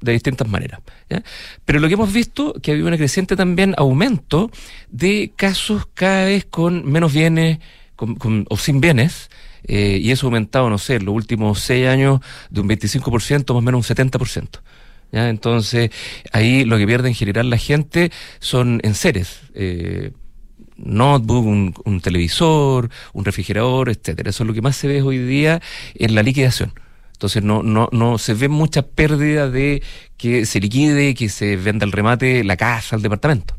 de 0.00 0.12
distintas 0.12 0.48
maneras. 0.48 0.80
Pero 1.64 1.80
lo 1.80 1.88
que 1.88 1.94
hemos 1.94 2.12
visto 2.12 2.54
que 2.62 2.70
ha 2.70 2.74
habido 2.74 2.88
una 2.88 2.96
creciente 2.96 3.36
también 3.36 3.74
aumento 3.76 4.50
de 4.90 5.32
casos 5.36 5.86
cada 5.92 6.24
vez 6.24 6.46
con 6.48 6.90
menos 6.90 7.12
bienes 7.12 7.58
con- 7.96 8.14
con- 8.14 8.46
o 8.48 8.56
sin 8.56 8.80
bienes, 8.80 9.28
eh, 9.64 9.98
y 10.00 10.10
eso 10.10 10.26
ha 10.26 10.28
aumentado, 10.28 10.70
no 10.70 10.78
sé, 10.78 10.94
en 10.94 11.04
los 11.04 11.14
últimos 11.14 11.60
seis 11.60 11.86
años 11.86 12.20
de 12.48 12.60
un 12.62 12.68
25%, 12.68 13.52
más 13.52 13.58
o 13.58 13.62
menos 13.62 13.78
un 13.90 13.96
70%. 13.96 14.62
¿Ya? 15.12 15.28
Entonces, 15.28 15.90
ahí 16.32 16.64
lo 16.64 16.78
que 16.78 16.86
pierde 16.86 17.08
en 17.08 17.14
general 17.14 17.50
la 17.50 17.58
gente 17.58 18.10
son 18.38 18.80
enseres. 18.82 19.40
Eh, 19.54 20.12
notebook, 20.76 21.82
un, 21.84 22.00
televisor, 22.00 22.90
un 23.12 23.24
refrigerador, 23.24 23.90
etcétera. 23.90 24.30
Eso 24.30 24.44
es 24.44 24.46
lo 24.46 24.54
que 24.54 24.62
más 24.62 24.76
se 24.76 24.88
ve 24.88 25.02
hoy 25.02 25.18
día 25.18 25.60
en 25.94 26.14
la 26.14 26.22
liquidación. 26.22 26.72
Entonces 27.12 27.42
no, 27.42 27.62
no, 27.62 27.88
no 27.92 28.16
se 28.16 28.32
ve 28.34 28.48
mucha 28.48 28.82
pérdida 28.82 29.50
de 29.50 29.82
que 30.16 30.46
se 30.46 30.58
liquide, 30.58 31.14
que 31.14 31.28
se 31.28 31.56
venda 31.56 31.84
al 31.84 31.92
remate 31.92 32.44
la 32.44 32.56
casa, 32.56 32.96
el 32.96 33.02
departamento. 33.02 33.54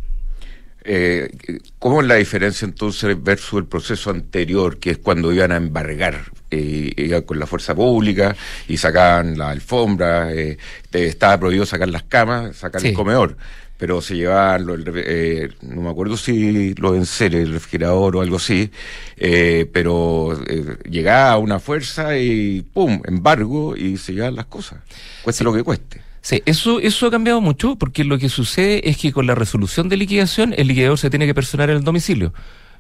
Eh, 0.84 1.30
¿Cómo 1.78 2.02
es 2.02 2.08
la 2.08 2.16
diferencia 2.16 2.66
entonces 2.66 3.22
versus 3.22 3.60
el 3.60 3.68
proceso 3.68 4.10
anterior, 4.10 4.80
que 4.80 4.92
es 4.92 4.98
cuando 4.98 5.32
iban 5.32 5.52
a 5.52 5.58
embargar 5.58 6.32
eh, 6.52 7.24
con 7.26 7.40
la 7.40 7.48
fuerza 7.48 7.74
pública 7.74 8.36
y 8.68 8.78
sacaban 8.78 9.38
la 9.38 9.50
alfombra, 9.50 10.32
eh, 10.34 10.58
estaba 10.92 11.40
prohibido 11.40 11.66
sacar 11.66 11.90
las 11.90 12.04
camas, 12.04 12.58
sacar 12.58 12.86
el 12.86 12.94
comedor? 12.94 13.38
pero 13.82 14.00
se 14.00 14.16
llevaban, 14.16 14.68
eh, 14.96 15.50
no 15.64 15.82
me 15.82 15.90
acuerdo 15.90 16.16
si 16.16 16.76
los 16.76 16.96
enseres, 16.96 17.48
el 17.48 17.54
refrigerador 17.54 18.16
o 18.16 18.22
algo 18.22 18.36
así, 18.36 18.70
eh, 19.18 19.68
pero 19.74 20.40
llegaba 20.88 21.40
una 21.40 21.58
fuerza 21.58 22.16
y 22.16 22.62
¡pum! 22.62 23.02
embargo 23.06 23.76
y 23.76 23.98
se 23.98 24.14
llevaban 24.14 24.36
las 24.36 24.46
cosas, 24.46 24.82
cueste 25.24 25.44
lo 25.44 25.52
que 25.52 25.64
cueste. 25.64 26.00
Sí, 26.22 26.44
eso, 26.46 26.80
eso 26.80 27.08
ha 27.08 27.10
cambiado 27.10 27.42
mucho 27.42 27.76
porque 27.76 28.04
lo 28.04 28.20
que 28.20 28.30
sucede 28.30 28.88
es 28.88 28.98
que 28.98 29.12
con 29.12 29.26
la 29.26 29.34
resolución 29.34 29.90
de 29.90 29.98
liquidación 29.98 30.54
el 30.56 30.68
liquidador 30.68 31.00
se 31.00 31.10
tiene 31.10 31.26
que 31.26 31.34
personar 31.34 31.72
en 31.72 31.78
el 31.78 31.84
domicilio. 31.84 32.34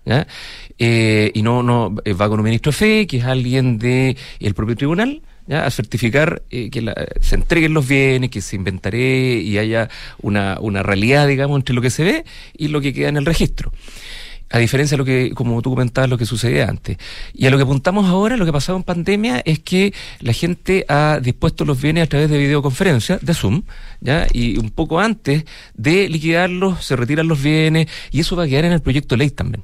¿Ya? 0.06 0.28
y 0.78 1.42
no, 1.44 1.64
no 1.64 1.96
va 2.20 2.30
con 2.30 2.40
un 2.40 2.46
ministro 2.46 2.72
de 2.72 2.78
fe, 2.78 3.08
que 3.08 3.18
es 3.18 3.26
alguien 3.26 3.78
del 3.78 4.18
el 4.40 4.54
propio 4.54 4.76
tribunal, 4.76 5.22
a 5.50 5.70
certificar 5.70 6.44
eh, 6.50 6.70
que 6.70 6.94
se 7.20 7.36
entreguen 7.36 7.74
los 7.74 7.88
bienes, 7.88 8.30
que 8.30 8.42
se 8.42 8.56
inventaré 8.56 9.40
y 9.40 9.58
haya 9.58 9.90
una, 10.22 10.58
una 10.60 10.84
realidad, 10.84 11.28
digamos, 11.28 11.58
entre 11.58 11.76
lo 11.76 11.82
que 11.82 11.90
se 11.90 12.04
ve 12.04 12.26
y 12.58 12.70
lo 12.70 12.82
que 12.82 12.94
queda 12.94 13.10
en 13.10 13.18
el 13.18 13.26
registro. 13.26 13.72
A 14.50 14.60
diferencia 14.60 14.96
de 14.96 14.98
lo 14.98 15.06
que, 15.06 15.32
como 15.34 15.62
tú 15.62 15.70
comentabas, 15.70 16.10
lo 16.10 16.18
que 16.18 16.26
sucedía 16.26 16.68
antes. 16.68 16.98
Y 17.34 17.48
a 17.48 17.50
lo 17.50 17.56
que 17.56 17.64
apuntamos 17.64 18.08
ahora, 18.08 18.36
lo 18.36 18.44
que 18.44 18.50
ha 18.50 18.54
pasado 18.54 18.78
en 18.78 18.84
pandemia, 18.84 19.42
es 19.46 19.60
que 19.60 19.94
la 20.20 20.34
gente 20.34 20.86
ha 20.90 21.20
dispuesto 21.22 21.64
los 21.64 21.82
bienes 21.82 22.04
a 22.04 22.08
través 22.08 22.30
de 22.30 22.38
videoconferencia, 22.38 23.18
de 23.22 23.34
Zoom, 23.34 23.64
¿ya? 24.02 24.28
Y 24.34 24.58
un 24.58 24.70
poco 24.70 25.00
antes 25.00 25.46
de 25.74 26.10
liquidarlos, 26.10 26.84
se 26.84 26.98
retiran 26.98 27.30
los 27.30 27.42
bienes, 27.42 27.88
y 28.12 28.20
eso 28.20 28.36
va 28.36 28.44
a 28.44 28.48
quedar 28.48 28.66
en 28.66 28.74
el 28.74 28.82
proyecto 28.82 29.16
de 29.16 29.20
ley 29.20 29.30
también. 29.30 29.64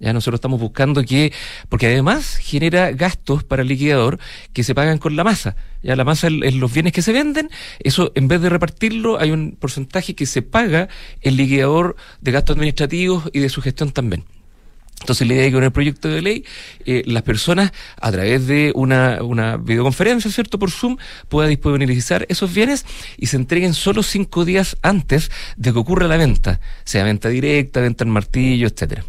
Ya 0.00 0.12
nosotros 0.12 0.38
estamos 0.38 0.60
buscando 0.60 1.02
que, 1.04 1.32
porque 1.68 1.86
además 1.86 2.36
genera 2.36 2.92
gastos 2.92 3.42
para 3.44 3.62
el 3.62 3.68
liquidador 3.68 4.18
que 4.52 4.62
se 4.62 4.74
pagan 4.74 4.98
con 4.98 5.16
la 5.16 5.24
masa. 5.24 5.56
Ya 5.82 5.96
la 5.96 6.04
masa 6.04 6.28
en 6.28 6.60
los 6.60 6.72
bienes 6.72 6.92
que 6.92 7.02
se 7.02 7.12
venden, 7.12 7.50
eso 7.80 8.12
en 8.14 8.28
vez 8.28 8.40
de 8.40 8.48
repartirlo, 8.48 9.18
hay 9.18 9.30
un 9.30 9.56
porcentaje 9.58 10.14
que 10.14 10.26
se 10.26 10.42
paga 10.42 10.88
el 11.20 11.36
liquidador 11.36 11.96
de 12.20 12.32
gastos 12.32 12.54
administrativos 12.54 13.30
y 13.32 13.40
de 13.40 13.48
su 13.48 13.60
gestión 13.60 13.90
también. 13.92 14.24
Entonces 15.00 15.28
la 15.28 15.34
idea 15.34 15.44
es 15.44 15.50
que 15.50 15.54
con 15.54 15.64
el 15.64 15.70
proyecto 15.70 16.08
de 16.08 16.22
ley 16.22 16.44
eh, 16.84 17.02
las 17.06 17.22
personas 17.22 17.72
a 18.00 18.10
través 18.10 18.46
de 18.46 18.72
una, 18.74 19.22
una 19.22 19.56
videoconferencia, 19.56 20.30
¿cierto? 20.30 20.58
Por 20.58 20.70
Zoom, 20.70 20.96
puedan 21.28 21.50
disponibilizar 21.50 22.26
esos 22.28 22.52
bienes 22.52 22.84
y 23.16 23.26
se 23.26 23.36
entreguen 23.36 23.74
solo 23.74 24.02
cinco 24.02 24.44
días 24.44 24.76
antes 24.82 25.30
de 25.56 25.72
que 25.72 25.78
ocurra 25.78 26.08
la 26.08 26.16
venta, 26.16 26.60
sea 26.84 27.04
venta 27.04 27.28
directa, 27.28 27.80
venta 27.80 28.04
en 28.04 28.10
martillo, 28.10 28.66
etcétera. 28.66 29.04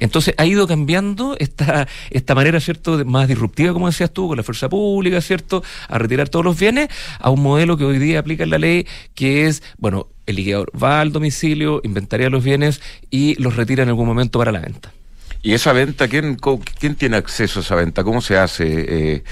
Entonces 0.00 0.34
ha 0.38 0.46
ido 0.46 0.66
cambiando 0.66 1.36
esta, 1.38 1.88
esta 2.10 2.34
manera, 2.34 2.60
¿cierto?, 2.60 3.04
más 3.04 3.28
disruptiva, 3.28 3.72
como 3.72 3.86
decías 3.86 4.10
tú, 4.10 4.28
con 4.28 4.36
la 4.36 4.42
fuerza 4.42 4.68
pública, 4.68 5.20
¿cierto?, 5.20 5.62
a 5.88 5.98
retirar 5.98 6.28
todos 6.28 6.44
los 6.44 6.58
bienes, 6.58 6.88
a 7.18 7.30
un 7.30 7.42
modelo 7.42 7.76
que 7.76 7.84
hoy 7.84 7.98
día 7.98 8.20
aplica 8.20 8.46
la 8.46 8.58
ley, 8.58 8.86
que 9.14 9.46
es, 9.46 9.62
bueno, 9.78 10.08
el 10.26 10.36
liquidador 10.36 10.70
va 10.80 11.00
al 11.00 11.12
domicilio, 11.12 11.80
inventaría 11.84 12.30
los 12.30 12.42
bienes 12.42 12.80
y 13.10 13.40
los 13.40 13.56
retira 13.56 13.82
en 13.82 13.90
algún 13.90 14.06
momento 14.06 14.38
para 14.38 14.52
la 14.52 14.60
venta. 14.60 14.92
¿Y 15.44 15.52
esa 15.52 15.74
venta, 15.74 16.08
quién, 16.08 16.38
quién 16.80 16.94
tiene 16.96 17.18
acceso 17.18 17.60
a 17.60 17.62
esa 17.62 17.74
venta? 17.74 18.02
¿Cómo 18.02 18.22
se 18.22 18.38
hace? 18.38 18.64
Eh, 19.16 19.24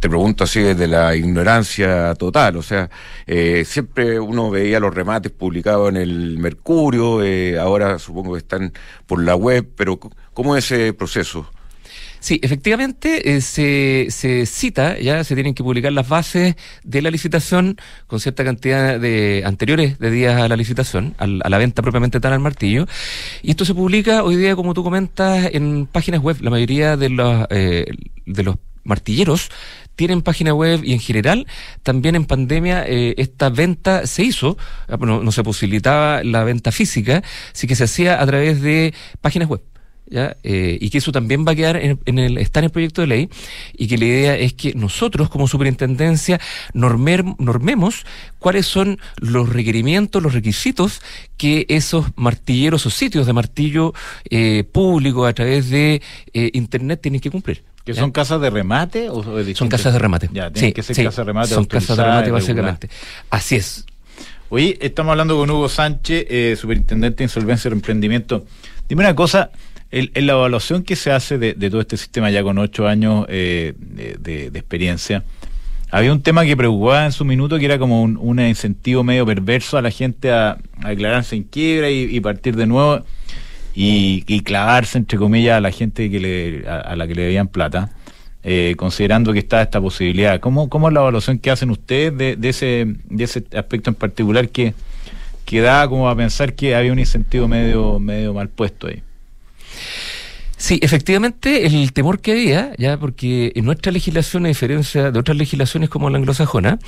te 0.00 0.08
pregunto 0.10 0.44
así 0.44 0.60
desde 0.60 0.86
la 0.86 1.16
ignorancia 1.16 2.14
total. 2.14 2.58
O 2.58 2.62
sea, 2.62 2.90
eh, 3.26 3.64
siempre 3.64 4.20
uno 4.20 4.50
veía 4.50 4.80
los 4.80 4.94
remates 4.94 5.32
publicados 5.32 5.88
en 5.88 5.96
el 5.96 6.38
Mercurio, 6.38 7.22
eh, 7.22 7.58
ahora 7.58 7.98
supongo 7.98 8.34
que 8.34 8.40
están 8.40 8.74
por 9.06 9.22
la 9.24 9.34
web, 9.34 9.66
pero 9.76 9.98
¿cómo 10.34 10.56
es 10.58 10.70
ese 10.70 10.92
proceso? 10.92 11.50
Sí, 12.26 12.40
efectivamente 12.42 13.36
eh, 13.36 13.40
se, 13.40 14.08
se 14.10 14.46
cita, 14.46 14.98
ya 14.98 15.22
se 15.22 15.36
tienen 15.36 15.54
que 15.54 15.62
publicar 15.62 15.92
las 15.92 16.08
bases 16.08 16.56
de 16.82 17.00
la 17.00 17.12
licitación 17.12 17.76
con 18.08 18.18
cierta 18.18 18.42
cantidad 18.42 18.98
de 18.98 19.44
anteriores 19.46 20.00
de 20.00 20.10
días 20.10 20.42
a 20.42 20.48
la 20.48 20.56
licitación, 20.56 21.14
a 21.18 21.28
la 21.28 21.58
venta 21.58 21.82
propiamente 21.82 22.18
tal 22.18 22.32
al 22.32 22.40
martillo. 22.40 22.88
Y 23.42 23.50
esto 23.50 23.64
se 23.64 23.74
publica 23.74 24.24
hoy 24.24 24.34
día, 24.34 24.56
como 24.56 24.74
tú 24.74 24.82
comentas, 24.82 25.50
en 25.52 25.86
páginas 25.86 26.20
web. 26.20 26.38
La 26.40 26.50
mayoría 26.50 26.96
de 26.96 27.10
los, 27.10 27.46
eh, 27.50 27.86
de 28.26 28.42
los 28.42 28.56
martilleros 28.82 29.48
tienen 29.94 30.22
página 30.22 30.52
web 30.52 30.80
y 30.82 30.94
en 30.94 30.98
general 30.98 31.46
también 31.84 32.16
en 32.16 32.24
pandemia 32.24 32.84
eh, 32.88 33.14
esta 33.18 33.50
venta 33.50 34.04
se 34.08 34.24
hizo, 34.24 34.58
ah, 34.88 34.96
no, 34.98 35.22
no 35.22 35.30
se 35.30 35.44
posibilitaba 35.44 36.24
la 36.24 36.42
venta 36.42 36.72
física, 36.72 37.22
sí 37.52 37.68
que 37.68 37.76
se 37.76 37.84
hacía 37.84 38.20
a 38.20 38.26
través 38.26 38.62
de 38.62 38.94
páginas 39.20 39.48
web. 39.48 39.62
¿Ya? 40.06 40.36
Eh, 40.42 40.78
y 40.80 40.90
que 40.90 40.98
eso 40.98 41.12
también 41.12 41.44
va 41.46 41.52
a 41.52 41.54
quedar 41.54 41.76
en, 41.76 42.18
el, 42.18 42.38
está 42.38 42.60
en 42.60 42.64
el 42.64 42.70
proyecto 42.70 43.00
de 43.00 43.06
ley, 43.06 43.28
y 43.76 43.86
que 43.88 43.98
la 43.98 44.04
idea 44.04 44.36
es 44.36 44.54
que 44.54 44.74
nosotros 44.74 45.28
como 45.28 45.48
superintendencia 45.48 46.40
normer, 46.72 47.24
normemos 47.38 48.04
cuáles 48.38 48.66
son 48.66 48.98
los 49.18 49.48
requerimientos, 49.48 50.22
los 50.22 50.34
requisitos 50.34 51.00
que 51.36 51.66
esos 51.68 52.06
martilleros 52.16 52.86
o 52.86 52.90
sitios 52.90 53.26
de 53.26 53.32
martillo 53.32 53.92
eh, 54.30 54.64
público 54.70 55.26
a 55.26 55.32
través 55.32 55.70
de 55.70 56.02
eh, 56.32 56.50
Internet 56.54 57.00
tienen 57.02 57.20
que 57.20 57.30
cumplir. 57.30 57.62
¿Que 57.84 57.94
son 57.94 58.10
casas 58.10 58.40
de 58.40 58.50
remate 58.50 59.08
o 59.10 59.22
Son 59.54 59.68
casas 59.68 59.92
de 59.92 60.00
remate. 60.00 60.28
Ya, 60.32 60.50
sí, 60.52 60.72
que 60.72 60.82
ser 60.82 60.96
casas 60.96 61.18
de 61.18 61.24
remate. 61.24 61.54
Son 61.54 61.64
casas 61.66 61.96
de 61.96 62.02
remate, 62.02 62.30
básicamente. 62.32 62.88
Así 63.30 63.54
es. 63.54 63.86
Oye, 64.48 64.76
estamos 64.80 65.12
hablando 65.12 65.36
con 65.36 65.48
Hugo 65.50 65.68
Sánchez, 65.68 66.26
eh, 66.28 66.56
superintendente 66.58 67.18
de 67.18 67.24
insolvencia 67.24 67.68
y 67.68 67.72
emprendimiento. 67.72 68.44
Dime 68.88 69.02
una 69.02 69.14
cosa, 69.14 69.50
en 69.96 70.26
la 70.26 70.34
evaluación 70.34 70.82
que 70.82 70.94
se 70.94 71.10
hace 71.10 71.38
de, 71.38 71.54
todo 71.54 71.80
este 71.80 71.96
sistema 71.96 72.30
ya 72.30 72.42
con 72.42 72.58
ocho 72.58 72.86
años 72.86 73.24
eh, 73.28 73.72
de, 73.78 74.46
experiencia, 74.48 75.24
había 75.90 76.12
un 76.12 76.20
tema 76.20 76.44
que 76.44 76.56
preocupaba 76.56 77.06
en 77.06 77.12
su 77.12 77.24
minuto 77.24 77.58
que 77.58 77.64
era 77.64 77.78
como 77.78 78.02
un, 78.02 78.40
incentivo 78.40 79.02
medio 79.02 79.24
perverso 79.24 79.78
a 79.78 79.82
la 79.82 79.90
gente 79.90 80.30
a, 80.30 80.58
declararse 80.86 81.36
en 81.36 81.44
quiebra 81.44 81.90
y, 81.90 82.20
partir 82.20 82.56
de 82.56 82.66
nuevo 82.66 83.04
y, 83.74 84.40
clavarse, 84.42 84.98
entre 84.98 85.18
comillas, 85.18 85.56
a 85.56 85.60
la 85.60 85.70
gente 85.70 86.10
que 86.10 86.20
le, 86.20 86.68
a, 86.68 86.94
la 86.94 87.06
que 87.06 87.14
le 87.14 87.22
debían 87.22 87.48
plata. 87.48 87.90
Eh, 88.48 88.74
considerando 88.76 89.32
que 89.32 89.40
está 89.40 89.60
esta 89.60 89.80
posibilidad. 89.80 90.38
¿Cómo, 90.38 90.68
¿Cómo 90.68 90.86
es 90.86 90.94
la 90.94 91.00
evaluación 91.00 91.40
que 91.40 91.50
hacen 91.50 91.68
ustedes 91.70 92.16
de, 92.16 92.36
de, 92.36 92.48
ese, 92.48 92.94
de 93.10 93.24
ese 93.24 93.44
aspecto 93.56 93.90
en 93.90 93.96
particular 93.96 94.48
que, 94.50 94.72
que 95.44 95.60
da 95.60 95.88
como 95.88 96.08
a 96.08 96.14
pensar 96.14 96.54
que 96.54 96.76
había 96.76 96.92
un 96.92 97.00
incentivo 97.00 97.48
medio, 97.48 97.98
medio 97.98 98.32
mal 98.32 98.48
puesto 98.48 98.86
ahí? 98.86 99.02
Sí, 100.56 100.78
efectivamente, 100.82 101.66
el 101.66 101.92
temor 101.92 102.20
que 102.20 102.32
había, 102.32 102.72
ya 102.78 102.98
porque 102.98 103.52
en 103.54 103.66
nuestra 103.66 103.92
legislación, 103.92 104.46
a 104.46 104.48
diferencia 104.48 105.10
de 105.10 105.18
otras 105.18 105.36
legislaciones 105.36 105.90
como 105.90 106.08
la 106.08 106.16
anglosajona, 106.16 106.78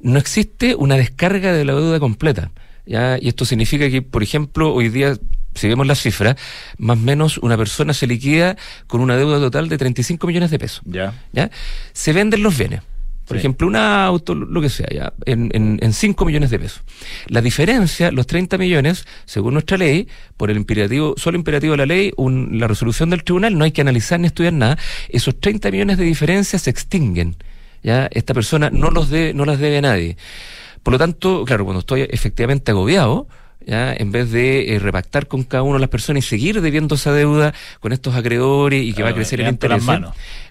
no 0.00 0.18
existe 0.18 0.74
una 0.74 0.96
descarga 0.96 1.52
de 1.52 1.64
la 1.64 1.72
deuda 1.72 2.00
completa. 2.00 2.50
¿ya? 2.84 3.18
Y 3.20 3.28
esto 3.28 3.44
significa 3.44 3.88
que, 3.88 4.02
por 4.02 4.24
ejemplo, 4.24 4.74
hoy 4.74 4.88
día, 4.88 5.16
si 5.54 5.68
vemos 5.68 5.86
las 5.86 6.02
cifras, 6.02 6.34
más 6.78 6.98
o 6.98 7.00
menos 7.00 7.38
una 7.38 7.56
persona 7.56 7.94
se 7.94 8.08
liquida 8.08 8.56
con 8.88 9.00
una 9.00 9.16
deuda 9.16 9.38
total 9.38 9.68
de 9.68 9.78
35 9.78 10.26
millones 10.26 10.50
de 10.50 10.58
pesos. 10.58 10.82
Ya. 10.84 11.14
¿ya? 11.32 11.48
Se 11.92 12.12
venden 12.12 12.42
los 12.42 12.58
bienes. 12.58 12.80
Por 13.32 13.38
ejemplo, 13.38 13.66
un 13.66 13.76
auto, 13.76 14.34
lo 14.34 14.60
que 14.60 14.68
sea, 14.68 14.88
ya, 14.90 15.12
en, 15.24 15.50
en, 15.54 15.78
en 15.82 15.92
5 15.92 16.24
millones 16.24 16.50
de 16.50 16.58
pesos. 16.58 16.82
La 17.26 17.40
diferencia, 17.40 18.10
los 18.12 18.26
30 18.26 18.58
millones, 18.58 19.06
según 19.24 19.54
nuestra 19.54 19.78
ley, 19.78 20.08
por 20.36 20.50
el 20.50 20.56
imperativo, 20.56 21.14
solo 21.16 21.36
imperativo 21.36 21.72
de 21.72 21.78
la 21.78 21.86
ley, 21.86 22.12
un, 22.16 22.58
la 22.58 22.68
resolución 22.68 23.10
del 23.10 23.24
tribunal, 23.24 23.56
no 23.56 23.64
hay 23.64 23.72
que 23.72 23.80
analizar 23.80 24.20
ni 24.20 24.26
estudiar 24.26 24.52
nada, 24.52 24.78
esos 25.08 25.38
30 25.40 25.70
millones 25.70 25.98
de 25.98 26.04
diferencia 26.04 26.58
se 26.58 26.70
extinguen. 26.70 27.36
Ya, 27.82 28.08
esta 28.12 28.34
persona 28.34 28.70
no 28.70 28.90
los 28.90 29.10
debe, 29.10 29.34
no 29.34 29.44
las 29.44 29.58
debe 29.58 29.78
a 29.78 29.82
nadie. 29.82 30.16
Por 30.82 30.92
lo 30.92 30.98
tanto, 30.98 31.44
claro, 31.44 31.64
cuando 31.64 31.80
estoy 31.80 32.02
efectivamente 32.02 32.70
agobiado, 32.70 33.28
¿ya? 33.66 33.92
en 33.92 34.12
vez 34.12 34.30
de 34.30 34.74
eh, 34.74 34.78
repactar 34.78 35.26
con 35.26 35.44
cada 35.44 35.62
una 35.62 35.74
de 35.74 35.80
las 35.80 35.90
personas 35.90 36.24
y 36.24 36.28
seguir 36.28 36.60
debiendo 36.60 36.94
esa 36.94 37.12
deuda 37.12 37.54
con 37.80 37.92
estos 37.92 38.14
acreedores 38.14 38.82
y 38.82 38.92
que 38.92 39.02
va 39.02 39.10
a 39.10 39.14
crecer 39.14 39.40
el 39.40 39.48
interés. 39.48 39.84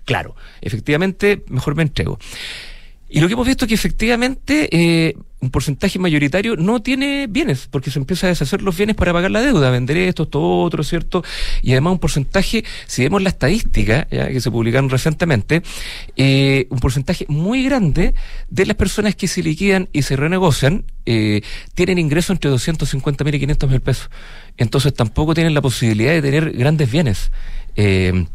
Claro, 0.06 0.36
efectivamente, 0.62 1.44
mejor 1.48 1.76
me 1.76 1.84
entrego. 1.84 2.18
Y 3.14 3.20
lo 3.20 3.28
que 3.28 3.34
hemos 3.34 3.46
visto 3.46 3.66
es 3.66 3.70
que 3.70 3.76
efectivamente 3.76 4.70
eh, 4.72 5.16
un 5.42 5.50
porcentaje 5.50 6.00
mayoritario 6.00 6.56
no 6.56 6.82
tiene 6.82 7.28
bienes, 7.28 7.68
porque 7.70 7.92
se 7.92 8.00
empieza 8.00 8.28
a 8.28 8.30
deshacer 8.30 8.62
los 8.62 8.78
bienes 8.78 8.96
para 8.96 9.12
pagar 9.12 9.32
la 9.32 9.42
deuda, 9.42 9.70
vender 9.70 9.98
esto, 9.98 10.24
esto, 10.24 10.62
otro, 10.62 10.82
¿cierto? 10.82 11.22
Y 11.62 11.72
además 11.72 11.94
un 11.94 12.00
porcentaje, 12.00 12.64
si 12.86 13.04
vemos 13.04 13.22
la 13.22 13.30
estadística 13.30 14.08
ya, 14.10 14.30
que 14.30 14.40
se 14.40 14.50
publicaron 14.50 14.90
recientemente, 14.90 15.62
eh, 16.16 16.68
un 16.70 16.80
porcentaje 16.80 17.26
muy 17.28 17.66
grande 17.66 18.14
de 18.50 18.66
las 18.66 18.78
personas 18.78 19.16
que 19.16 19.28
se 19.28 19.44
liquidan 19.44 19.90
y 19.92 20.04
se 20.04 20.16
renegocian 20.16 20.86
eh, 21.06 21.42
tienen 21.74 21.98
ingresos 21.98 22.30
entre 22.30 22.50
250 22.50 23.26
mil 23.26 23.36
y 23.36 23.40
500 23.40 23.70
mil 23.70 23.82
pesos. 23.82 24.10
Entonces 24.56 24.94
tampoco 24.94 25.34
tienen 25.34 25.54
la 25.54 25.62
posibilidad 25.62 26.14
de 26.14 26.22
tener 26.22 26.52
grandes 26.52 26.90
bienes. 26.90 27.32
Eh, 27.76 28.26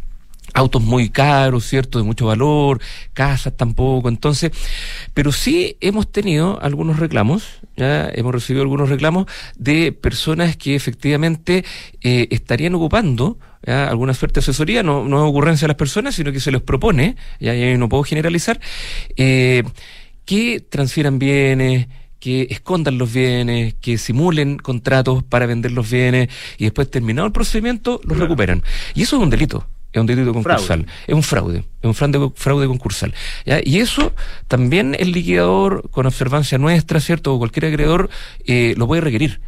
autos 0.54 0.82
muy 0.82 1.10
caros, 1.10 1.64
¿cierto? 1.66 1.98
De 1.98 2.04
mucho 2.04 2.26
valor, 2.26 2.80
casas 3.12 3.56
tampoco. 3.56 4.08
Entonces, 4.08 4.52
pero 5.14 5.32
sí 5.32 5.76
hemos 5.80 6.10
tenido 6.10 6.60
algunos 6.62 6.98
reclamos, 6.98 7.60
ya 7.76 8.08
hemos 8.12 8.32
recibido 8.32 8.62
algunos 8.62 8.88
reclamos 8.88 9.26
de 9.56 9.92
personas 9.92 10.56
que 10.56 10.74
efectivamente 10.74 11.64
eh, 12.02 12.28
estarían 12.30 12.74
ocupando 12.74 13.38
¿ya? 13.64 13.88
alguna 13.88 14.14
suerte 14.14 14.40
de 14.40 14.44
asesoría, 14.44 14.82
no, 14.82 15.04
no 15.04 15.24
es 15.24 15.30
ocurrencia 15.30 15.66
de 15.66 15.68
las 15.68 15.76
personas, 15.76 16.14
sino 16.14 16.32
que 16.32 16.40
se 16.40 16.50
les 16.52 16.62
propone, 16.62 17.16
ya, 17.40 17.54
ya 17.54 17.76
no 17.76 17.88
puedo 17.88 18.02
generalizar, 18.04 18.60
eh, 19.16 19.62
que 20.24 20.60
transfieran 20.60 21.18
bienes, 21.18 21.86
que 22.18 22.48
escondan 22.50 22.98
los 22.98 23.12
bienes, 23.12 23.74
que 23.74 23.98
simulen 23.98 24.56
contratos 24.58 25.22
para 25.22 25.46
vender 25.46 25.72
los 25.72 25.88
bienes 25.88 26.28
y 26.58 26.64
después 26.64 26.90
terminado 26.90 27.26
el 27.26 27.32
procedimiento 27.32 28.00
los 28.04 28.18
recuperan. 28.18 28.62
Y 28.94 29.02
eso 29.02 29.16
es 29.16 29.22
un 29.22 29.30
delito 29.30 29.66
es 29.98 30.00
un 30.00 30.06
delito 30.06 30.32
concursal, 30.32 30.86
es 31.06 31.14
un 31.14 31.22
fraude, 31.22 31.58
es 31.58 31.84
un 31.84 31.94
fraude, 31.94 32.30
fraude 32.34 32.66
concursal. 32.66 33.14
¿ya? 33.44 33.60
Y 33.62 33.80
eso 33.80 34.12
también 34.48 34.96
el 34.98 35.12
liquidador, 35.12 35.88
con 35.90 36.06
observancia 36.06 36.58
nuestra, 36.58 37.00
¿cierto? 37.00 37.34
O 37.34 37.38
cualquier 37.38 37.66
acreedor 37.66 38.10
eh, 38.44 38.74
lo 38.76 38.86
puede 38.86 39.00
requerir. 39.00 39.40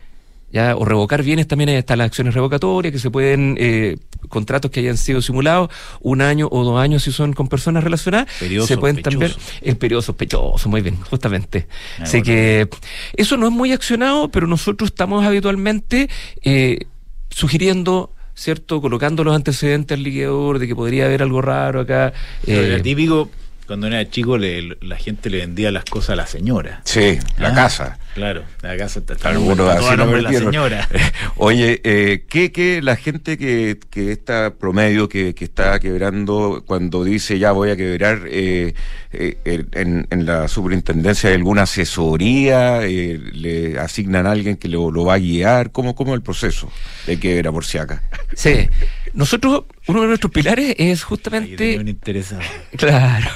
¿ya? 0.50 0.76
O 0.76 0.84
revocar 0.84 1.22
bienes 1.22 1.46
también 1.46 1.68
están 1.70 1.98
las 1.98 2.06
acciones 2.06 2.34
revocatorias, 2.34 2.92
que 2.92 2.98
se 2.98 3.10
pueden, 3.10 3.56
eh, 3.58 3.98
contratos 4.28 4.70
que 4.70 4.80
hayan 4.80 4.96
sido 4.96 5.20
simulados, 5.20 5.70
un 6.00 6.22
año 6.22 6.48
o 6.50 6.64
dos 6.64 6.80
años 6.80 7.02
si 7.02 7.12
son 7.12 7.32
con 7.32 7.48
personas 7.48 7.84
relacionadas, 7.84 8.28
se 8.66 8.78
pueden 8.78 9.02
también, 9.02 9.32
el 9.62 9.76
periodo 9.76 10.02
sospechoso, 10.02 10.68
muy 10.68 10.80
bien, 10.80 10.96
justamente. 11.10 11.68
Ah, 11.98 12.04
Así 12.04 12.22
que 12.22 12.68
eso 13.14 13.36
no 13.36 13.46
es 13.46 13.52
muy 13.52 13.72
accionado, 13.72 14.30
pero 14.30 14.46
nosotros 14.46 14.90
estamos 14.90 15.24
habitualmente 15.24 16.08
eh, 16.42 16.86
sugiriendo 17.28 18.14
¿cierto? 18.38 18.80
Colocando 18.80 19.24
los 19.24 19.34
antecedentes 19.34 19.96
al 19.96 20.04
liquidador 20.04 20.60
de 20.60 20.68
que 20.68 20.76
podría 20.76 21.06
haber 21.06 21.22
algo 21.22 21.42
raro 21.42 21.80
acá. 21.80 22.12
Eh, 22.46 22.78
típico, 22.84 23.28
cuando 23.68 23.86
era 23.86 24.08
chico, 24.08 24.38
le, 24.38 24.78
la 24.80 24.96
gente 24.96 25.28
le 25.28 25.38
vendía 25.38 25.70
las 25.70 25.84
cosas 25.84 26.10
a 26.10 26.16
la 26.16 26.26
señora. 26.26 26.80
Sí, 26.84 27.18
la 27.36 27.50
ah, 27.50 27.54
casa. 27.54 27.98
Claro, 28.14 28.42
la 28.62 28.76
casa 28.78 29.00
está, 29.00 29.12
está 29.12 29.28
Algunos 29.28 29.68
así 29.68 29.94
nombre 29.94 30.22
la 30.22 30.32
señora. 30.32 30.88
Oye, 31.36 31.82
eh, 31.84 32.24
¿qué, 32.30 32.50
¿qué, 32.50 32.80
la 32.82 32.96
gente 32.96 33.36
que, 33.36 33.78
que 33.90 34.10
está 34.10 34.54
promedio, 34.54 35.10
que, 35.10 35.34
que 35.34 35.44
está 35.44 35.78
quebrando, 35.80 36.64
cuando 36.66 37.04
dice 37.04 37.38
ya 37.38 37.52
voy 37.52 37.68
a 37.68 37.76
quebrar, 37.76 38.22
eh, 38.26 38.72
eh, 39.12 39.36
en, 39.72 40.06
en, 40.10 40.26
la 40.26 40.48
superintendencia 40.48 41.28
hay 41.28 41.36
alguna 41.36 41.62
asesoría, 41.62 42.86
eh, 42.86 43.18
le 43.18 43.78
asignan 43.78 44.26
a 44.26 44.30
alguien 44.30 44.56
que 44.56 44.68
lo, 44.68 44.90
lo 44.90 45.04
va 45.04 45.14
a 45.14 45.18
guiar? 45.18 45.72
¿Cómo, 45.72 45.94
¿Cómo 45.94 46.12
es 46.12 46.16
el 46.16 46.22
proceso 46.22 46.70
de 47.06 47.20
quebra 47.20 47.52
por 47.52 47.66
si 47.66 47.76
acá? 47.76 48.02
Sí, 48.34 48.68
nosotros, 49.12 49.64
uno 49.88 50.02
de 50.02 50.08
nuestros 50.08 50.30
pilares 50.30 50.74
es 50.78 51.02
justamente. 51.02 51.78
Claro. 52.76 53.26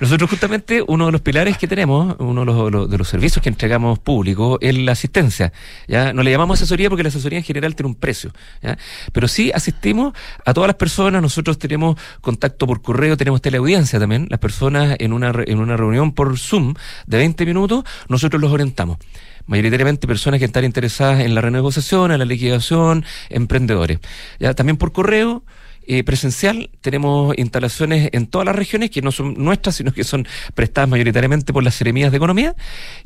Nosotros, 0.00 0.28
justamente, 0.28 0.82
uno 0.86 1.06
de 1.06 1.12
los 1.12 1.20
pilares 1.20 1.56
que 1.56 1.68
tenemos, 1.68 2.16
uno 2.18 2.40
de 2.40 2.70
los, 2.70 2.90
de 2.90 2.98
los 2.98 3.08
servicios 3.08 3.40
que 3.40 3.48
entregamos 3.48 4.00
público, 4.00 4.58
es 4.60 4.76
la 4.76 4.92
asistencia. 4.92 5.52
¿ya? 5.86 6.12
No 6.12 6.24
le 6.24 6.32
llamamos 6.32 6.58
asesoría 6.58 6.88
porque 6.88 7.04
la 7.04 7.10
asesoría 7.10 7.38
en 7.38 7.44
general 7.44 7.76
tiene 7.76 7.88
un 7.88 7.94
precio. 7.94 8.32
¿ya? 8.60 8.76
Pero 9.12 9.28
sí 9.28 9.52
asistimos 9.54 10.14
a 10.44 10.52
todas 10.52 10.66
las 10.66 10.76
personas. 10.76 11.22
Nosotros 11.22 11.58
tenemos 11.58 11.96
contacto 12.20 12.66
por 12.66 12.82
correo, 12.82 13.16
tenemos 13.16 13.40
teleaudiencia 13.40 14.00
también. 14.00 14.26
Las 14.30 14.40
personas 14.40 14.96
en 14.98 15.12
una, 15.12 15.32
en 15.46 15.60
una 15.60 15.76
reunión 15.76 16.12
por 16.12 16.36
Zoom 16.38 16.74
de 17.06 17.18
20 17.18 17.46
minutos, 17.46 17.84
nosotros 18.08 18.42
los 18.42 18.50
orientamos 18.52 18.98
mayoritariamente 19.46 20.06
personas 20.06 20.38
que 20.38 20.44
están 20.44 20.64
interesadas 20.64 21.20
en 21.20 21.34
la 21.34 21.40
renegociación, 21.40 22.12
en 22.12 22.18
la 22.18 22.24
liquidación, 22.24 23.04
emprendedores. 23.30 23.98
Ya 24.38 24.54
también 24.54 24.76
por 24.76 24.92
correo, 24.92 25.42
eh, 25.88 26.04
presencial. 26.04 26.70
Tenemos 26.80 27.36
instalaciones 27.38 28.10
en 28.12 28.26
todas 28.26 28.44
las 28.44 28.54
regiones 28.54 28.90
que 28.90 29.02
no 29.02 29.10
son 29.10 29.34
nuestras, 29.38 29.76
sino 29.76 29.92
que 29.92 30.04
son 30.04 30.28
prestadas 30.54 30.88
mayoritariamente 30.88 31.52
por 31.52 31.64
las 31.64 31.74
seremías 31.74 32.10
de 32.10 32.18
economía. 32.18 32.54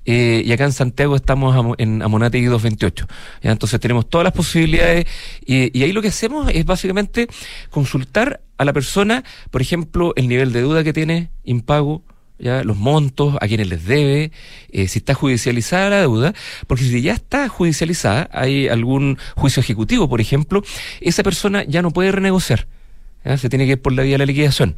Eh, 0.05 0.43
y 0.45 0.53
acá 0.53 0.64
en 0.64 0.72
Santiago 0.72 1.14
estamos 1.14 1.76
en 1.78 2.03
Amonate 2.03 2.39
228. 2.45 3.07
¿ya? 3.43 3.53
Entonces 3.53 3.78
tenemos 3.78 4.11
todas 4.11 4.24
las 4.24 4.33
posibilidades 4.33 5.07
y, 5.47 5.78
y 5.78 5.85
ahí 5.85 5.93
lo 5.93 6.03
que 6.03 6.09
hacemos 6.09 6.51
es 6.53 6.64
básicamente 6.64 7.28
consultar 7.70 8.41
a 8.59 8.64
la 8.64 8.72
persona, 8.72 9.24
por 9.51 9.62
ejemplo, 9.62 10.12
el 10.16 10.28
nivel 10.28 10.53
de 10.53 10.61
duda 10.62 10.85
que 10.85 10.93
tiene, 10.93 11.30
impago, 11.45 12.03
¿ya? 12.43 12.64
los 12.64 12.76
montos, 12.76 13.36
a 13.40 13.47
quienes 13.47 13.68
les 13.68 13.86
debe, 13.86 14.32
eh, 14.70 14.88
si 14.88 14.99
está 14.99 15.14
judicializada 15.14 15.90
la 15.90 16.01
deuda, 16.01 16.34
porque 16.66 16.84
si 16.84 17.01
ya 17.01 17.14
está 17.14 17.49
judicializada, 17.49 18.28
hay 18.32 18.68
algún 18.68 19.16
juicio 19.36 19.61
ejecutivo, 19.61 20.09
por 20.09 20.20
ejemplo, 20.20 20.62
esa 21.01 21.22
persona 21.22 21.64
ya 21.64 21.80
no 21.80 21.90
puede 21.93 22.12
renegociar. 22.12 22.66
Se 23.36 23.49
tiene 23.49 23.66
que 23.66 23.72
ir 23.72 23.80
por 23.80 23.93
la 23.93 24.03
vía 24.03 24.14
de 24.14 24.18
la 24.18 24.26
liquidación. 24.26 24.74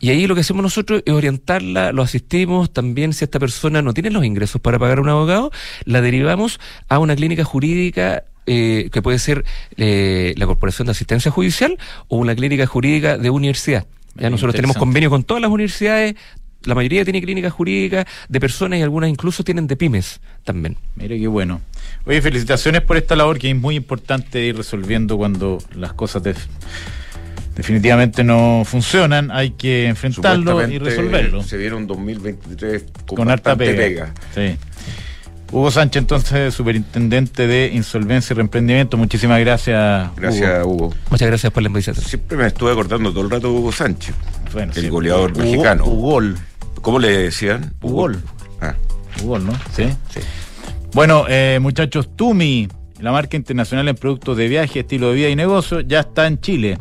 Y 0.00 0.10
ahí 0.10 0.26
lo 0.26 0.34
que 0.34 0.40
hacemos 0.40 0.64
nosotros 0.64 1.02
es 1.06 1.14
orientarla, 1.14 1.92
lo 1.92 2.02
asistimos, 2.02 2.72
también 2.72 3.12
si 3.12 3.24
esta 3.24 3.38
persona 3.38 3.82
no 3.82 3.94
tiene 3.94 4.10
los 4.10 4.24
ingresos 4.24 4.60
para 4.60 4.80
pagar 4.80 4.98
a 4.98 5.00
un 5.00 5.08
abogado, 5.08 5.52
la 5.84 6.00
derivamos 6.00 6.58
a 6.88 6.98
una 6.98 7.14
clínica 7.14 7.44
jurídica 7.44 8.24
eh, 8.46 8.90
que 8.92 9.00
puede 9.00 9.20
ser 9.20 9.44
eh, 9.76 10.34
la 10.36 10.46
Corporación 10.46 10.86
de 10.86 10.90
Asistencia 10.90 11.30
Judicial 11.30 11.78
o 12.08 12.16
una 12.16 12.34
clínica 12.34 12.66
jurídica 12.66 13.16
de 13.16 13.30
universidad. 13.30 13.86
Ya 14.14 14.28
nosotros 14.28 14.54
tenemos 14.54 14.76
convenio 14.76 15.08
con 15.08 15.24
todas 15.24 15.40
las 15.40 15.50
universidades, 15.50 16.16
la 16.64 16.74
mayoría 16.74 17.04
tiene 17.04 17.20
clínicas 17.20 17.52
jurídicas 17.52 18.06
de 18.28 18.40
personas 18.40 18.78
y 18.78 18.82
algunas 18.82 19.10
incluso 19.10 19.44
tienen 19.44 19.66
de 19.66 19.76
pymes 19.76 20.20
también. 20.44 20.76
Mire 20.96 21.18
qué 21.18 21.26
bueno. 21.26 21.60
Oye, 22.04 22.20
felicitaciones 22.20 22.82
por 22.82 22.96
esta 22.96 23.16
labor 23.16 23.38
que 23.38 23.50
es 23.50 23.56
muy 23.56 23.76
importante 23.76 24.44
ir 24.44 24.56
resolviendo 24.56 25.16
cuando 25.16 25.58
las 25.74 25.92
cosas 25.92 26.22
definitivamente 27.54 28.24
no 28.24 28.62
funcionan. 28.64 29.30
Hay 29.30 29.50
que 29.50 29.86
enfrentarlo 29.86 30.66
y 30.68 30.78
resolverlo. 30.78 31.42
Se 31.42 31.56
vieron 31.56 31.86
2023 31.86 32.84
con, 33.06 33.16
con 33.16 33.30
harta 33.30 33.56
pega. 33.56 34.12
Sí. 34.34 34.56
Hugo 35.52 35.70
Sánchez, 35.70 36.00
entonces, 36.00 36.54
superintendente 36.54 37.46
de 37.46 37.70
Insolvencia 37.74 38.32
y 38.32 38.36
Reemprendimiento. 38.36 38.96
Muchísimas 38.96 39.38
gracias. 39.38 40.08
Gracias, 40.16 40.64
Hugo. 40.64 40.94
Muchas 41.10 41.28
gracias 41.28 41.52
por 41.52 41.62
la 41.62 41.66
invitación. 41.66 42.06
Siempre 42.06 42.38
me 42.38 42.46
estuve 42.46 42.72
acordando 42.72 43.10
todo 43.10 43.22
el 43.22 43.30
rato 43.30 43.48
de 43.48 43.58
Hugo 43.58 43.70
Sánchez, 43.70 44.14
el 44.76 44.90
goleador 44.90 45.36
mexicano. 45.36 45.84
Hugo, 45.84 46.22
¿Cómo 46.82 46.98
le 46.98 47.16
decían? 47.16 47.72
Ugol. 47.80 48.20
Ah. 48.60 48.74
Ugol, 49.22 49.46
¿no? 49.46 49.52
Sí. 49.74 49.84
sí. 50.10 50.20
Bueno, 50.92 51.24
eh, 51.28 51.58
muchachos, 51.62 52.14
Tumi, 52.16 52.68
la 53.00 53.12
marca 53.12 53.36
internacional 53.36 53.88
en 53.88 53.96
productos 53.96 54.36
de 54.36 54.48
viaje, 54.48 54.80
estilo 54.80 55.08
de 55.08 55.14
vida 55.14 55.28
y 55.28 55.36
negocio, 55.36 55.80
ya 55.80 56.00
está 56.00 56.26
en 56.26 56.40
Chile 56.40 56.78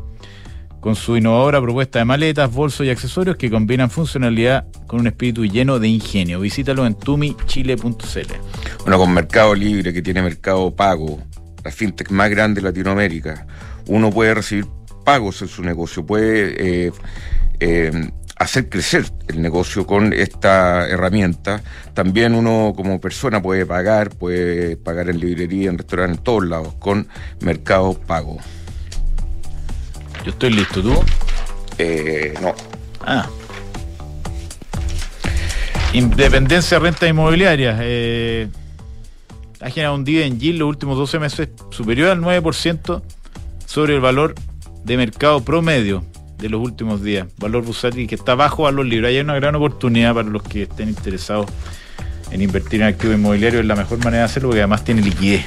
con 0.81 0.95
su 0.95 1.15
innovadora 1.15 1.61
propuesta 1.61 1.99
de 1.99 2.05
maletas, 2.05 2.51
bolsos 2.51 2.85
y 2.85 2.89
accesorios 2.89 3.37
que 3.37 3.49
combinan 3.49 3.89
funcionalidad 3.89 4.65
con 4.87 4.99
un 4.99 5.07
espíritu 5.07 5.45
lleno 5.45 5.79
de 5.79 5.87
ingenio. 5.87 6.39
Visítalo 6.39 6.85
en 6.87 6.95
tumichile.cl. 6.95 8.33
Bueno, 8.81 8.97
con 8.97 9.13
Mercado 9.13 9.53
Libre, 9.53 9.93
que 9.93 10.01
tiene 10.01 10.23
Mercado 10.23 10.75
Pago, 10.75 11.21
la 11.63 11.71
fintech 11.71 12.09
más 12.09 12.31
grande 12.31 12.61
de 12.61 12.67
Latinoamérica, 12.67 13.45
uno 13.87 14.09
puede 14.09 14.33
recibir 14.33 14.65
pagos 15.05 15.41
en 15.43 15.47
su 15.47 15.61
negocio, 15.61 16.03
puede 16.03 16.87
eh, 16.87 16.91
eh, 17.59 18.09
hacer 18.41 18.69
crecer 18.69 19.05
el 19.27 19.41
negocio 19.41 19.85
con 19.85 20.13
esta 20.13 20.87
herramienta. 20.87 21.61
También 21.93 22.33
uno 22.33 22.73
como 22.75 22.99
persona 22.99 23.41
puede 23.41 23.65
pagar, 23.65 24.09
puede 24.09 24.77
pagar 24.77 25.09
en 25.09 25.19
librería, 25.19 25.69
en 25.69 25.77
restaurantes, 25.77 26.17
en 26.17 26.23
todos 26.23 26.45
lados, 26.45 26.73
con 26.79 27.07
Mercado 27.41 27.93
Pago. 27.93 28.37
Yo 30.25 30.31
estoy 30.31 30.51
listo, 30.51 30.81
¿tú? 30.81 30.93
Eh, 31.77 32.33
no. 32.41 32.53
Ah. 33.01 33.29
Independencia 35.93 36.79
renta 36.79 37.07
inmobiliaria. 37.07 37.77
Eh, 37.81 38.47
ha 39.59 39.69
generado 39.69 39.95
un 39.95 40.07
en 40.07 40.39
GIL 40.39 40.57
los 40.57 40.69
últimos 40.69 40.97
12 40.97 41.19
meses 41.19 41.49
superior 41.69 42.09
al 42.09 42.21
9% 42.21 43.03
sobre 43.65 43.93
el 43.93 44.01
valor 44.01 44.33
de 44.83 44.97
mercado 44.97 45.43
promedio 45.43 46.03
de 46.41 46.49
los 46.49 46.59
últimos 46.61 47.01
días. 47.03 47.27
Valor 47.37 47.63
Busati 47.63 48.07
que 48.07 48.15
está 48.15 48.35
bajo 48.35 48.63
valor 48.63 48.85
libre. 48.85 49.07
Hay 49.09 49.19
una 49.19 49.35
gran 49.35 49.55
oportunidad 49.55 50.15
para 50.15 50.27
los 50.27 50.43
que 50.43 50.63
estén 50.63 50.89
interesados 50.89 51.45
en 52.31 52.41
invertir 52.41 52.81
en 52.81 52.87
activos 52.87 53.15
inmobiliarios. 53.15 53.61
Es 53.61 53.67
la 53.67 53.75
mejor 53.75 53.99
manera 53.99 54.23
de 54.23 54.25
hacerlo 54.25 54.49
porque 54.49 54.61
además 54.61 54.83
tiene 54.83 55.01
liquidez. 55.01 55.45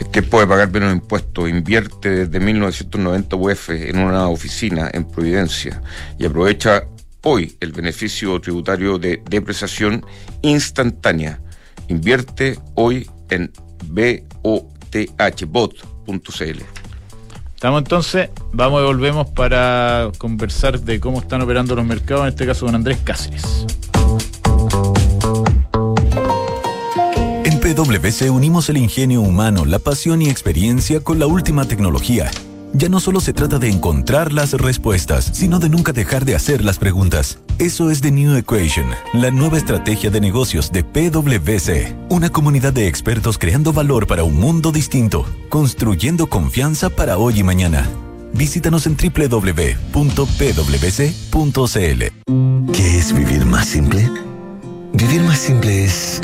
Este 0.00 0.22
puede 0.22 0.46
pagar 0.46 0.72
menos 0.72 0.92
impuestos, 0.94 1.48
invierte 1.50 2.26
desde 2.26 2.40
1990 2.40 3.36
UF 3.36 3.70
en 3.70 3.98
una 3.98 4.28
oficina 4.28 4.90
en 4.92 5.04
Providencia 5.04 5.82
y 6.18 6.24
aprovecha 6.24 6.84
hoy 7.22 7.54
el 7.60 7.72
beneficio 7.72 8.40
tributario 8.40 8.98
de 8.98 9.22
depreciación 9.28 10.04
instantánea. 10.40 11.38
Invierte 11.88 12.58
hoy 12.74 13.10
en 13.28 13.52
bothbot.cl. 13.84 14.80
Estamos 17.60 17.80
entonces, 17.80 18.30
vamos 18.54 18.80
y 18.80 18.84
volvemos 18.86 19.28
para 19.28 20.10
conversar 20.16 20.80
de 20.80 20.98
cómo 20.98 21.20
están 21.20 21.42
operando 21.42 21.74
los 21.74 21.84
mercados, 21.84 22.22
en 22.22 22.28
este 22.30 22.46
caso 22.46 22.64
con 22.64 22.74
Andrés 22.74 22.96
Cáceres. 23.04 23.66
En 27.44 27.60
PwC 27.60 28.30
unimos 28.30 28.70
el 28.70 28.78
ingenio 28.78 29.20
humano, 29.20 29.66
la 29.66 29.78
pasión 29.78 30.22
y 30.22 30.30
experiencia 30.30 31.00
con 31.00 31.18
la 31.18 31.26
última 31.26 31.66
tecnología 31.66 32.30
ya 32.72 32.88
no 32.88 33.00
solo 33.00 33.20
se 33.20 33.32
trata 33.32 33.58
de 33.58 33.68
encontrar 33.68 34.32
las 34.32 34.52
respuestas, 34.52 35.30
sino 35.32 35.58
de 35.58 35.68
nunca 35.68 35.92
dejar 35.92 36.24
de 36.24 36.34
hacer 36.34 36.64
las 36.64 36.78
preguntas. 36.78 37.38
Eso 37.58 37.90
es 37.90 38.00
The 38.00 38.10
New 38.10 38.36
Equation, 38.36 38.86
la 39.12 39.30
nueva 39.30 39.58
estrategia 39.58 40.10
de 40.10 40.20
negocios 40.20 40.72
de 40.72 40.84
PwC. 40.84 41.94
Una 42.08 42.30
comunidad 42.30 42.72
de 42.72 42.88
expertos 42.88 43.38
creando 43.38 43.72
valor 43.72 44.06
para 44.06 44.24
un 44.24 44.36
mundo 44.38 44.72
distinto, 44.72 45.26
construyendo 45.48 46.28
confianza 46.28 46.90
para 46.90 47.18
hoy 47.18 47.40
y 47.40 47.42
mañana. 47.42 47.88
Visítanos 48.32 48.86
en 48.86 48.96
www.pwc.cl. 48.96 49.52
¿Qué 52.72 52.98
es 52.98 53.12
vivir 53.12 53.44
más 53.44 53.66
simple? 53.66 54.08
Vivir 54.92 55.22
más 55.22 55.38
simple 55.38 55.84
es... 55.84 56.20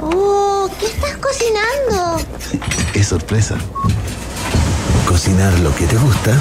¡Oh! 0.00 0.70
¿Qué 0.78 0.86
estás 0.86 1.16
cocinando? 1.16 2.20
Es 2.94 3.06
sorpresa 3.06 3.56
cocinar 5.06 5.58
lo 5.60 5.74
que 5.74 5.86
te 5.86 5.96
gusta, 5.96 6.36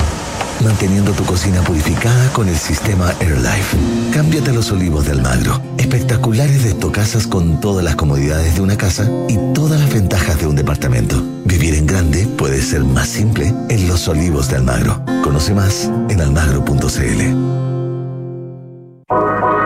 manteniendo 0.64 1.12
tu 1.12 1.24
cocina 1.24 1.62
purificada 1.62 2.32
con 2.34 2.47
el 2.47 2.57
sistema 2.57 3.14
AirLife. 3.20 3.78
Cámbiate 4.14 4.51
los 4.53 4.72
olivos 4.72 5.05
de 5.05 5.12
Almagro. 5.12 5.62
Espectaculares 5.78 6.64
de 6.64 6.70
estocasas 6.70 7.28
con 7.28 7.60
todas 7.62 7.84
las 7.84 7.95
comodidades 7.95 8.55
de 8.55 8.62
una 8.62 8.78
casa 8.78 9.10
y 9.28 9.38
todas 9.53 9.80
las 9.80 9.93
ventajas 9.93 10.39
de 10.39 10.47
un 10.47 10.55
departamento. 10.55 11.22
Vivir 11.45 11.76
en 11.76 11.86
grande 11.86 12.28
puede 12.38 12.62
ser 12.62 12.84
más 12.84 13.10
simple 13.10 13.53
en 13.70 13.88
los 13.88 14.07
olivos 14.07 14.49
de 14.49 14.57
Almagro. 14.57 15.03
Conoce 15.24 15.53
más 15.53 15.89
en 16.10 16.22
almagro.cl. 16.22 17.68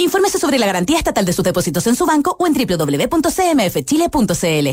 Infórmese 0.00 0.38
sobre 0.38 0.58
la 0.58 0.66
garantía 0.66 0.96
estatal 0.96 1.26
de 1.26 1.32
sus 1.32 1.44
depósitos 1.44 1.86
en 1.86 1.94
su 1.94 2.04
banco 2.06 2.34
o 2.38 2.46
en 2.46 2.54
www.cmfchile.cl. 2.54 4.68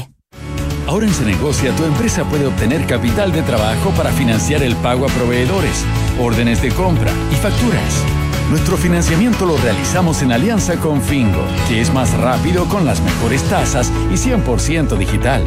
Ahora 0.87 1.05
en 1.05 1.13
Cenegocia, 1.13 1.75
tu 1.75 1.83
empresa 1.83 2.23
puede 2.23 2.47
obtener 2.47 2.87
capital 2.87 3.33
de 3.33 3.41
trabajo 3.41 3.91
para 3.91 4.13
financiar 4.13 4.63
el 4.63 4.77
pago 4.77 5.05
a 5.05 5.09
proveedores, 5.09 5.83
órdenes 6.17 6.61
de 6.61 6.71
compra 6.71 7.11
y 7.29 7.35
facturas. 7.35 8.05
Nuestro 8.49 8.77
financiamiento 8.77 9.45
lo 9.45 9.57
realizamos 9.57 10.21
en 10.21 10.31
alianza 10.31 10.77
con 10.77 11.01
Fingo, 11.01 11.43
que 11.67 11.81
es 11.81 11.93
más 11.93 12.13
rápido 12.13 12.63
con 12.69 12.85
las 12.85 13.01
mejores 13.01 13.43
tasas 13.49 13.91
y 14.09 14.13
100% 14.13 14.97
digital. 14.97 15.43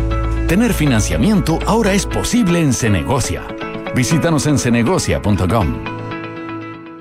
Tener 0.47 0.75
financiamiento 0.75 1.59
ahora 1.67 1.95
es 1.95 2.05
posible 2.05 2.61
en 2.61 2.75
Cenegocia. 2.75 3.47
Visítanos 3.95 4.47
en 4.47 4.59
cenegocia.com. 4.59 6.00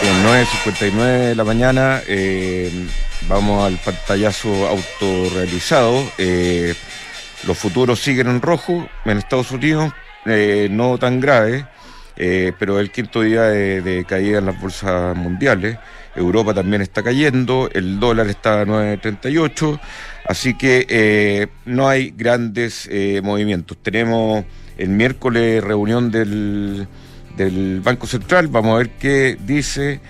9.59 0.00 1.28
de 1.28 1.34
la 1.34 1.44
mañana, 1.44 2.02
eh, 2.06 2.70
vamos 3.28 3.64
al 3.64 3.78
pantallazo 3.78 4.68
autorrealizado. 4.68 6.04
Eh, 6.18 6.74
los 7.46 7.58
futuros 7.58 8.00
siguen 8.00 8.28
en 8.28 8.40
rojo 8.40 8.88
en 9.04 9.18
Estados 9.18 9.50
Unidos, 9.50 9.92
eh, 10.26 10.68
no 10.70 10.98
tan 10.98 11.20
grave, 11.20 11.66
pero 12.16 12.78
el 12.78 12.90
quinto 12.90 13.22
día 13.22 13.42
de, 13.42 14.04
caída 14.06 14.38
en 14.38 14.46
las 14.46 14.60
bolsas 14.60 15.16
mundiales. 15.16 15.78
Europa 16.14 16.54
también 16.54 16.82
está 16.82 17.02
cayendo, 17.02 17.68
el 17.72 17.98
dólar 17.98 18.28
está 18.28 18.60
a 18.60 18.66
9.38, 18.66 19.80
así 20.26 20.54
que 20.54 21.48
no 21.64 21.88
hay 21.88 22.12
grandes 22.16 22.88
movimientos. 23.22 23.76
Tenemos 23.82 24.44
el 24.76 24.90
miércoles 24.90 25.62
reunión 25.62 26.10
del 26.10 26.88
del 27.38 27.80
Banco 27.80 28.06
Central. 28.06 28.48
Vamos 28.48 28.74
a 28.74 28.78
ver 28.78 28.90
qué 28.90 29.38
dice, 29.40 30.00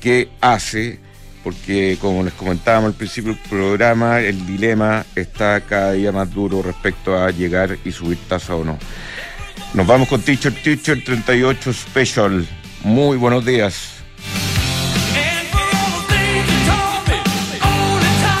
qué 0.00 0.28
hace, 0.40 1.00
porque 1.42 1.98
como 2.00 2.22
les 2.22 2.34
comentábamos 2.34 2.88
al 2.88 2.94
principio 2.94 3.32
del 3.32 3.42
programa, 3.48 4.20
el 4.20 4.46
dilema 4.46 5.04
está 5.16 5.60
cada 5.62 5.92
día 5.92 6.12
más 6.12 6.32
duro 6.32 6.62
respecto 6.62 7.18
a 7.18 7.30
llegar 7.30 7.76
y 7.84 7.90
subir 7.90 8.18
tasa 8.28 8.54
o 8.54 8.64
no. 8.64 8.78
Nos 9.72 9.86
vamos 9.86 10.08
con 10.08 10.22
Teacher 10.22 10.54
Teacher 10.62 11.02
38 11.02 11.72
Special. 11.72 12.46
Muy 12.84 13.16
buenos 13.16 13.44
días. 13.44 13.94